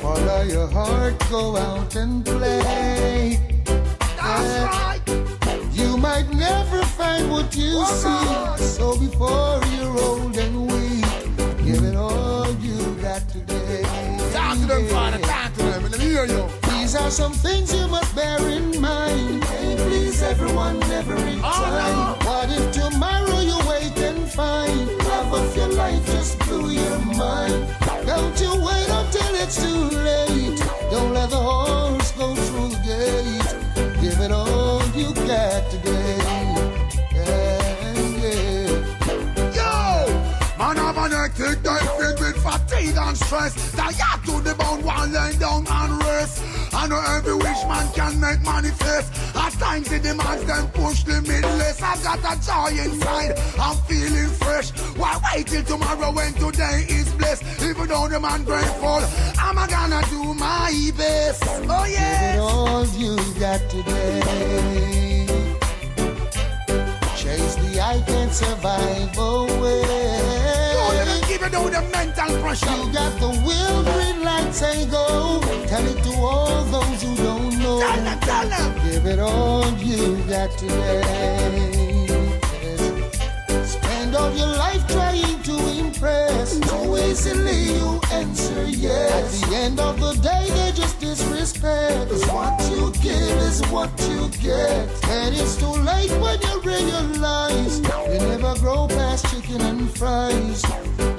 [0.00, 3.38] Follow your heart, go out and play.
[4.16, 5.00] That's right.
[5.72, 8.58] You might never find what you seek.
[8.58, 11.04] So before you're old and weak,
[11.64, 13.82] give it all you got today.
[14.32, 15.18] Talk to them, Father.
[15.18, 15.82] Talk to them.
[15.82, 16.59] Let me hear you.
[16.90, 19.42] These are some things you must bear in mind.
[19.42, 22.18] Can't please everyone every time.
[22.26, 27.76] What if tomorrow you wait and find love of your life just blew your mind?
[28.06, 30.58] Don't you wait until it's too late.
[30.90, 34.00] Don't let the horse go through the gate.
[34.00, 36.18] Give it all you got today.
[37.14, 37.70] Yeah,
[38.18, 38.48] yeah.
[39.54, 40.58] Yo!
[40.58, 43.76] Man have an filled with fatigue and stress.
[43.76, 46.59] Tired to the bone while laying down and rest.
[46.80, 49.12] I know every wish man can make manifest.
[49.36, 51.82] At times it demands them push the limitless.
[51.82, 53.38] I've got a joy inside.
[53.60, 54.70] I'm feeling fresh.
[54.96, 57.44] Why wait till tomorrow when today is blessed?
[57.62, 59.04] Even though the man grateful,
[59.38, 61.42] I'm gonna do my best.
[61.68, 62.38] Oh yeah.
[62.40, 65.26] all you got today.
[67.14, 70.49] Chase the I can't survive oh, away.
[71.40, 72.66] Let give it the mental pressure.
[72.76, 75.40] You got the will, green light, say go.
[75.66, 77.80] Tell it to all those who don't know.
[77.80, 78.74] Tell them, tell them.
[78.84, 81.00] Give it all you got today.
[82.62, 83.72] Yes.
[83.72, 86.58] Spend all your life trying to impress.
[86.60, 89.42] Too easily you answer yes.
[89.42, 92.10] At the end of the day, they just disrespect.
[92.10, 94.88] 'Cause what you give is what you get.
[95.08, 100.62] And it's too late when you realize you never grow past chicken and fries.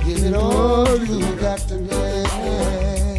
[0.06, 3.11] Give it all you got to Hear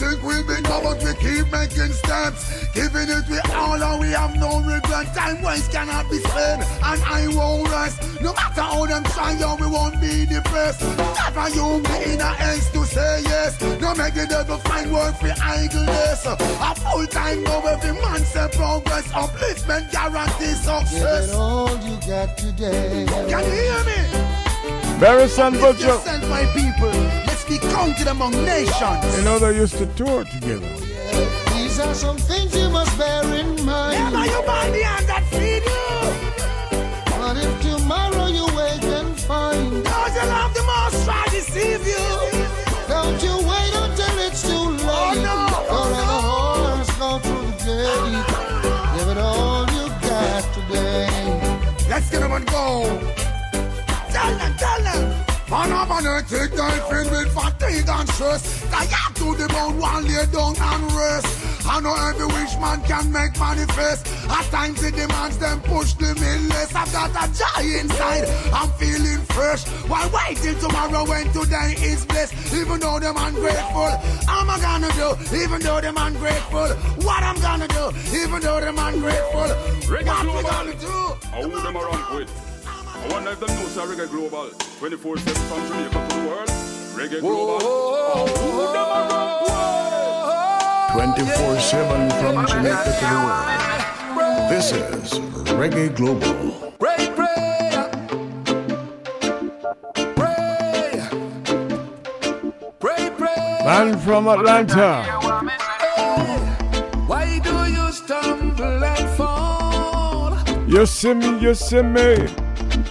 [0.00, 2.40] think we'll be covered, we keep making steps.
[2.72, 5.14] Giving it we all and we have no regret.
[5.14, 8.00] Time waste cannot be spent, and I won't rest.
[8.22, 10.80] No matter how them try, yo, we won't be depressed.
[10.80, 13.60] Never you be in a haste to say yes.
[13.80, 16.24] No make the devil find work for idleness.
[16.24, 16.36] A
[16.80, 19.06] full time go every man say progress.
[19.12, 21.28] Upliftment guarantee Give success.
[21.30, 23.04] it all you got today.
[23.28, 24.00] Can you hear me?
[24.98, 25.86] Beres and Uplift Butcher.
[25.88, 27.19] yourself, my people.
[27.50, 29.16] Let's be counted among nations.
[29.16, 30.68] You know they used to tour together.
[31.52, 33.94] These are some things you must bear in mind.
[33.94, 35.90] Yeah, now you buy the hand that feed you.
[37.18, 41.84] But if tomorrow you wake and find Those you love the most try to deceive
[41.84, 42.06] you.
[42.86, 44.86] Don't you wait until it's too late.
[44.86, 45.50] Oh, no.
[45.66, 48.26] Don't let the horse go through the gate.
[48.96, 51.10] Give it all you got today.
[51.88, 52.86] Let's get them and go.
[54.12, 55.29] Tell them, tell them.
[55.50, 58.62] Man up on earth, take time filled with fatigue and stress.
[58.70, 61.66] Tired to the bone, one lay down and rest.
[61.66, 64.06] I know every wish man can make manifest.
[64.30, 66.72] At times it demands them push the limitless.
[66.72, 69.66] I've got a joy inside, I'm feeling fresh.
[69.90, 72.54] Why wait till tomorrow when today is blessed?
[72.54, 73.90] Even though them ungrateful,
[74.28, 75.36] I'm a gonna do.
[75.36, 76.68] Even though them ungrateful,
[77.02, 77.90] what I'm gonna do.
[78.14, 79.50] Even though them ungrateful,
[79.90, 80.96] what we gonna do?
[81.26, 82.49] How them around with?
[83.02, 84.50] I wonder if them know say reggae global.
[84.78, 86.48] 24 7 from Jamaica to the world.
[86.98, 87.58] Reggae global.
[88.26, 89.60] Who them around with?
[90.92, 93.70] 24 7 from Jamaica to the world.
[94.50, 95.18] This is
[95.54, 96.72] Reggae Global.
[96.78, 97.88] Pray, pray.
[100.16, 101.00] Pray.
[102.80, 103.58] Pray, pray.
[103.64, 105.04] Man from Atlanta.
[107.06, 110.36] Why do you stumble and fall?
[110.66, 112.26] You see me, you see me.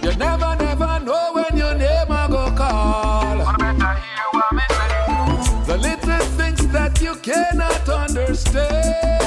[0.02, 3.36] You never, never know when your name I go call.
[5.66, 9.19] The little things that you cannot understand.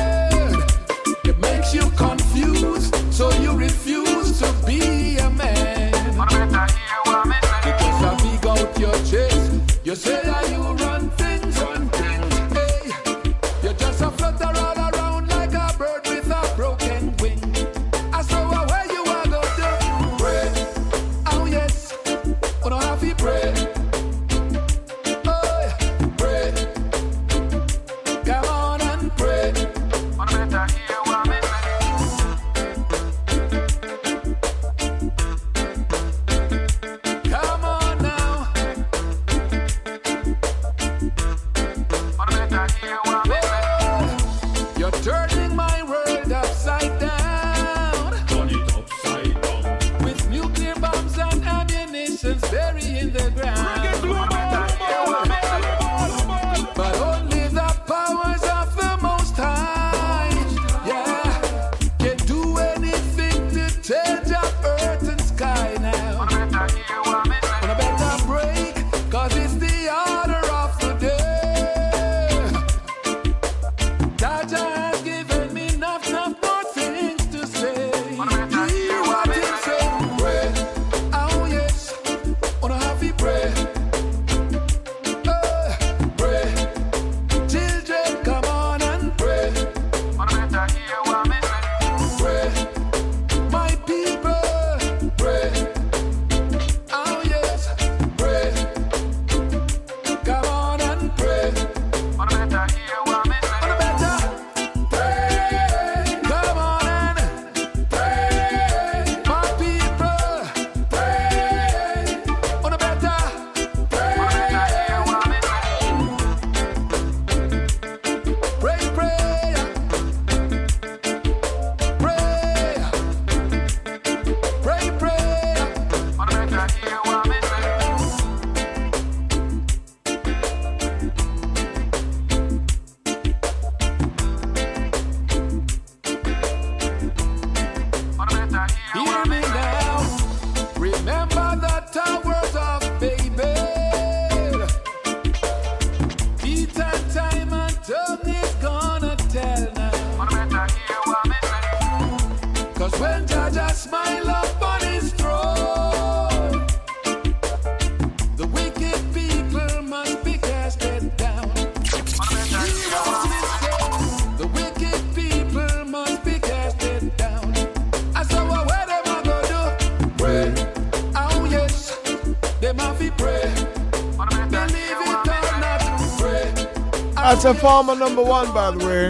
[177.43, 179.07] That's a farmer number one, by the way.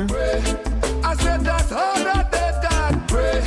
[1.03, 3.07] I said that's all that they got.
[3.07, 3.43] Pray.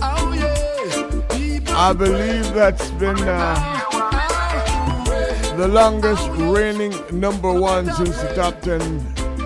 [0.00, 1.76] Oh, yeah.
[1.76, 3.56] I believe that's been uh,
[5.56, 8.78] the longest reigning number one since the top 10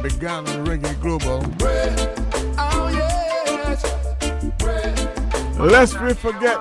[0.02, 1.42] began the Reggae Global.
[5.58, 6.58] Oh, Lest we forget,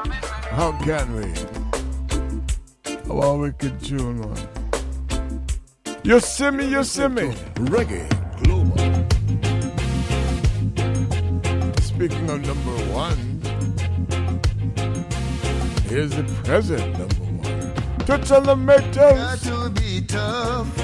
[0.47, 1.33] how can we?
[3.11, 4.47] Our wicked tune, man.
[6.05, 7.31] You see me, you see me.
[7.71, 8.12] Reggae.
[16.53, 17.73] present number one.
[18.05, 19.71] To the Metals.
[19.73, 20.82] Be tough.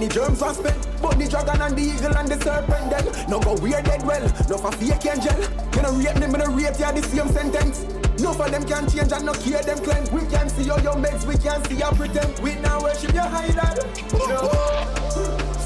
[0.00, 0.88] The germs was spent?
[1.02, 3.30] But the dragon and the eagle and the serpent them.
[3.30, 5.38] No go weird dead well, no for fake angel.
[5.74, 7.86] You know rate them, you know rate ya the same sentence.
[8.20, 10.10] No for them can change and no care them cleanse.
[10.10, 12.38] We can see all your meds, we can see your pretend.
[12.40, 13.86] We now worship your idol.
[14.26, 14.50] No.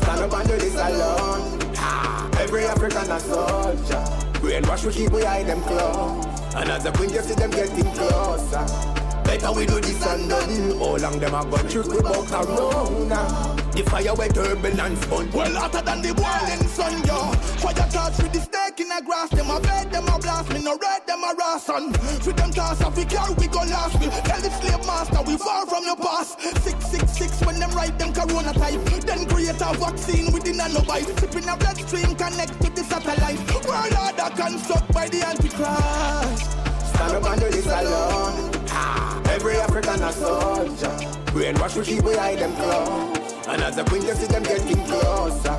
[0.03, 1.61] Stand up and do this alone.
[2.39, 4.05] Every African a soldier.
[4.43, 6.27] Brainwash we keep we hide them close.
[6.55, 8.67] And as the queen you see them getting closer.
[9.25, 10.79] Better we do this and done.
[10.79, 13.62] How long them a go trick we bout corona?
[13.73, 15.31] The fire where turbulence burn.
[15.33, 17.33] Well, hotter than the boiling sun, yo.
[17.57, 19.31] Fire touch with the snake in the grass.
[19.31, 20.61] Them a bed, them a blast me.
[20.63, 21.93] No red, them a ration.
[22.21, 23.97] With them toss off, we carry, we go last.
[23.99, 26.39] We tell the slave master, we far from your past.
[26.41, 28.77] 666 when them write them corona type.
[29.09, 31.09] Then create a vaccine within a bite.
[31.17, 33.41] Sipping a bloodstream, connect to the satellite.
[33.65, 36.45] World order construct by the Antichrist.
[36.93, 38.53] Stand up do this alone.
[38.69, 40.93] Ah, every African a soldier.
[41.33, 43.22] Brainwash we keep we hide them close.
[43.53, 45.59] And as the queen you see them getting closer.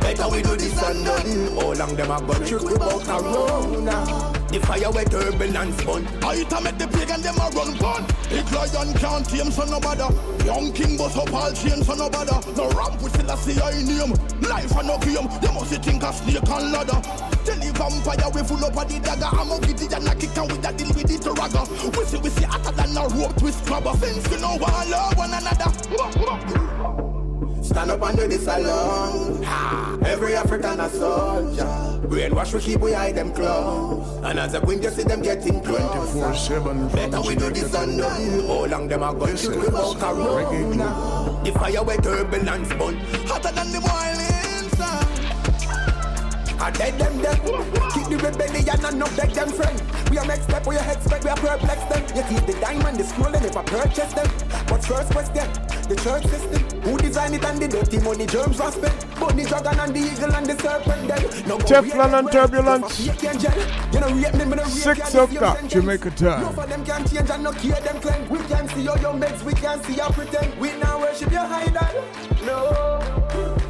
[0.00, 1.52] Better we do this and done.
[1.52, 4.32] How long them a go trick we bout corona?
[4.48, 6.08] The fire where turbulence burn.
[6.24, 8.08] I to make the pagan them a run gun.
[8.32, 10.08] Big lion can't tame so no bother.
[10.48, 12.40] Young king bust up all chains so no bother.
[12.56, 14.16] No ramp with still a see I name.
[14.40, 15.28] Life and no game.
[15.44, 17.04] You must think a snake and ladder.
[17.44, 19.28] Tell the vampire we full up of the dagger.
[19.28, 21.68] I'm a giddy and a kick and with a deal with it ragga.
[21.68, 23.92] We see we see hotter than a rope twist grabber.
[24.00, 26.75] Since we know one love one another.
[27.76, 29.42] Stand up and do this alone.
[29.44, 31.66] Ah, every African a soldier.
[32.08, 34.18] Brainwash we keep we hide them close.
[34.24, 35.84] And as the queen you see them getting closer.
[35.84, 38.40] 24-7 Better we do this and done.
[38.46, 41.42] How long them a go trick we bout corona?
[41.44, 42.96] The fire where turbulence burn.
[43.28, 45.06] Hotter than the boiling sun.
[46.58, 47.40] I dead them dead.
[47.92, 49.85] Keep the rebellion and not beg them friend.
[50.16, 52.02] Are next step, we are expect, we are perplex them.
[52.16, 54.26] Yet is the diamond, the scroll, and never purchase them.
[54.66, 55.46] But first question,
[55.88, 56.80] the church system.
[56.80, 58.98] Who designed it and the dirty money germs was spent?
[59.00, 61.48] The dragon and the eagle and the serpent them.
[61.48, 63.00] No Teflon and turbulence.
[63.00, 63.12] You
[64.00, 66.18] know rate them, you Six o'clock, Jamaica your.
[66.18, 68.28] Jamaica No for them can change and no care them claim.
[68.30, 70.58] We can't see all your meds, we can't see your pretend.
[70.58, 72.04] We now worship your idol.
[72.46, 72.98] No.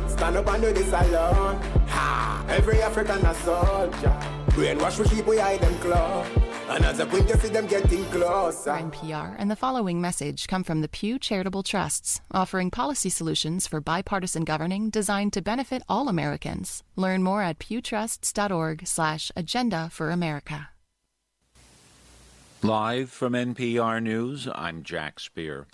[0.08, 1.60] Stand up and do this alone.
[1.88, 2.44] Ha!
[2.48, 4.45] Every African a soldier.
[4.56, 6.26] Brainwash we keep we hide them close.
[6.70, 8.70] And as the queen you see them getting closer.
[8.70, 13.82] NPR and the following message come from the Pew Charitable Trusts, offering policy solutions for
[13.82, 16.82] bipartisan governing designed to benefit all Americans.
[16.96, 20.70] Learn more at pewtrusts.org/slash agenda for America.
[22.62, 25.66] Live from NPR News, I'm Jack Speer.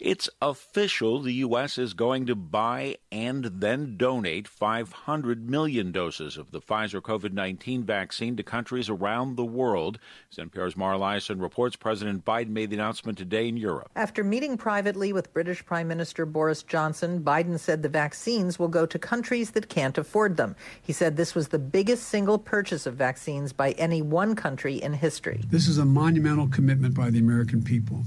[0.00, 1.20] It's official.
[1.20, 1.76] The U.S.
[1.76, 7.84] is going to buy and then donate 500 million doses of the Pfizer COVID 19
[7.84, 9.98] vaccine to countries around the world.
[10.30, 13.90] As NPR's Mara Liasson reports, President Biden made the announcement today in Europe.
[13.94, 18.86] After meeting privately with British Prime Minister Boris Johnson, Biden said the vaccines will go
[18.86, 20.56] to countries that can't afford them.
[20.80, 24.94] He said this was the biggest single purchase of vaccines by any one country in
[24.94, 25.42] history.
[25.50, 28.02] This is a monumental commitment by the American people.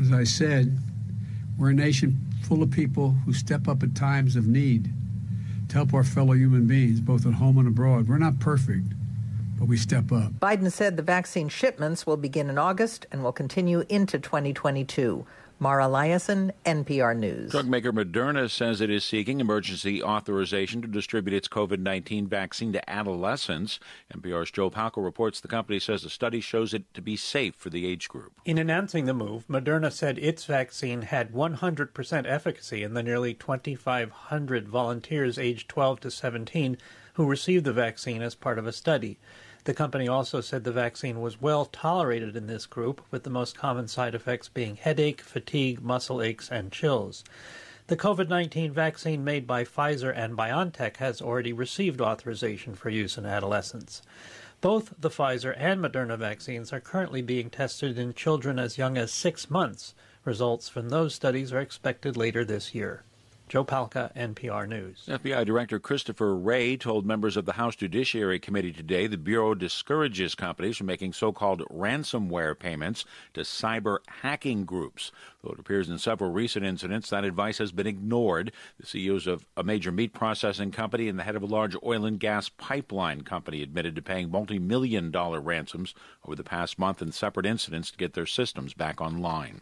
[0.00, 0.78] As I said,
[1.58, 4.90] we're a nation full of people who step up at times of need
[5.68, 8.08] to help our fellow human beings, both at home and abroad.
[8.08, 8.86] We're not perfect,
[9.58, 10.32] but we step up.
[10.32, 15.24] Biden said the vaccine shipments will begin in August and will continue into 2022.
[15.62, 17.52] Mara Liasson, NPR News.
[17.52, 22.72] Drug maker Moderna says it is seeking emergency authorization to distribute its COVID 19 vaccine
[22.72, 23.78] to adolescents.
[24.12, 27.70] NPR's Joe Palca reports the company says the study shows it to be safe for
[27.70, 28.32] the age group.
[28.44, 34.68] In announcing the move, Moderna said its vaccine had 100% efficacy in the nearly 2,500
[34.68, 36.76] volunteers aged 12 to 17
[37.14, 39.20] who received the vaccine as part of a study.
[39.64, 43.56] The company also said the vaccine was well tolerated in this group, with the most
[43.56, 47.22] common side effects being headache, fatigue, muscle aches, and chills.
[47.86, 53.16] The COVID 19 vaccine made by Pfizer and BioNTech has already received authorization for use
[53.16, 54.02] in adolescents.
[54.60, 59.12] Both the Pfizer and Moderna vaccines are currently being tested in children as young as
[59.12, 59.94] six months.
[60.24, 63.04] Results from those studies are expected later this year.
[63.52, 65.04] Joe Palca, NPR News.
[65.06, 70.34] FBI Director Christopher Wray told members of the House Judiciary Committee today the Bureau discourages
[70.34, 73.04] companies from making so called ransomware payments
[73.34, 75.12] to cyber hacking groups.
[75.44, 78.52] Though it appears in several recent incidents that advice has been ignored.
[78.80, 82.06] The CEOs of a major meat processing company and the head of a large oil
[82.06, 87.02] and gas pipeline company admitted to paying multi million dollar ransoms over the past month
[87.02, 89.60] in separate incidents to get their systems back online.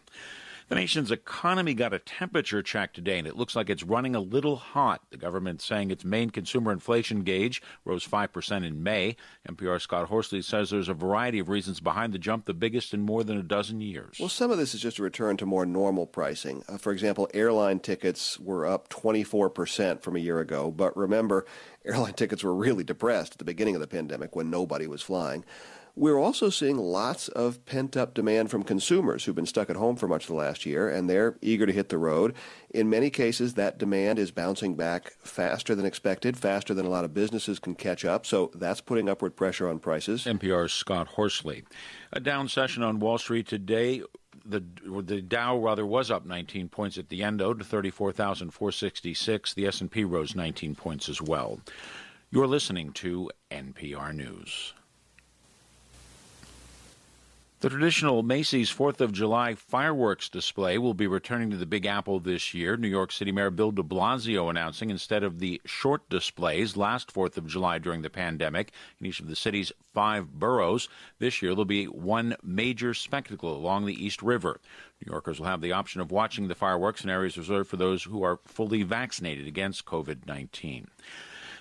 [0.71, 4.21] The nation's economy got a temperature check today, and it looks like it's running a
[4.21, 5.01] little hot.
[5.09, 9.17] The government saying its main consumer inflation gauge rose 5% in May.
[9.49, 13.01] NPR Scott Horsley says there's a variety of reasons behind the jump, the biggest in
[13.01, 14.15] more than a dozen years.
[14.17, 16.63] Well, some of this is just a return to more normal pricing.
[16.69, 21.45] Uh, for example, airline tickets were up 24% from a year ago, but remember,
[21.85, 25.43] airline tickets were really depressed at the beginning of the pandemic when nobody was flying.
[25.95, 29.95] We're also seeing lots of pent up demand from consumers who've been stuck at home
[29.95, 32.33] for much of the last year, and they're eager to hit the road.
[32.69, 37.03] In many cases, that demand is bouncing back faster than expected, faster than a lot
[37.03, 40.23] of businesses can catch up, so that's putting upward pressure on prices.
[40.25, 41.63] NPR's Scott Horsley.
[42.13, 44.01] A down session on Wall Street today
[44.45, 44.63] the
[45.03, 49.53] the Dow rather was up 19 points at the end, though, to 34,466.
[49.53, 51.59] The S&P rose 19 points as well.
[52.31, 54.73] You're listening to NPR News.
[57.61, 62.19] The traditional Macy's 4th of July fireworks display will be returning to the Big Apple
[62.19, 62.75] this year.
[62.75, 67.37] New York City Mayor Bill de Blasio announcing instead of the short displays last 4th
[67.37, 70.89] of July during the pandemic in each of the city's five boroughs,
[71.19, 74.59] this year there'll be one major spectacle along the East River.
[75.05, 78.01] New Yorkers will have the option of watching the fireworks in areas reserved for those
[78.01, 80.87] who are fully vaccinated against COVID 19.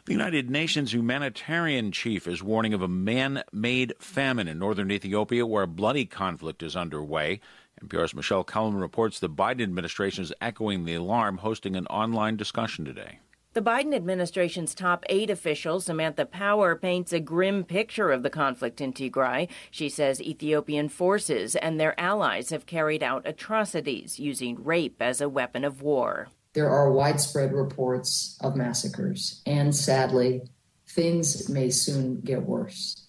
[0.07, 5.45] The United Nations humanitarian chief is warning of a man made famine in northern Ethiopia
[5.45, 7.41] where a bloody conflict is underway.
[7.85, 12.87] NPR's Michele Kelemen reports the Biden administration is echoing the alarm, hosting an online discussion
[12.87, 13.19] today.
[13.53, 18.81] The Biden administration's top aid official, Samantha Power, paints a grim picture of the conflict
[18.81, 19.51] in Tigray.
[19.71, 25.29] She says Ethiopian forces and their allies have carried out atrocities using rape as a
[25.29, 30.43] weapon of war there are widespread reports of massacres, and sadly,
[30.89, 33.07] things may soon get worse.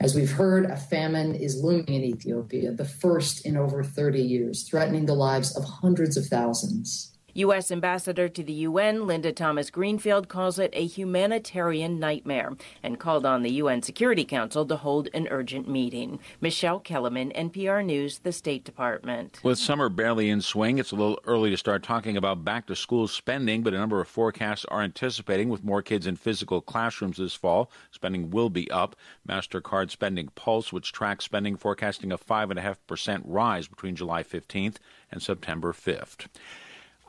[0.00, 4.62] As we've heard, a famine is looming in Ethiopia, the first in over 30 years,
[4.62, 7.17] threatening the lives of hundreds of thousands.
[7.38, 7.70] U.S.
[7.70, 13.44] Ambassador to the UN, Linda Thomas Greenfield, calls it a humanitarian nightmare and called on
[13.44, 16.18] the UN Security Council to hold an urgent meeting.
[16.40, 19.38] Michele Kelemen, NPR News, the State Department.
[19.44, 22.74] With summer barely in swing, it's a little early to start talking about back to
[22.74, 27.18] school spending, but a number of forecasts are anticipating with more kids in physical classrooms
[27.18, 28.96] this fall, spending will be up.
[29.28, 34.78] MasterCard Spending Pulse, which tracks spending, forecasting a 5.5% rise between July 15th
[35.12, 36.26] and September 5th.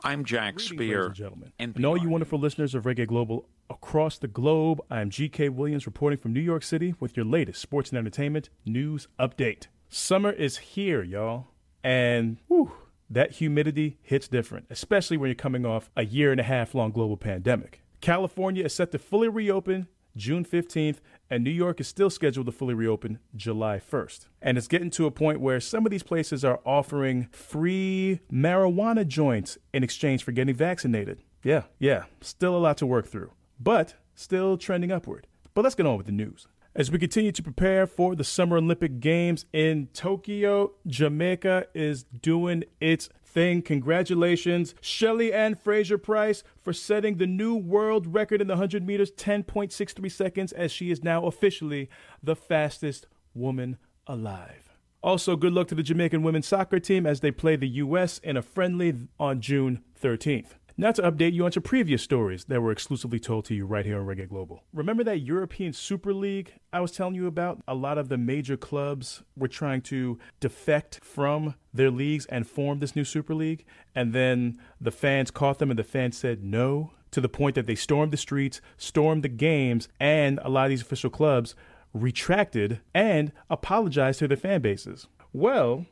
[0.03, 1.07] I'm Jack Speer.
[1.07, 1.51] and gentlemen.
[1.59, 6.17] And all you wonderful listeners of Reggae Global across the globe, I'm GK Williams reporting
[6.17, 9.67] from New York City with your latest sports and entertainment news update.
[9.89, 11.47] Summer is here, y'all.
[11.83, 12.71] And whew,
[13.09, 16.91] that humidity hits different, especially when you're coming off a year and a half long
[16.91, 17.81] global pandemic.
[18.01, 20.97] California is set to fully reopen June 15th,
[21.29, 24.25] and New York is still scheduled to fully reopen July 1st.
[24.41, 29.07] And it's getting to a point where some of these places are offering free marijuana
[29.07, 31.23] joints in exchange for getting vaccinated.
[31.43, 35.27] Yeah, yeah, still a lot to work through, but still trending upward.
[35.53, 36.47] But let's get on with the news.
[36.75, 42.63] As we continue to prepare for the Summer Olympic Games in Tokyo, Jamaica is doing
[42.79, 43.61] its thing.
[43.61, 49.11] Congratulations, Shelly Ann Fraser Pryce, for setting the new world record in the 100 meters,
[49.11, 51.89] 10.63 seconds, as she is now officially
[52.21, 53.77] the fastest woman
[54.07, 54.69] alive.
[55.01, 58.17] Also, good luck to the Jamaican women's soccer team as they play the U.S.
[58.19, 60.58] in a friendly on June 13th.
[60.79, 63.85] Now to update you on some previous stories that were exclusively told to you right
[63.85, 64.63] here on Reggae Global.
[64.71, 67.61] Remember that European Super League I was telling you about?
[67.67, 72.79] A lot of the major clubs were trying to defect from their leagues and form
[72.79, 76.93] this new Super League, and then the fans caught them and the fans said no
[77.11, 80.69] to the point that they stormed the streets, stormed the games, and a lot of
[80.69, 81.55] these official clubs
[81.93, 85.07] retracted and apologized to their fan bases.
[85.33, 85.87] Well,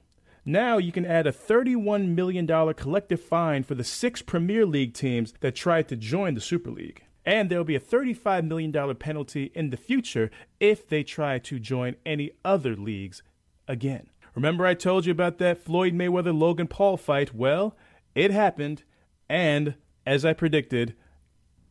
[0.48, 5.34] now you can add a $31 million collective fine for the six Premier League teams
[5.42, 7.04] that tried to join the Super League.
[7.26, 11.60] And there will be a $35 million penalty in the future if they try to
[11.60, 13.22] join any other leagues
[13.68, 14.08] again.
[14.34, 17.34] Remember, I told you about that Floyd Mayweather Logan Paul fight?
[17.34, 17.76] Well,
[18.16, 18.84] it happened,
[19.28, 19.76] and
[20.06, 20.96] as I predicted,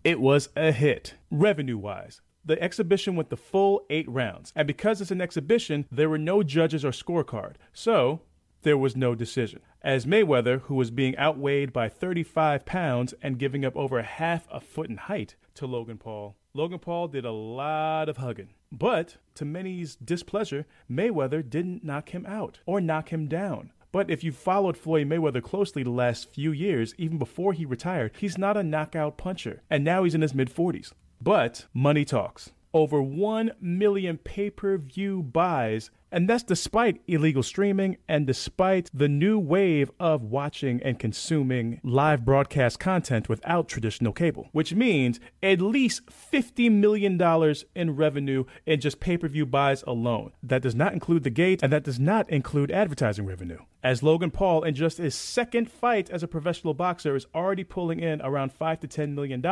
[0.04, 2.20] it was a hit, revenue wise.
[2.44, 6.42] The exhibition went the full eight rounds, and because it's an exhibition, there were no
[6.42, 7.54] judges or scorecard.
[7.72, 8.20] So,
[8.62, 9.60] there was no decision.
[9.82, 14.60] As Mayweather, who was being outweighed by 35 pounds and giving up over half a
[14.60, 18.54] foot in height to Logan Paul, Logan Paul did a lot of hugging.
[18.72, 23.72] But to many's displeasure, Mayweather didn't knock him out or knock him down.
[23.92, 28.12] But if you followed Floyd Mayweather closely the last few years, even before he retired,
[28.18, 29.62] he's not a knockout puncher.
[29.70, 30.92] And now he's in his mid 40s.
[31.20, 32.50] But money talks.
[32.76, 39.08] Over 1 million pay per view buys and that's despite illegal streaming and despite the
[39.08, 45.60] new wave of watching and consuming live broadcast content without traditional cable, which means at
[45.60, 47.20] least $50 million
[47.74, 50.32] in revenue in just pay per view buys alone.
[50.42, 53.58] That does not include the gate, and that does not include advertising revenue.
[53.82, 58.00] As Logan Paul, in just his second fight as a professional boxer, is already pulling
[58.00, 59.44] in around 5 to $10 million,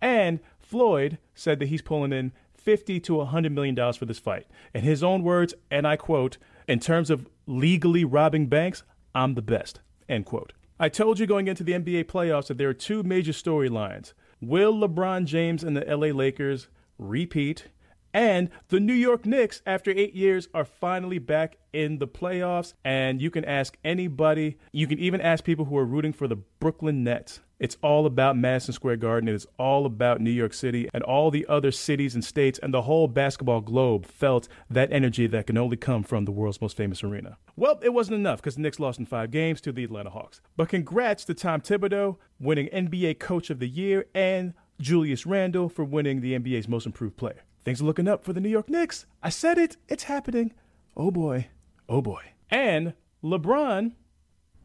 [0.00, 2.32] and Floyd said that he's pulling in
[2.64, 4.46] 50 to 100 million dollars for this fight.
[4.74, 8.82] In his own words, and I quote, in terms of legally robbing banks,
[9.14, 9.80] I'm the best.
[10.08, 10.52] End quote.
[10.80, 14.12] I told you going into the NBA playoffs that there are two major storylines.
[14.40, 16.68] Will LeBron James and the LA Lakers
[16.98, 17.68] repeat?
[18.12, 22.74] And the New York Knicks, after eight years, are finally back in the playoffs.
[22.84, 26.36] And you can ask anybody, you can even ask people who are rooting for the
[26.36, 27.40] Brooklyn Nets.
[27.64, 29.26] It's all about Madison Square Garden.
[29.26, 32.74] It is all about New York City and all the other cities and states and
[32.74, 36.76] the whole basketball globe felt that energy that can only come from the world's most
[36.76, 37.38] famous arena.
[37.56, 40.42] Well, it wasn't enough because the Knicks lost in five games to the Atlanta Hawks.
[40.58, 45.86] But congrats to Tom Thibodeau winning NBA Coach of the Year and Julius Randle for
[45.86, 47.44] winning the NBA's Most Improved Player.
[47.64, 49.06] Things are looking up for the New York Knicks.
[49.22, 49.78] I said it.
[49.88, 50.52] It's happening.
[50.98, 51.48] Oh boy.
[51.88, 52.24] Oh boy.
[52.50, 52.92] And
[53.22, 53.92] LeBron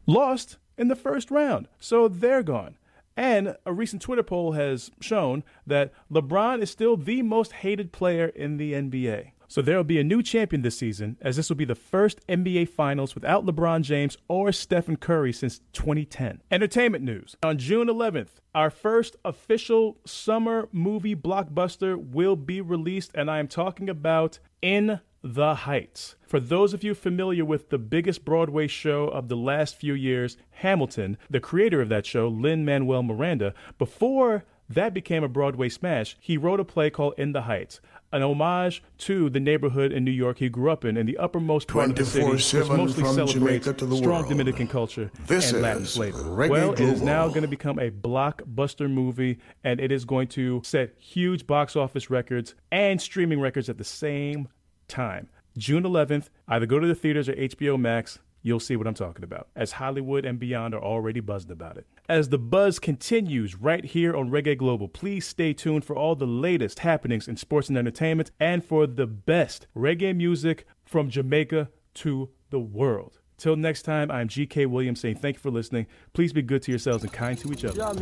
[0.06, 1.66] lost in the first round.
[1.78, 2.76] So they're gone.
[3.20, 8.28] And a recent Twitter poll has shown that LeBron is still the most hated player
[8.28, 9.32] in the NBA.
[9.46, 12.26] So there will be a new champion this season, as this will be the first
[12.28, 16.40] NBA Finals without LeBron James or Stephen Curry since 2010.
[16.50, 17.36] Entertainment news.
[17.42, 23.48] On June 11th, our first official summer movie blockbuster will be released, and I am
[23.48, 26.16] talking about In the Heights.
[26.26, 30.36] For those of you familiar with the biggest Broadway show of the last few years,
[30.50, 36.16] Hamilton, the creator of that show, Lin Manuel Miranda, before that became a Broadway smash,
[36.20, 37.80] he wrote a play called In the Heights,
[38.12, 41.68] an homage to the neighborhood in New York he grew up in, in the uppermost
[41.68, 44.28] part of the city, which mostly celebrates Jamaica to the strong world.
[44.28, 46.18] Dominican culture This and Latin flavor.
[46.18, 50.28] Reggae well, it is now going to become a blockbuster movie, and it is going
[50.28, 54.48] to set huge box office records and streaming records at the same
[54.90, 55.28] time.
[55.56, 58.18] June 11th, either go to the theaters or HBO Max.
[58.42, 61.86] You'll see what I'm talking about, as Hollywood and beyond are already buzzed about it.
[62.08, 66.26] As the buzz continues right here on Reggae Global, please stay tuned for all the
[66.26, 72.30] latest happenings in sports and entertainment and for the best reggae music from Jamaica to
[72.48, 73.20] the world.
[73.36, 75.86] Till next time, I'm GK Williams saying thank you for listening.
[76.12, 77.80] Please be good to yourselves and kind to each other.
[77.82, 77.94] A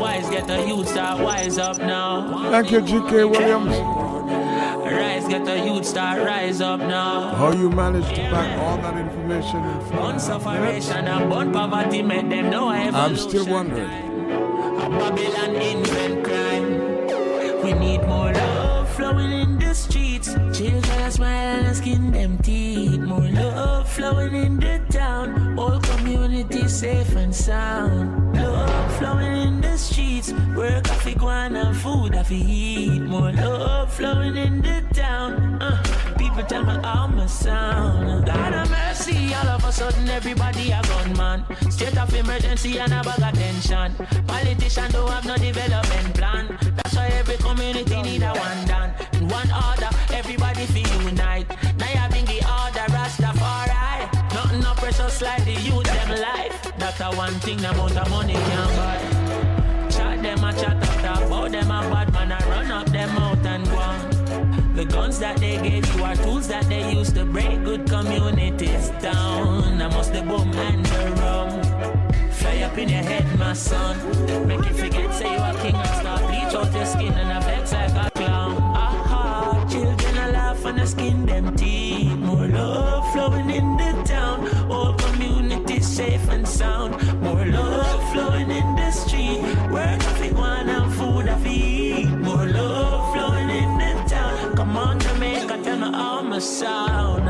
[0.00, 2.50] wise get the youth start wise up now.
[2.50, 4.15] Thank you, GK Williams.
[4.92, 7.34] Rise get the youth start rise up now.
[7.34, 12.50] How you manage to pack all that information in five sufferation and poverty make them
[12.50, 12.68] know.
[12.68, 13.88] I'm still wondering.
[13.88, 16.96] Babylon invent crime.
[17.62, 20.34] We need more love flowing in the streets.
[20.56, 23.00] Children and skin them teeth.
[23.00, 25.58] More love flowing in the town.
[25.58, 28.36] All community safe and sound.
[28.36, 30.32] Love flowing in the streets.
[30.56, 33.02] Work coffee, guan and food I fi eat.
[33.02, 35.60] More love flowing in the town.
[35.60, 35.76] Uh,
[36.16, 38.26] people tell me I'm a sound.
[38.26, 41.44] God of mercy, all of a sudden everybody a gunman.
[41.70, 43.88] State of emergency and a bag of tension.
[44.26, 46.44] Politicians don't have no development plan.
[46.76, 48.90] That's why every community need a one done.
[49.12, 51.48] In one order, everybody feel unite.
[51.80, 54.08] Now you bring the order, Rastafari.
[54.32, 56.72] Nothing no precious like the youth them life.
[56.78, 59.15] That's a one thing the amount of money can buy.
[61.16, 64.74] Talk about them a bad man I run up them out and go on.
[64.74, 68.90] The guns that they gave you are tools that they use to break good communities
[69.00, 69.80] down.
[69.80, 72.30] I must the boom and the rum.
[72.30, 73.96] Fly up in your head, my son.
[74.46, 77.46] Make you forget, say you a king and start bleach out your skin and a
[96.36, 97.24] my sound.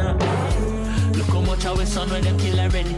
[1.17, 2.95] Look how much our son when them kill already.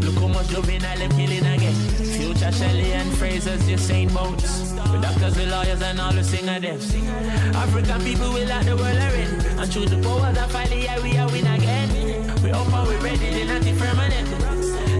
[0.00, 1.74] Look how much juvenile them killing again.
[2.16, 4.72] Future Shelley and Fraser's just ain't modes.
[4.72, 6.58] The doctors, the lawyers, and all the singer.
[7.62, 9.36] African people will like the world already.
[9.60, 11.90] And through the powers of folly, yeah, we are win again.
[12.42, 14.28] We up and we ready, they not permanent.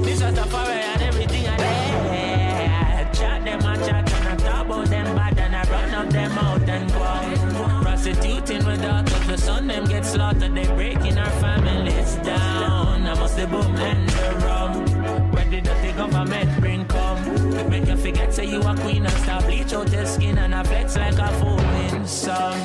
[0.05, 3.19] This was the fire and everything I did.
[3.19, 6.33] Chat them and chat and I talk about them bad and I run up them
[6.33, 7.84] out and go.
[8.05, 10.55] Prostituting with daughters, the son them get slaughtered.
[10.55, 13.07] They breaking our families down.
[13.07, 15.33] I must the boom and the rum.
[15.33, 17.71] Where did the government bring come?
[17.71, 20.63] Make you forget, say you a queen and start bleach out your skin and a
[20.65, 22.61] flex like a foaming song.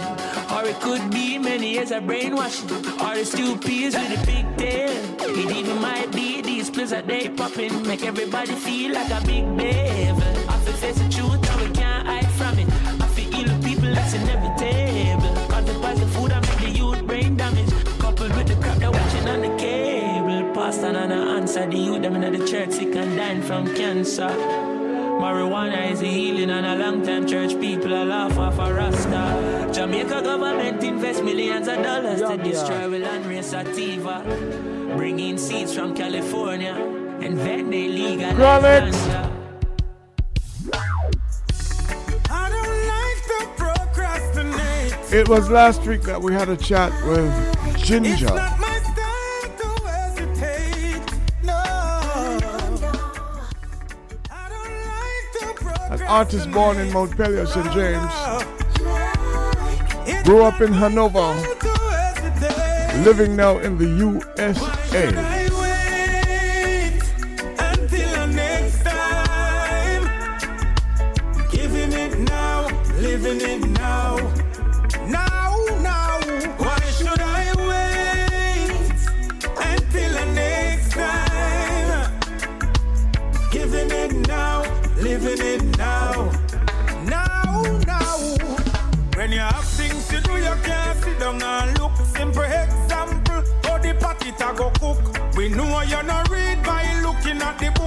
[0.52, 2.70] Or it could be many years of brainwashing.
[3.00, 4.92] Or the stupids with a big tail.
[5.22, 7.88] It even might be these pills that they popping.
[7.88, 10.50] Make everybody feel like a big devil.
[10.50, 12.68] I feel face the truth and we can't hide from it.
[13.02, 14.50] I feel ill people that's inevitable.
[14.60, 14.89] Cause
[20.96, 24.30] and I answer the youth them in the church sick and dying from cancer.
[25.20, 29.70] Marijuana is a healing and a long time church people are laugh off a rasta.
[29.74, 34.24] Jamaica government invest millions of dollars to destroy the land race sativa.
[34.96, 36.74] Bring in seeds from California
[37.22, 38.92] and then they legalize Gromit.
[38.92, 39.40] ganja.
[42.30, 45.14] I don't like to procrastinate.
[45.14, 48.69] It was last week that we had a chat with Ginger.
[56.10, 57.72] Artist born in Montpelier, St.
[57.72, 58.12] James.
[60.24, 61.36] Grew up in Hanover.
[63.04, 65.39] Living now in the USA.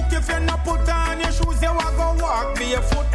[0.03, 0.13] Book.
[0.19, 3.05] If you not put on your shoes, you a go walk barefoot.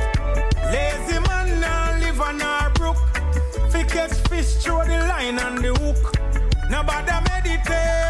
[0.73, 2.97] Lazy man now live on our brook.
[3.70, 6.15] Fi catch fish through the line and the hook.
[6.70, 8.07] Nobody meditate,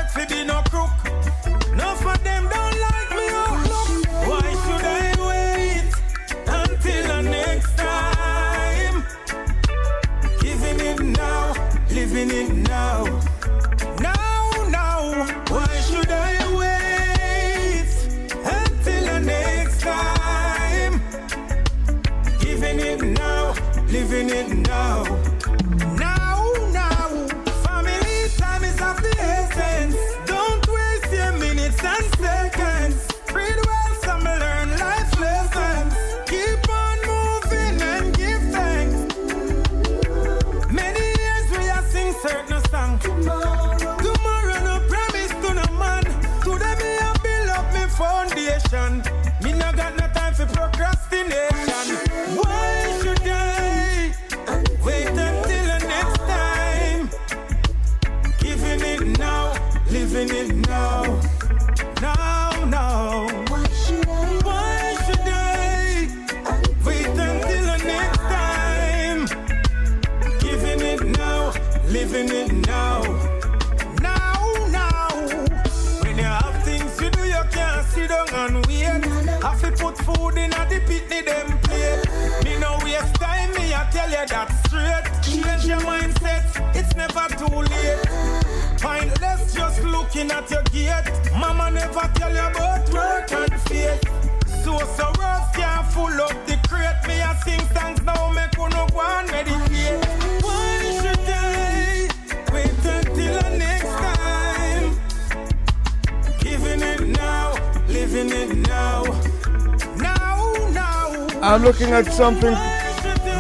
[111.88, 112.54] looking at something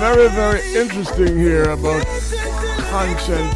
[0.00, 2.04] very, very interesting here about
[2.90, 3.54] Konshens.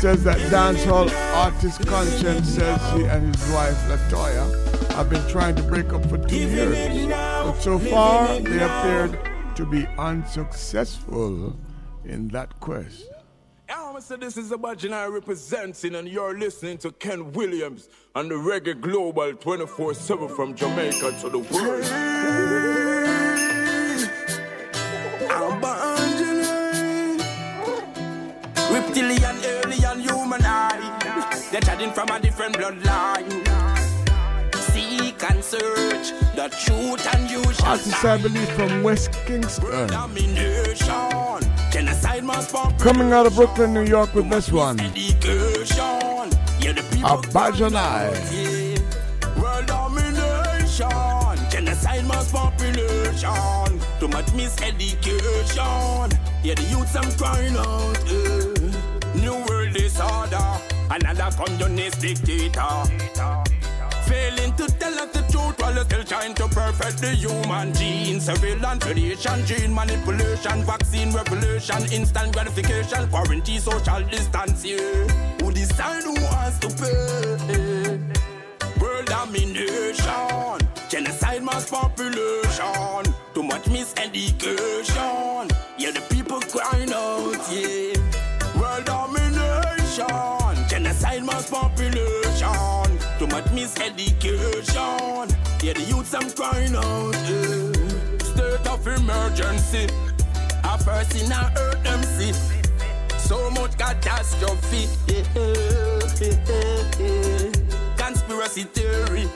[0.00, 5.62] Says that dancehall artist Konshens says he and his wife Latoya have been trying to
[5.62, 9.18] break up for two years, but so far they appeared
[9.56, 11.56] to be unsuccessful
[12.04, 13.04] in that quest.
[14.00, 19.34] Said this is Imaginary representing, and you're listening to Ken Williams on the Reggae Global
[19.34, 22.99] 24 7 from Jamaica to the world.
[29.00, 31.48] Reptilian, alien, human eye.
[31.50, 33.30] They're chatting from a different bloodline.
[34.54, 39.86] Seek and search the truth and you shall Artist, I believe, from West Kingston.
[39.88, 41.40] domination.
[41.72, 42.78] Genocide must pop.
[42.78, 44.78] Coming out of Brooklyn, New York with this one.
[44.78, 46.28] Education.
[46.60, 47.08] Yeah, the people.
[47.08, 48.12] Abajanai.
[49.40, 51.50] World domination.
[51.50, 53.80] Genocide mass population.
[53.98, 56.12] Too much miseducation.
[56.44, 57.98] Yeah, the youths I'm crying out.
[58.10, 58.49] eh.
[59.72, 60.60] Disorder.
[60.90, 62.84] Another communist dictator.
[64.06, 68.20] Failing to tell us the truth while they're still trying to perfect the human gene.
[68.20, 75.08] Surveillance, radiation, gene manipulation, vaccine revolution, instant gratification, quarantine, social distancing.
[75.40, 78.00] Who decide who wants to pay?
[78.80, 85.52] World domination, genocide mass population, too much miseducation.
[85.78, 87.99] Yeah, the people crying out, yeah.
[90.00, 95.28] World genocide mass population, too much miseducation.
[95.62, 97.72] Yeah, the youths I'm crying out, yeah.
[98.24, 99.86] State of emergency,
[100.64, 102.00] a first in a earth them.
[103.18, 104.88] So much catastrophe.
[107.96, 109.28] Conspiracy theory.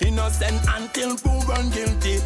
[0.00, 2.20] Innocent until proven guilty.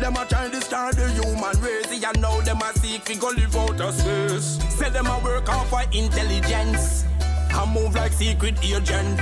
[0.00, 2.04] Them a try to start the human race.
[2.04, 4.58] And now them a seek fi go live out of space.
[4.74, 7.04] Say them a work off for intelligence.
[7.50, 9.20] I move like secret agent.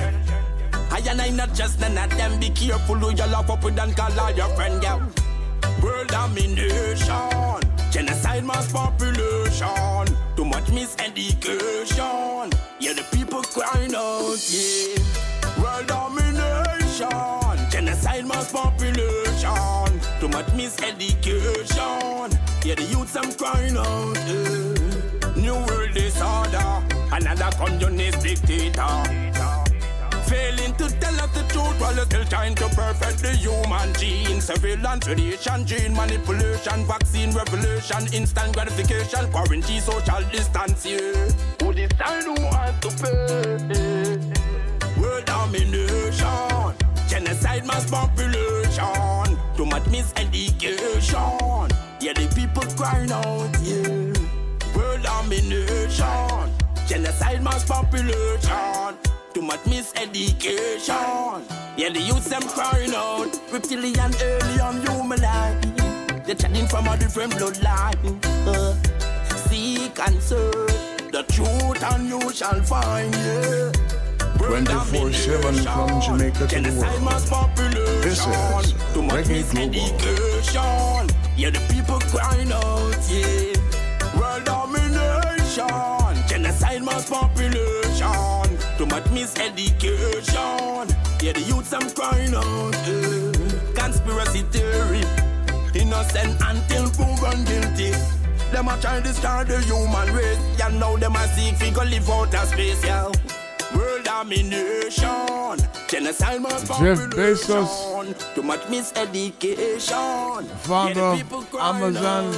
[0.90, 2.40] I and I not just none of them.
[2.40, 5.00] Be careful who you love up with and call all your friend, yeah.
[5.82, 12.54] World domination, genocide mass population, too much miseducation.
[12.80, 15.62] Yeah, the people crying out, yeah.
[15.62, 19.93] World domination, genocide mass population,
[20.34, 22.28] much miseducation.
[22.64, 25.40] Yeah, the youths I'm crying out, yeah.
[25.40, 26.82] New world disorder,
[27.12, 28.94] another communist dictator.
[30.26, 34.40] Failing to tell us the truth while you're still trying to perfect the human gene.
[34.40, 41.30] Surveillance, radiation, gene manipulation, vaccine revolution, instant gratification, quarantine, social distance, yeah.
[41.62, 44.18] Who decide who has to pay?
[45.00, 46.74] World domination,
[47.06, 49.23] genocide mass population,
[49.56, 51.70] too much miseducation.
[52.00, 54.12] Yeah, the people crying out, yeah.
[54.76, 56.50] World domination,
[56.86, 58.98] genocide mass population.
[59.32, 61.42] Too much miseducation.
[61.76, 63.38] Yeah, the youths them crying out.
[63.52, 65.62] Reptilian, alien, human life.
[66.24, 68.24] They're chatting from a different bloodline.
[68.46, 68.74] Uh,
[69.48, 73.14] seek and search the truth, and you shall find.
[73.14, 73.72] Yeah.
[74.36, 77.93] 24 7 from Jamaica to the world.
[78.14, 79.58] This is Global.
[79.58, 81.10] Education.
[81.36, 83.54] Yeah, the people crying out, yeah.
[84.16, 85.66] World domination,
[86.28, 90.94] genocide mass population, too much miseducation.
[91.20, 93.32] Yeah, the youths I'm crying out, yeah.
[93.74, 95.02] Conspiracy theory,
[95.74, 97.90] innocent until proven guilty.
[98.52, 100.68] Them a try to start the human race, yeah.
[100.68, 103.10] Now them a seek fi go live out of space, yeah
[104.04, 105.58] domination.
[105.88, 108.34] Genocide must Jeff Bezos.
[108.34, 110.46] Too much miseducation.
[110.58, 112.32] Father of Amazon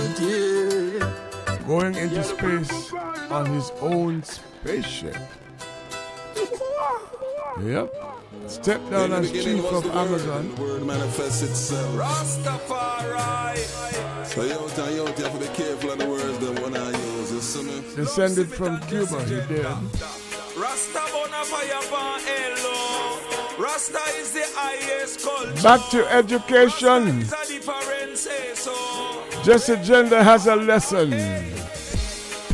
[1.67, 2.93] going into space
[3.31, 5.17] on his own spaceship.
[7.62, 7.93] yep.
[8.47, 10.55] Step down as chief of Amazon.
[10.55, 11.97] The word manifests itself.
[11.97, 13.57] Rastafari.
[14.25, 17.95] So you have to be careful of the words that one I use.
[17.97, 20.26] Descended from Cuba, he did.
[20.57, 21.83] Rasta Bonafaya
[22.25, 23.18] hello.
[23.59, 25.62] Rasta is the highest culture.
[25.62, 27.26] Back to education.
[29.44, 31.10] Just agenda has a lesson.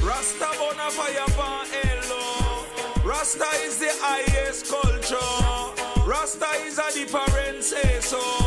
[0.03, 1.29] Rasta bonafire
[1.71, 2.65] hello.
[3.05, 6.03] Rasta is the highest culture.
[6.05, 7.73] Rasta is a difference,
[8.05, 8.42] so.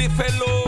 [0.00, 0.59] the fellow.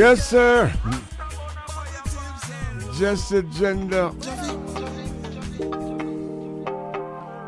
[0.00, 0.72] Yes, sir.
[2.96, 4.14] Just agenda.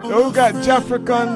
[0.02, 1.32] So got Jafrican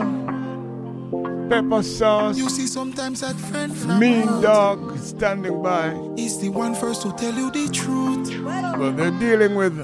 [1.49, 2.37] pepper sauce.
[2.37, 5.97] You see sometimes that friend mean dog standing by.
[6.17, 8.29] He's the one first to tell you the truth.
[8.77, 9.75] Well, they're dealing with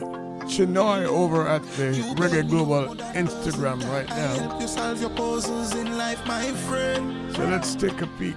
[0.52, 4.59] Chinoy over at the Reggae Global Instagram right now.
[7.33, 8.36] So let's take a peek.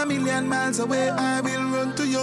[0.00, 2.22] a million miles away, I will run to you.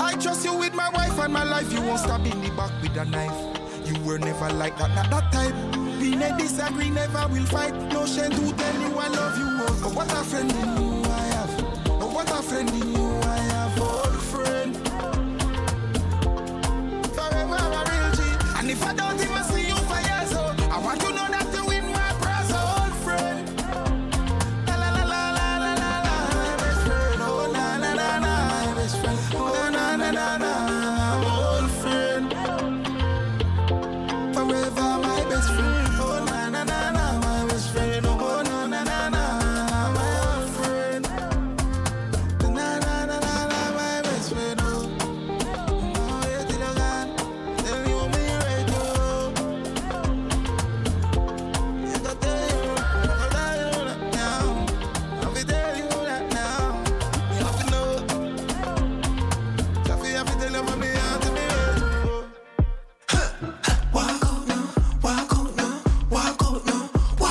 [0.00, 1.72] I trust you with my wife and my life.
[1.72, 3.86] You won't stab in the back with a knife.
[3.86, 5.54] You were never like that, not that type.
[6.00, 7.74] We may disagree, never will fight.
[7.92, 9.46] No shame to tell you I love you.
[9.86, 11.64] Oh, what a friend in you I have.
[11.88, 13.80] Oh, what a friend in you I have.
[13.80, 14.76] Old friend.
[17.14, 18.22] Forever a real G.
[18.58, 19.09] And if I don't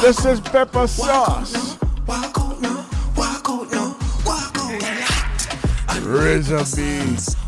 [0.09, 1.77] This is pepper sauce.
[6.01, 7.38] Rizzo beans.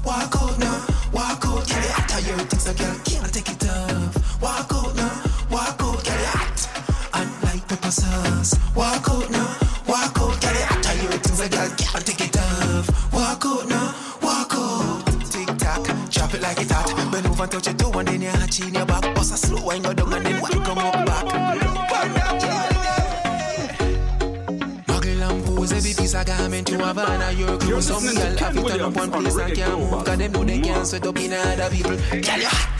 [31.41, 31.97] other people.
[32.21, 32.70] Tell you hot.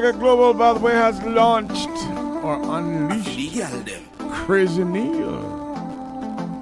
[0.00, 1.90] Reggae Global, by the way, has launched
[2.42, 3.60] or unleashed
[4.46, 5.34] Crazy Neil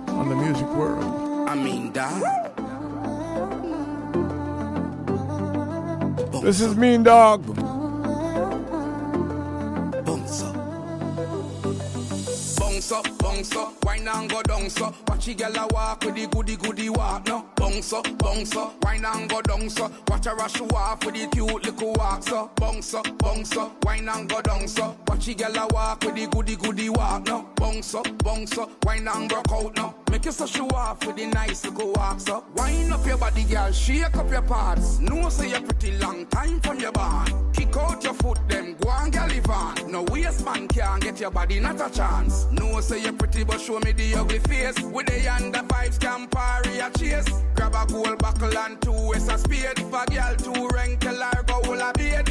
[0.08, 1.04] on the music world.
[1.48, 2.20] I mean, dog.
[6.42, 7.46] This is Mean Dog.
[10.04, 10.56] Bounce up,
[12.58, 14.92] bounce up, bounce up, wine and go down so.
[15.06, 17.46] Watch a girl a walk with the goody goody walk no.
[17.54, 19.88] Bounce up, bounce up, wine and go down so.
[20.18, 24.08] Watch her show walk with the cute little walk, so bounce up, bounce up, wine
[24.08, 27.48] and go down, so watch the girl a walk with the goody goody walk, no
[27.54, 31.14] bounce up, bounce up, wine and rock out, no make you so walk off with
[31.14, 34.98] the nice little walk, so Wine up your body, girl, shake up your parts.
[34.98, 37.52] No say you pretty long time from your barn.
[37.52, 39.88] Kick out your foot, them go and gallivant.
[39.88, 42.46] No waste man can't get your body, not a chance.
[42.50, 44.78] No say you pretty, but show me the ugly face.
[45.08, 47.28] With the under vibes, can parry a chase.
[47.54, 49.78] Grab a gold buckle and two waist a spade.
[49.78, 50.68] A girl two
[51.00, 52.27] tell her go hold a beard.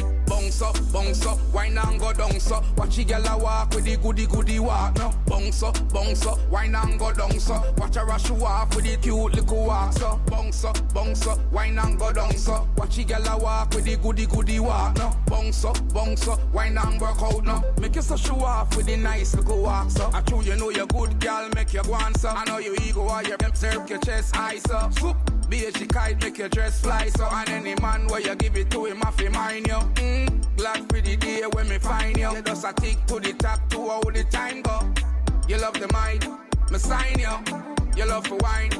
[0.48, 2.64] Bounce up, bounce up, wine and go down so.
[2.74, 5.12] Watch the girl a walk with the goody goody walk no.
[5.26, 7.62] Bounce up, bounce up, wine and go down so.
[7.76, 10.18] Watch her rush off with the cute little walk so.
[10.26, 12.66] Bounce up, bounce up, wine and go down so.
[12.78, 15.14] Watch the girl a walk with the goody goody walk no.
[15.26, 17.62] Bounce up, bounce up, wine and work out no.
[17.78, 20.10] Make you so show off with the nice little walk so.
[20.14, 22.30] I true you know you're good girl, make you go so.
[22.30, 24.88] I know you ego or your serve your chest high so.
[24.92, 25.38] Swoop.
[25.48, 28.84] BH kite make your dress fly so and any man where you give it to
[28.84, 32.42] him I fi mind you mm, Glad for the day when me find you.
[32.44, 34.92] Just a tick to the top to how the time go.
[35.46, 36.26] You love the mind,
[36.72, 37.30] me sign you.
[37.96, 38.72] You love for wine,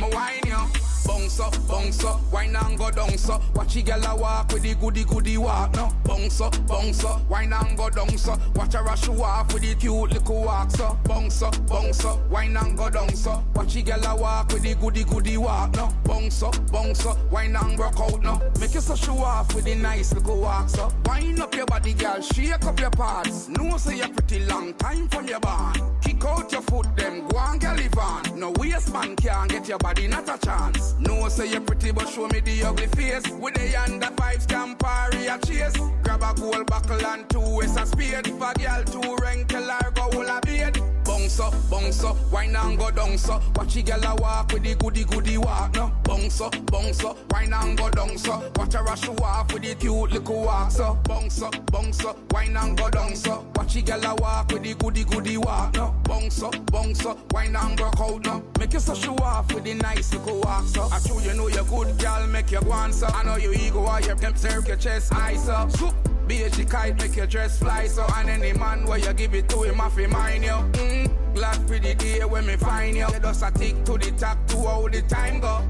[0.00, 4.04] me wine you Bounce up, bounce up, wine and go down so Watch the girl
[4.04, 5.92] a walk with the goody goody walk no.
[6.04, 9.74] Bounce up, bounce up, wine and go down so Watch her rush off with the
[9.76, 13.82] cute little walk so Bounce up, bounce up, wine and go down so Watch the
[13.82, 15.88] girl a walk with the goody goody walk no.
[16.04, 18.40] Bounce up, bounce up, wine and work out no.
[18.58, 21.92] Make you so show off with the nice little walk so Wind up your body
[21.92, 23.48] girl, shake up your parts.
[23.48, 27.38] No say you're pretty long time from your barn Kick out your foot them, go
[27.38, 28.36] and gallivant.
[28.36, 32.08] No waste man can't get your body, not a chance no say you're pretty, but
[32.08, 33.28] show me the ugly face.
[33.28, 35.76] With the under vibes, can parry a chase.
[36.02, 38.26] Grab a gold buckle and two waist a spade.
[38.26, 40.85] If a girl two rank, tell her go hold a beard.
[41.26, 43.42] Bounce up, bounce up, wine and go down so.
[43.56, 45.92] Watch the girl a walk with the goody goody walk no.
[46.04, 48.48] Bounce up, bounce up, wine and go down so.
[48.54, 50.94] Watch her rush off with the cute little walk so.
[51.02, 53.44] Bounce up, bounce up, wine and go down so.
[53.56, 55.96] Watch the girl a walk with the goody goody walk no.
[56.04, 58.44] Bounce up, bounce up, wine and work out no.
[58.60, 60.88] Make you so show off with the nice little walk so.
[60.92, 62.92] I true you know you're good girl, make you go on.
[63.02, 65.92] I know you ego or you can serve your chest high so.
[66.26, 66.52] Swoop.
[66.52, 69.62] BH kite make your dress fly so and any man where you give it to
[69.62, 73.20] him I fi mind you mm, Glad for the day when me find you You
[73.20, 75.62] just a tick to the top to how the time go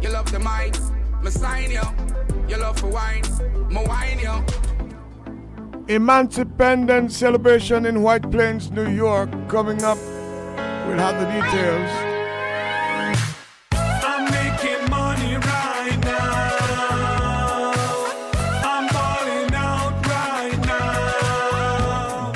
[0.00, 0.78] You love the mind,
[1.22, 1.82] me sign you
[2.48, 3.22] You love for wine,
[3.68, 4.44] me wine you
[5.88, 9.98] Emancipendence celebration in White Plains, New York, coming up.
[10.86, 12.09] We'll have the details.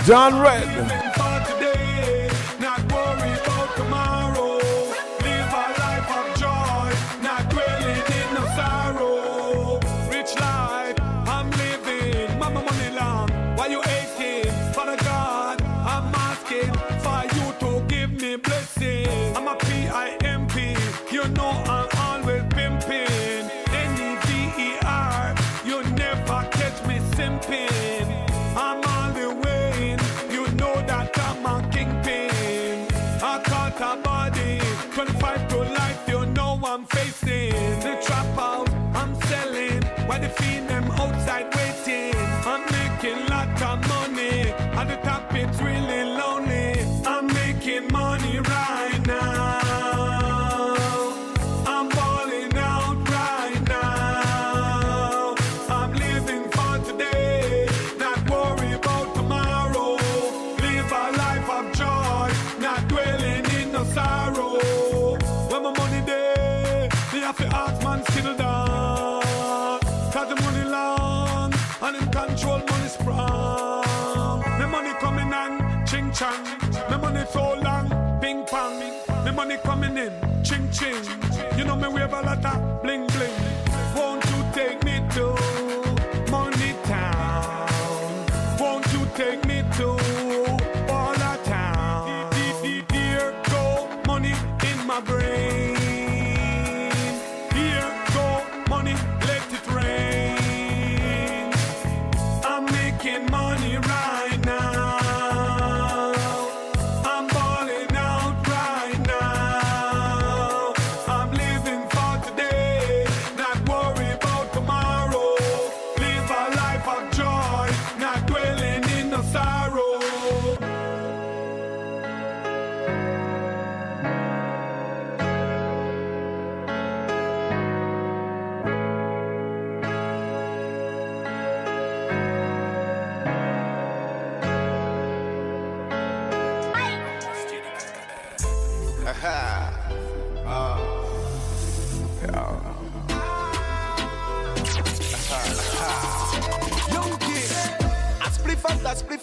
[0.05, 1.04] John Red.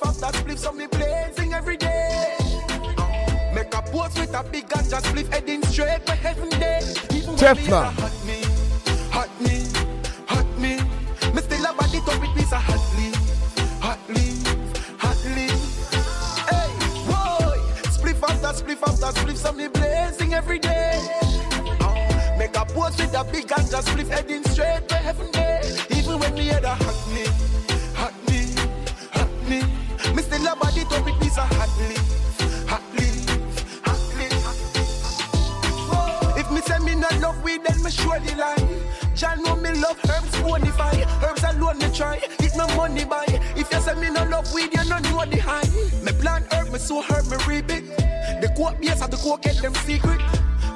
[0.01, 2.35] Spliff after spliff, so me blazing every day.
[3.53, 6.79] Make a post with a big ganja spliff, heading straight for heaven day.
[7.13, 7.83] Even Teflon.
[7.83, 8.41] a hot me,
[9.11, 9.65] hot me,
[10.27, 10.77] hot me.
[11.33, 13.15] Me still a body with piece of hot leaf,
[13.79, 15.91] hot leaf, hot leaf.
[16.49, 16.71] Hey,
[17.07, 17.57] boy,
[17.91, 20.99] spliff after spliff after spliff, so me blazing every day.
[21.79, 25.61] Uh, Make a post with a big ganja spliff, heading straight to heaven day.
[25.95, 27.25] Even when me head a hot me,
[27.93, 28.55] hot me,
[29.11, 29.80] hot me.
[30.15, 33.27] Me still a body top with piece of hot leaf, hot leaf,
[33.85, 34.35] hot leaf.
[36.37, 38.67] If me say me not love weed, then me surely lie.
[39.15, 41.05] John know me love herbs bonify.
[41.23, 42.19] Herbs alone me try.
[42.39, 43.25] It no money buy.
[43.55, 45.69] If you say me no love weed, you no know the high.
[46.03, 47.85] Me plant herb, me sow herb, me reap it.
[48.41, 50.21] The coke base of the coke get them secret.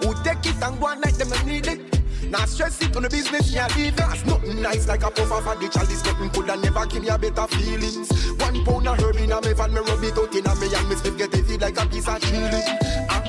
[0.04, 1.95] Who take it and go and like them and need it.
[2.30, 4.06] Now stress it on the business, me a leave it.
[4.12, 5.78] It's nothing nice like a puff of a ditch.
[5.78, 8.10] All this nothing could have never give me a better feelings.
[8.40, 10.74] One pound of herb in a me van, me rub it out in a me
[10.74, 12.62] and me slip get heavy like a piece of chili.
[13.10, 13.24] Ah.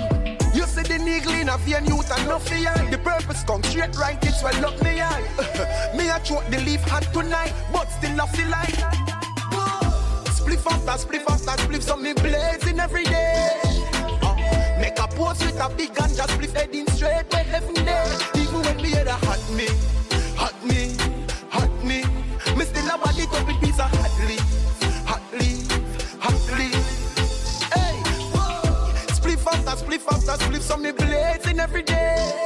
[0.56, 2.72] You see the needle in a vein, youth and no fear.
[2.90, 5.92] The purpose come straight right, it's well up me eye.
[5.96, 8.80] me a choke the leaf hot tonight, but still off the light.
[10.32, 13.60] Spliff after spliff after spliff, so me blazing every day.
[14.22, 18.35] Uh, make a post with a big ganja spliff, heading straight to heaven day.
[18.82, 19.66] Me head a hot me,
[20.36, 20.96] hot me,
[21.48, 22.04] hot me.
[22.56, 24.40] Me still a body top with piece of hot leaf,
[25.06, 25.66] hot leaf,
[26.20, 26.84] hot leaf.
[27.72, 27.96] Hey,
[28.32, 28.92] whoa.
[29.08, 32.42] Spliff after spliff after spliff, so me blazing every day.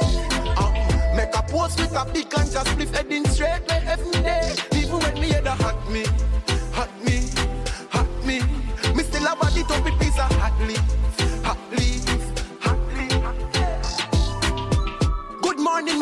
[0.57, 0.71] Uh,
[1.15, 4.53] make a post with a big ganja spliff, heading straight to heaven day.
[4.73, 6.05] Even when me head a hot me,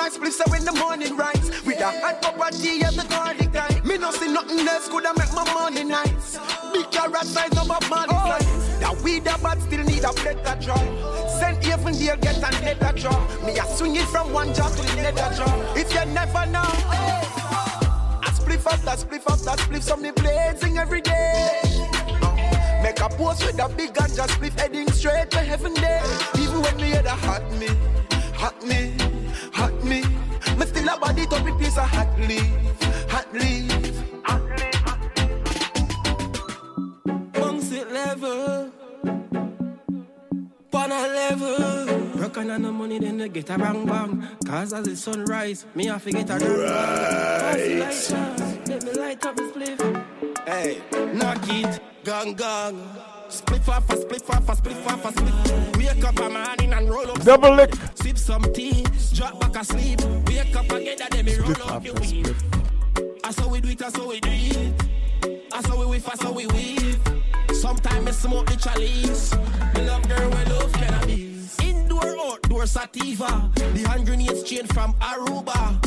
[0.09, 3.05] my spliff, so when the morning rise With a hot cup of tea at the
[3.09, 6.37] garlic time Me no see nothing else could have make my morning nice
[6.73, 10.57] Big carrot size of a man size That weed a bad still need a better
[10.61, 10.77] draw
[11.39, 15.01] Send even deal get leather draw Me a swing it from one jaw to the
[15.01, 16.69] leather draw If you never know.
[18.21, 21.61] I spliff after spliff after spliff So me blazing every day.
[22.81, 26.01] Make a post with a big just spliff Heading straight to heaven day.
[26.39, 27.67] Even when me head a hot me
[28.33, 28.93] Hot me,
[29.53, 30.01] hot me
[30.57, 33.99] Me still a body with piece of hot leaf Hot leaf
[37.33, 38.71] Bounce it level.
[40.71, 41.97] Pan a level.
[42.15, 44.27] Rock on no money, then they get a bang bang.
[44.45, 47.79] Cause as the sunrise, me have to get a right.
[48.67, 49.79] Let me light up the spliff.
[50.45, 50.81] Hey,
[51.13, 53.08] knock it, gang gang.
[53.29, 55.77] Split off a split off a split off a split.
[55.77, 57.21] Wake up a morning and roll up.
[57.23, 57.73] Double lick.
[57.93, 58.83] Sip some tea,
[59.13, 60.01] drop back asleep.
[60.27, 62.35] Wake up again and then me roll up the weed.
[63.23, 65.45] I saw we do it, I saw we do it.
[65.53, 66.99] I saw we whiff, I saw we weave.
[67.53, 69.35] Sometimes I smoke the chalice.
[69.75, 71.59] Me love girl, we love cannabis.
[71.59, 73.51] Indoor, outdoor sativa.
[73.55, 75.77] The hand grenades chain from Aruba.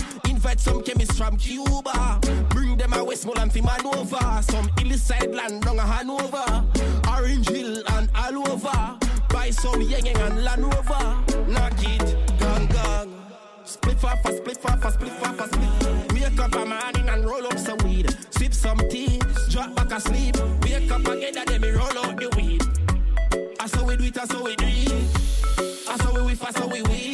[0.43, 2.19] Invite some chemists from Cuba.
[2.49, 4.43] Bring them a Westmoreland for Manova.
[4.43, 6.65] Some illicit land down a Hanover.
[7.09, 8.99] Orange Hill and all over.
[9.29, 11.47] Buy some Yang and Land Rover.
[11.47, 13.15] Knock it, gang gang.
[13.65, 16.13] Split off a split off a split off a split.
[16.13, 18.13] Wake up a morning and roll up some weed.
[18.31, 20.35] Sip some tea, drop back asleep.
[20.65, 22.63] Wake up again and then me roll out the weed.
[23.61, 25.89] I saw we do it, I saw we do it.
[25.89, 27.12] I saw we whiff, I saw we weave.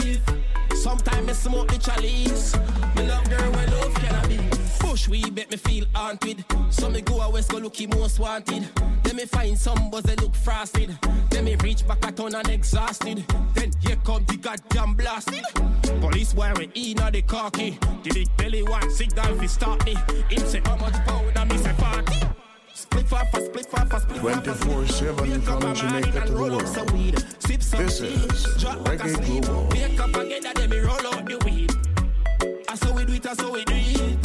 [0.88, 2.56] Sometimes I smoke the chalice.
[2.96, 4.78] Me love girl, we love cannabis.
[4.78, 6.46] Push we bet me feel haunted.
[6.70, 8.66] So me go a west, go looky most wanted.
[9.02, 10.96] Then me find some buzz that look frosted.
[11.28, 13.22] Then me reach back a town and exhausted.
[13.52, 15.44] Then here come the goddamn blasted.
[16.00, 17.78] Police boy we in the khaki.
[18.02, 19.94] The big belly one signal fi start me.
[20.30, 22.37] Him say how much powder, me say party.
[22.90, 26.60] Split off a split off a split 24 7 from Jamaica to the world.
[26.60, 29.68] This is Reggae Global.
[29.70, 31.72] Wake up again and then me roll out the weed.
[32.68, 34.18] I saw we do it, I saw we do it.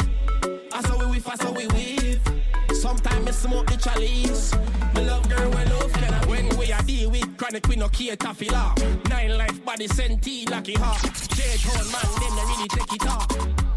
[0.72, 2.20] I saw we whiff, I saw we weave.
[2.72, 4.54] Sometimes me smoke the chalice.
[4.94, 6.26] Me love girl, we love cannabis.
[6.26, 8.74] When we are deal with chronic, we no cater for law.
[9.08, 11.02] Nine life body senti lucky heart.
[11.02, 13.73] Jade horn man, them they really take it off.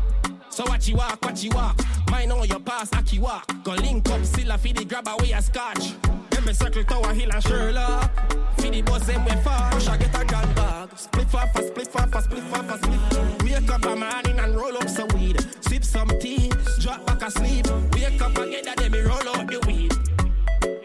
[0.58, 1.80] So what you walk, what you walk.
[2.10, 3.46] Mine on your pass, aki walk.
[3.64, 5.94] Go link up, still a feed grab away a scotch.
[6.32, 8.10] Then me circle Tower Hill and Sherlock.
[8.58, 9.72] Feed the boss them way far.
[9.74, 10.90] Push I get a gun bag.
[10.98, 13.44] Split off a split off a split off a split.
[13.44, 15.38] Wake up a morning and roll up some weed.
[15.62, 17.68] Sip some tea, drop back asleep.
[17.94, 19.94] Wake up again and then me roll out the weed.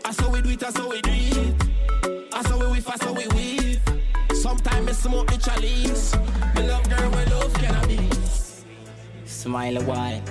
[0.04, 2.28] I saw we do it, I saw we do it.
[2.34, 3.80] I saw we whiff, I saw we weave.
[4.34, 6.14] Sometimes me smoke the chalice.
[6.56, 8.11] Me love girl, we love cannabis.
[9.42, 10.22] Smile a while.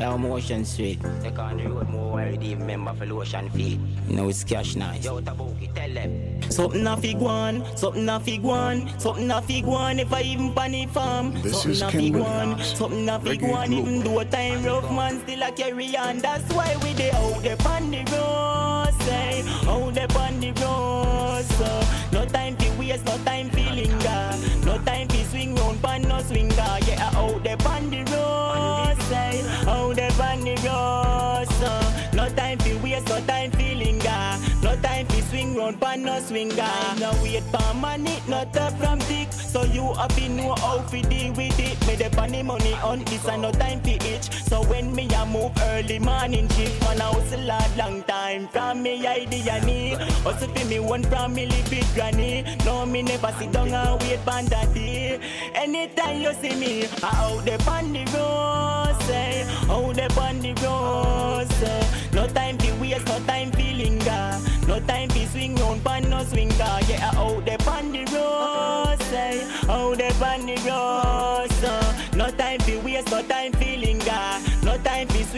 [0.00, 0.98] Our motion sweet.
[1.22, 3.78] Take on the road more while they remember for lotion feet.
[4.08, 5.04] You know it's cash nice.
[5.04, 6.40] Yo, Tabuki, tell them.
[6.50, 10.54] Something a fig one, something a fig one, something a fig one if I even
[10.54, 11.34] pan farm.
[11.42, 14.24] This something is a Ken fig one, something a fig one, even Global.
[14.24, 16.18] though time rough man still a carry on.
[16.20, 19.68] That's why we dey out there on the road, say, eh?
[19.70, 21.44] out there on the road.
[21.58, 24.32] So, no time for waste, no time for linger,
[24.76, 26.78] no time for swing round, pan no swinger.
[26.86, 31.46] Yeah, out there on the road, say, out there on the road.
[31.58, 36.18] So, no time for waste, no time for linger, no time swing round, pan no
[36.20, 36.68] swinger.
[36.98, 39.30] No wait for money, not up from dick.
[39.32, 41.86] So you have to know how to deal with it.
[41.86, 44.30] Me the money money on this and no time for itch.
[44.48, 48.48] So when me a move early morning shift, man I hustle hard long time.
[48.48, 52.44] From me idea me, hustle for me one from me live with granny.
[52.64, 55.20] No me never sit down and wait for day.
[55.54, 60.52] Anytime you see me, I out there on the road, say, out there on the
[60.62, 61.86] road, say.
[62.12, 64.40] No time for waste, no time for linger,
[64.78, 66.78] no time for swing round, pan no swinger.
[66.88, 72.16] Yeah, I out there on the road, say, out there on the road, so.
[72.16, 73.64] No time for waste, no time for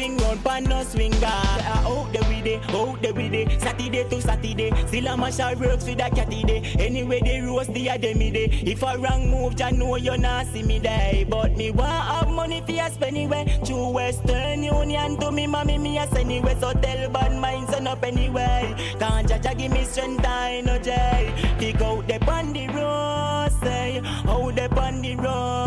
[0.09, 1.19] swing round, pan no swinger.
[1.21, 4.73] Yeah, out there with it, out there with it, Saturday to Saturday.
[4.87, 6.63] Still a mash out works with a catty day.
[6.79, 8.49] Anyway, they roast the academy day.
[8.67, 11.25] If I wrong move, I know you not see me there.
[11.27, 13.61] But me want have money for you spend anyway.
[13.65, 16.57] Through Western Union to me, mommy, me a send anyway.
[16.61, 18.75] So tell bad minds and up anyway.
[18.99, 21.33] Can't judge, give me strength, I no jay.
[21.59, 24.01] Pick out the on the road, say.
[24.27, 25.59] Out the on the road.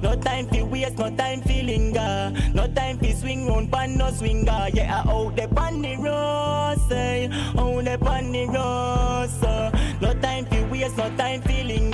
[0.00, 1.57] No time for waste, no time for
[3.28, 4.68] swing round, pan no swinger.
[4.72, 6.78] Yeah, I out the on the road.
[6.78, 9.28] Out the on the road.
[10.00, 11.87] No time for waste, no time for linger.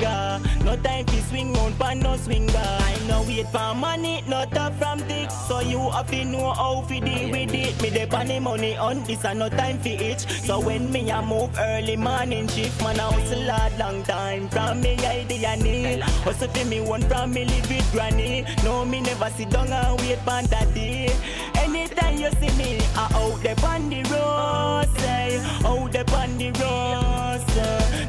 [0.74, 2.52] No time for swing round, pan no swinger.
[2.56, 5.30] I no wait for money, not up from dick.
[5.30, 7.80] So you have to know how to deal with it.
[7.80, 10.26] Me the money money on this and no time for itch.
[10.42, 14.48] So when me a move early morning shift, man I hustle hard long time.
[14.48, 16.00] From me idea need.
[16.00, 18.44] Hustle for me one from me live with granny.
[18.64, 21.14] No me never sit down and wait for that day.
[21.54, 26.50] Anytime you see me, I out there on the road, say, out there on the
[26.60, 26.94] road.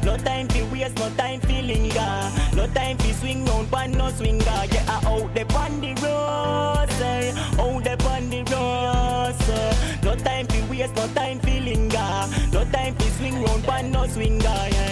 [0.04, 4.10] No time for waste, no time for linger, no time for swing round, pan no
[4.10, 4.44] swinger.
[4.72, 10.00] Yeah, I out there on the road, say, out there on the road, say.
[10.02, 14.06] No time for waste, no time for linger, no time for swing round, pan no
[14.06, 14.42] swinger.
[14.42, 14.86] Yeah.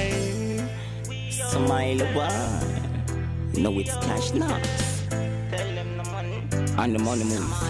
[1.30, 2.00] Smile
[3.54, 5.04] you know it's cash nuts.
[6.76, 7.60] And the money moves.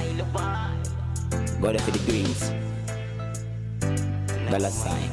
[1.61, 2.51] Go there for the greens.
[4.51, 5.11] Dollar sign.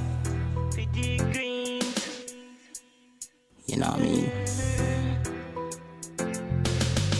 [3.71, 4.29] You know what I mean?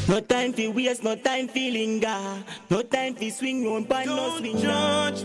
[0.09, 2.43] No time for waste, no time for linger.
[2.69, 5.23] No time for swing round, pan no swing judge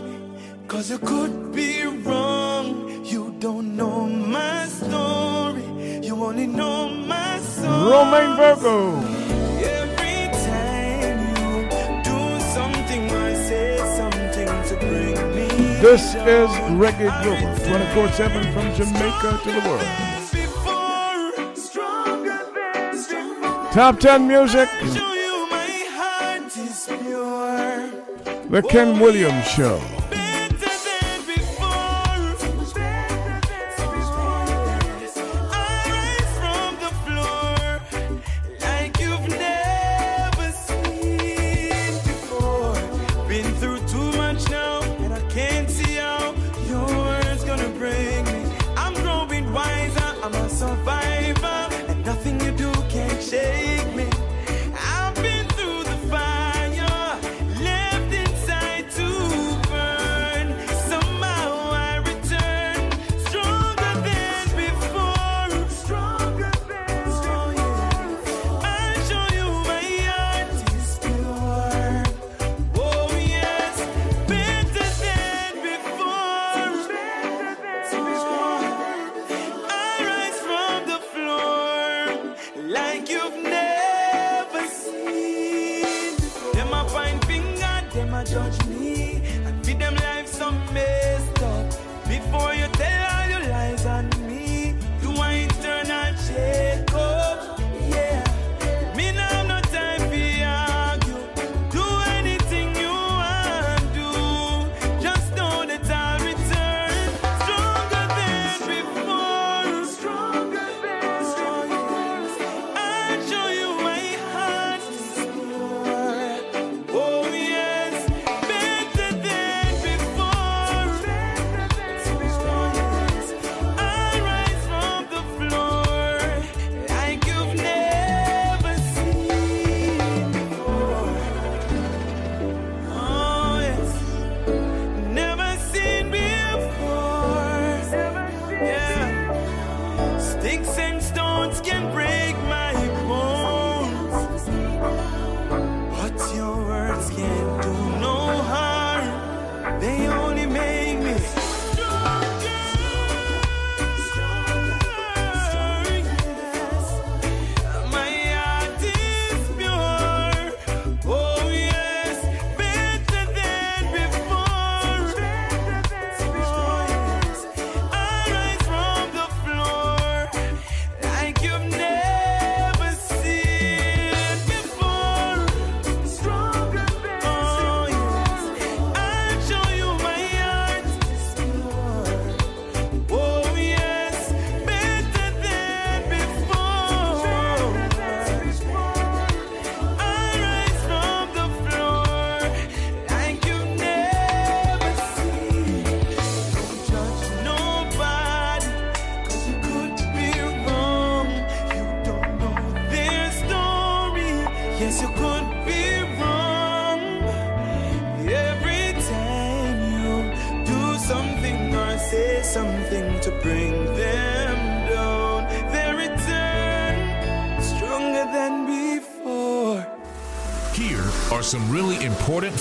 [0.69, 3.03] Cause you could be wrong.
[3.03, 5.63] You don't know my story.
[6.01, 7.89] You only know my song.
[7.91, 8.97] Romain Virgo.
[9.67, 11.67] Every time you
[12.03, 15.47] do something, I say something to bring me.
[15.81, 16.49] This is
[16.79, 20.16] Reggae Global, 24 7 from Jamaica to the world.
[23.71, 24.69] Top 10 music.
[28.49, 29.96] The Ken Williams Show.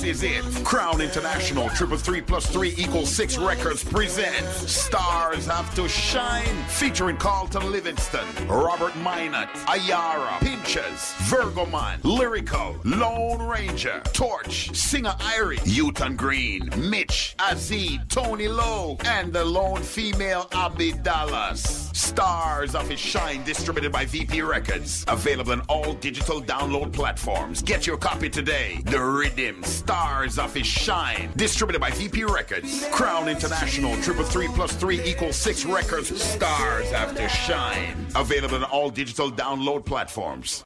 [0.00, 0.64] This is it.
[0.64, 7.16] Crown International, Triple Three Plus Three equals Six Records presents Stars Have to Shine, featuring
[7.16, 16.70] Carlton Livingston, Robert Minot, Ayara, Pinchers, Virgoman, Lyrical, Lone Ranger, Torch, Singer Irie, Uton Green,
[16.76, 21.90] Mitch, Azid, Tony Lowe, and the lone female Abby Dallas.
[21.92, 25.04] Stars Have to Shine, distributed by VP Records.
[25.08, 27.62] Available on all digital download platforms.
[27.62, 28.80] Get your copy today.
[28.84, 32.86] The Rhythm Stars Have to Shine, distributed by VP Records.
[32.92, 36.08] Crown International, triple three plus three equals six records.
[36.22, 37.96] Stars have to shine.
[38.14, 40.62] Available on all digital download platforms.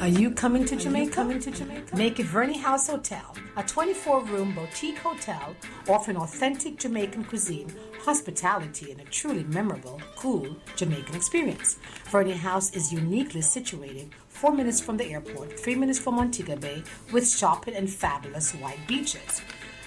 [0.00, 1.12] Are you coming to Jamaica?
[1.12, 1.96] Coming to Jamaica?
[1.96, 5.56] Make it Verney House Hotel, a 24-room boutique hotel
[5.88, 11.76] offering authentic Jamaican cuisine, hospitality, and a truly memorable, cool Jamaican experience.
[12.04, 14.10] Verney House is uniquely situated
[14.42, 18.84] four minutes from the airport, three minutes from Montego Bay, with shopping and fabulous white
[18.88, 19.40] beaches.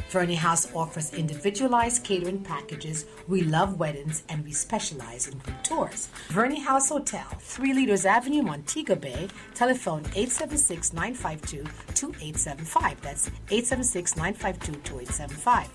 [0.10, 3.06] Verney House offers individualized catering packages.
[3.28, 6.10] We love weddings and we specialize in group tours.
[6.30, 9.28] Verney House Hotel, 3 Leaders Avenue, Montego Bay.
[9.54, 13.02] Telephone 876 952 2875.
[13.02, 15.68] That's 876 952 2875.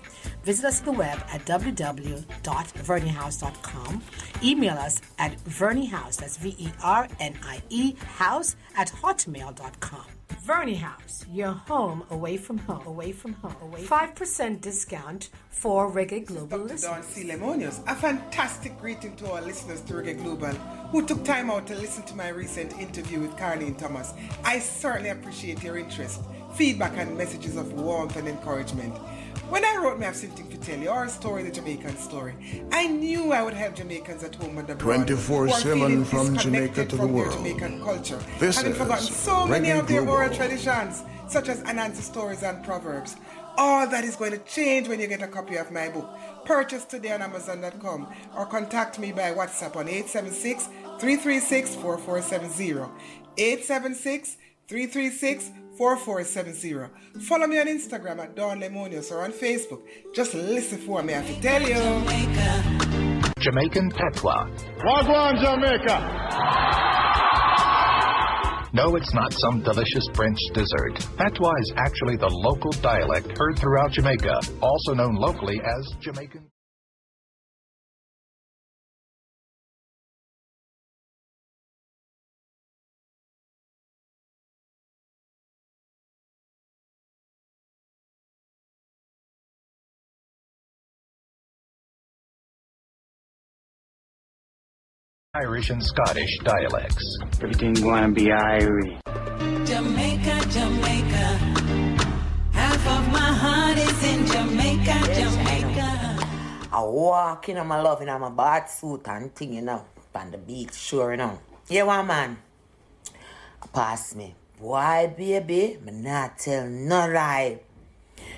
[0.43, 4.03] Visit us on the web at www.verneyhouse.com.
[4.43, 10.20] Email us at verneyhouse, that's V E R N I E, house at hotmail.com.
[10.39, 13.81] Verney House, your home away from home, away from home, away.
[13.83, 16.63] Five percent discount for Reggae Global Dr.
[16.63, 16.83] listeners.
[16.83, 17.23] Dawn C.
[17.23, 17.79] Lemonius.
[17.87, 20.53] A fantastic greeting to our listeners to Reggae Global
[20.91, 24.13] who took time out to listen to my recent interview with Carlene Thomas.
[24.43, 26.21] I certainly appreciate your interest,
[26.55, 28.93] feedback, and messages of warmth and encouragement.
[29.51, 32.33] When I wrote Me Have Something to Tell You, or Story, the Jamaican Story,
[32.71, 35.09] I knew I would have Jamaicans at home and abroad.
[35.09, 37.33] who are 24/7 from Jamaica to the world.
[37.33, 40.13] Jamaican culture, This having is forgotten so many of their Global.
[40.13, 43.17] oral traditions, such as Anansi stories and proverbs.
[43.57, 46.07] All that is going to change when you get a copy of my book.
[46.45, 48.07] Purchase today on Amazon.com
[48.37, 52.89] or contact me by WhatsApp on 876 336 4470.
[53.37, 54.37] 876
[54.69, 57.21] 336 4470.
[57.21, 59.81] Follow me on Instagram at Dawn Lemonius or on Facebook.
[60.13, 61.73] Just listen for me, I have to tell you.
[63.39, 64.45] Jamaican patois.
[64.85, 65.97] Wagwan, Jamaica!
[68.73, 70.99] No, it's not some delicious French dessert.
[71.17, 76.45] Patois is actually the local dialect heard throughout Jamaica, also known locally as Jamaican.
[95.33, 97.17] Irish and Scottish dialects.
[97.41, 98.99] Everything going to be Irish.
[99.63, 101.25] Jamaica, Jamaica.
[102.51, 106.27] Half of my heart is in Jamaica, Jamaica.
[106.73, 110.37] I walk in, I'm loving, I'm a bad suit and thing, you know, on the
[110.37, 111.39] beach, sure, you know.
[111.69, 112.37] Yeah, one man,
[113.73, 114.35] pass me.
[114.59, 117.61] Boy, baby, me not tell no lie.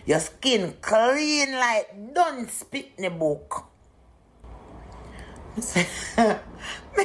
[0.05, 3.72] Your skin clean like don't spit in the book.
[5.55, 5.59] Me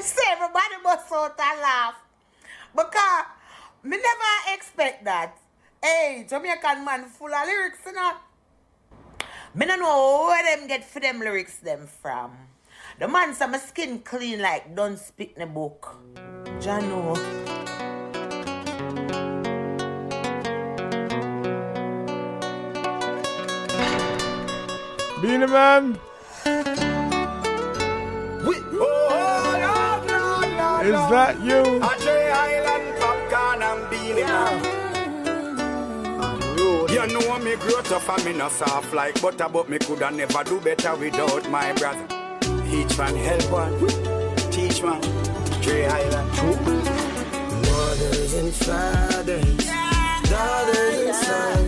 [0.01, 1.97] say, everybody must and laugh.
[2.75, 3.27] Because
[3.83, 5.36] me never expect that.
[5.83, 8.12] Hey, Jamaican man full of lyrics, you know.
[9.55, 12.33] Me no know where them get for them lyrics them from.
[12.99, 15.97] The man say my skin clean like don't speak the book.
[16.59, 17.15] Jah know.
[25.20, 25.99] Beenie Man.
[28.51, 29.55] Oh,
[30.83, 31.62] Is that you?
[32.02, 34.78] Dre Island, Popcaan and Beenie Man.
[36.91, 40.43] You know me grow tough and me no soft like butter, but me coulda never
[40.44, 42.07] do better without my brother.
[42.67, 43.78] Each one help one,
[44.51, 45.01] teach one.
[45.62, 46.31] Dre Island,
[47.67, 49.67] Mothers and fathers,
[50.28, 51.67] daughters and sons.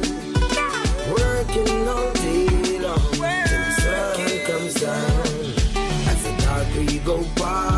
[7.11, 7.70] go by.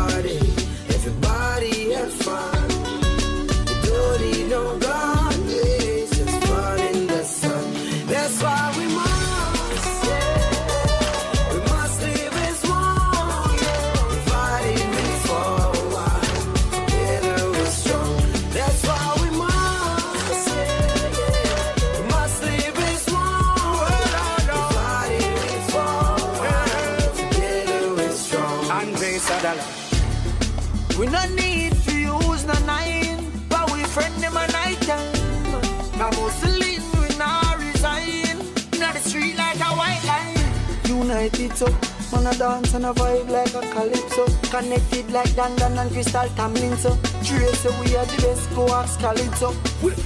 [41.23, 41.31] Line.
[41.31, 41.67] United so
[42.11, 44.25] Man a dance and a vibe like a calypso.
[44.49, 48.67] Connected like Dan Dan and Crystal Tamlin so Trace so we are the best go
[48.73, 49.53] ask Khalid so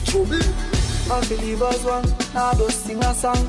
[0.05, 0.39] trouble.
[1.09, 3.47] I believe as one Now just sing a song.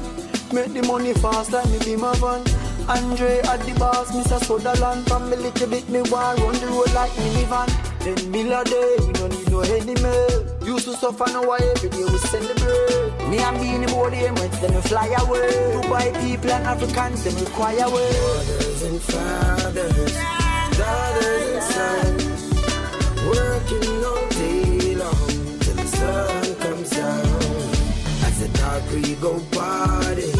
[0.52, 2.42] Make the money fast like me be my van
[2.88, 4.42] Andre at the boss, Mr.
[4.42, 5.06] Sutherland.
[5.08, 7.68] From me little bit me want run the road like minivan.
[8.00, 9.60] Ten mil a day, we don't need no
[10.02, 13.88] mail Used to suffer now why every day we celebrate Me and me in the
[13.92, 15.50] body Emirates, then we fly away.
[15.74, 20.14] Dubai people and Africans, them require way Mothers and fathers,
[20.78, 22.42] daughters and sons
[23.28, 25.28] Working all day long
[25.60, 27.42] till the sun comes down.
[28.24, 30.37] As the dark we go party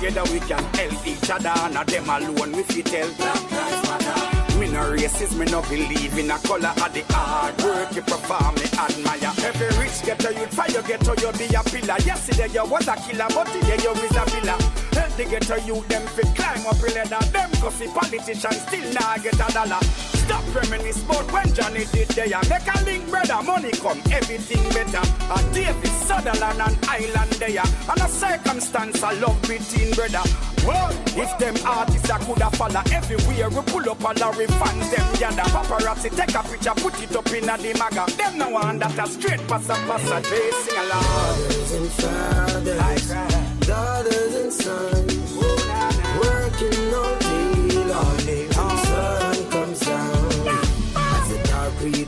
[0.00, 1.54] together, we can help each other.
[1.72, 3.16] Not them alone, we fit help.
[3.16, 4.58] Black lives matter.
[4.58, 8.54] Me no racist, me no believe in a color of the hard work you perform,
[8.56, 9.32] me admire.
[9.44, 11.98] Every rich ghetto a youth, fire get to you be a pillar.
[12.04, 14.58] Yesterday you was a killer, but today you is a pillar.
[14.92, 17.24] Help the get to you, them fit climb up a ladder.
[17.32, 20.09] Them cause the politicians still not get a dollar.
[20.30, 22.38] Stop reminisce about when Johnny did there.
[22.48, 25.02] Make a link, brother, money come, everything better.
[25.26, 27.66] And David Sutherland and Island there.
[27.90, 30.22] And a circumstance I love between brother.
[30.64, 34.88] Well, if them artists I could have follow everywhere, we pull up a lorry fans
[34.92, 35.50] them gather.
[35.50, 38.06] Paparazzi take a picture, put it up in a the maga.
[38.14, 41.02] Them no one that a straight passa passa, they sing along.
[41.10, 47.29] Mothers and fathers, uh, daughters and sons, uh, working all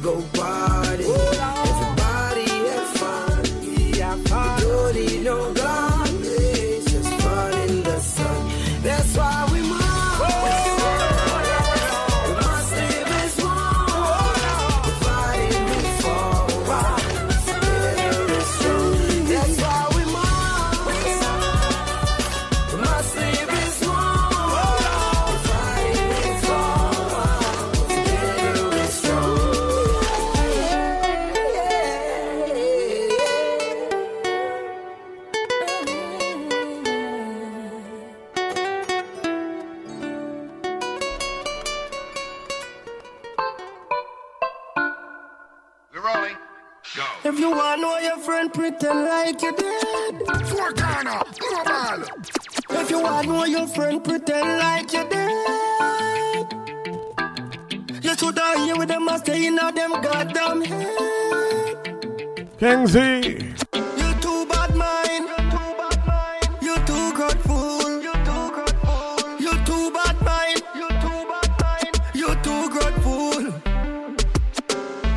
[0.02, 0.41] go
[53.62, 56.46] your friend, pretend like you dead.
[58.02, 61.76] You should have here with them, I stay in them goddamn head.
[62.88, 62.98] Z.
[64.00, 65.28] You too bad mind.
[66.60, 68.02] You too grateful.
[68.06, 69.06] You too grateful.
[69.44, 70.62] You too bad mind.
[70.80, 71.94] You too bad mind.
[72.20, 73.42] You too grateful.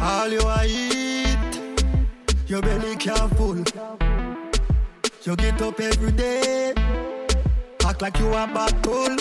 [0.02, 1.54] All you a eat,
[2.48, 3.64] your belly can't full.
[5.24, 6.74] You get up every day,
[8.06, 9.18] like you a battle.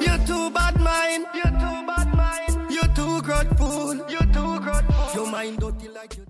[0.00, 1.26] You too bad mind.
[1.34, 2.54] You too bad mind.
[2.70, 3.96] You too grateful.
[4.12, 5.08] You too grateful.
[5.14, 6.24] Your mind dirty like you.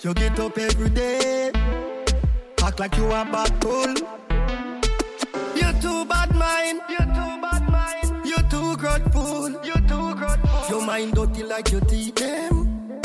[0.00, 1.50] You get up every day,
[2.62, 3.94] act like you a battle.
[5.60, 6.80] You too bad mind.
[6.88, 8.26] You too bad mind.
[8.26, 9.50] You too grateful.
[9.62, 10.70] You too grateful.
[10.70, 13.02] Your mind dirty like you teeth them.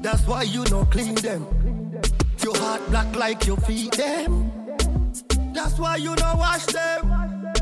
[0.00, 1.46] That's why you no clean them.
[2.46, 4.52] Your heart black like your feet them.
[5.52, 7.52] That's why you no wash them.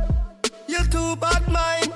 [0.68, 1.90] You too bad mind.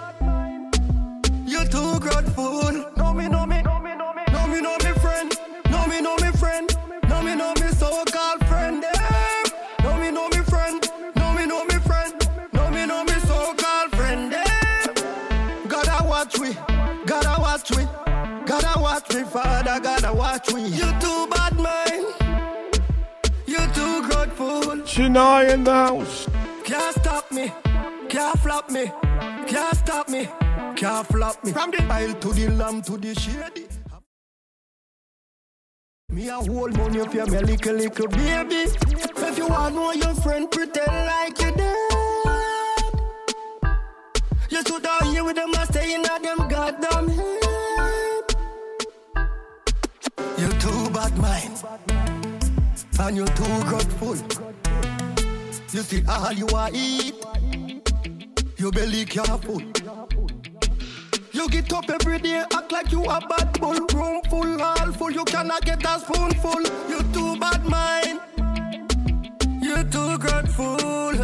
[1.46, 2.72] You too grateful.
[2.96, 5.36] Know me, know me, know me, know me, know me, friend.
[5.70, 6.74] Know me, know me, friend.
[7.10, 8.82] Know me, know me, so-called friend.
[8.82, 9.44] Them.
[9.84, 10.90] Know me, know me, friend.
[11.16, 12.14] Know me, know me, friend.
[12.54, 14.32] Know me, know me, so-called friend.
[14.32, 15.68] Them.
[15.68, 16.54] Gotta watch we.
[17.04, 17.84] Gotta watch we.
[18.46, 19.78] Gotta watch me, Father.
[19.78, 20.68] Gotta watch me.
[20.68, 21.37] You too bad
[24.98, 26.26] Chennai in the house.
[26.64, 27.52] Can't stop me,
[28.08, 28.90] can't flop me,
[29.46, 30.28] can't stop me,
[30.74, 31.52] can't flop me.
[31.52, 33.68] From the aisle to the lamb to the shady.
[36.08, 38.66] Me a hold money for me little little baby.
[39.28, 41.76] If you want know your friend, pretend like you dead.
[44.50, 48.34] You stood out here with them, I stay in a them goddamn head.
[50.38, 51.62] You too bad mind,
[52.98, 54.47] and you too grateful.
[55.70, 57.14] You see all you are eat,
[58.56, 59.60] your belly can't full.
[61.32, 63.74] You get up every day, act like you a bad bull.
[63.94, 66.62] Room full, all full, you cannot get a spoonful.
[66.88, 68.20] You too bad mind,
[69.62, 71.14] you too grateful.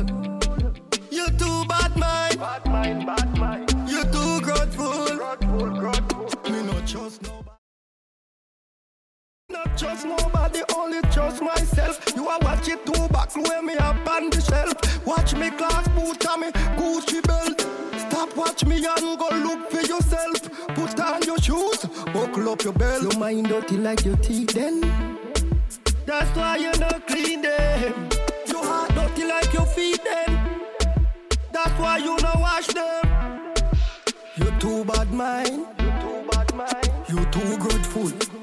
[1.10, 3.70] You too bad mind, bad mind, bad mind.
[3.88, 6.13] You too grateful, grateful, grateful.
[9.84, 12.00] Trust nobody, only trust myself.
[12.16, 15.06] You are watch it too back, where me up on the shelf.
[15.06, 17.60] Watch me class boot on me Gucci belt.
[18.04, 20.40] Stop watch me and go look for yourself.
[20.74, 23.02] Put on your shoes, buckle up your belt.
[23.02, 24.80] Your mind dirty like your teeth then.
[26.06, 28.08] That's why you're not clean them.
[28.46, 30.30] Your heart dirty like your feet then.
[31.52, 33.52] That's why you not wash them.
[34.36, 35.66] You too bad mind.
[35.78, 36.90] You too bad mind.
[37.10, 38.33] You too grateful.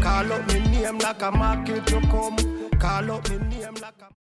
[0.00, 2.36] Call up me name like a market you come.
[2.80, 4.21] Call up me name like a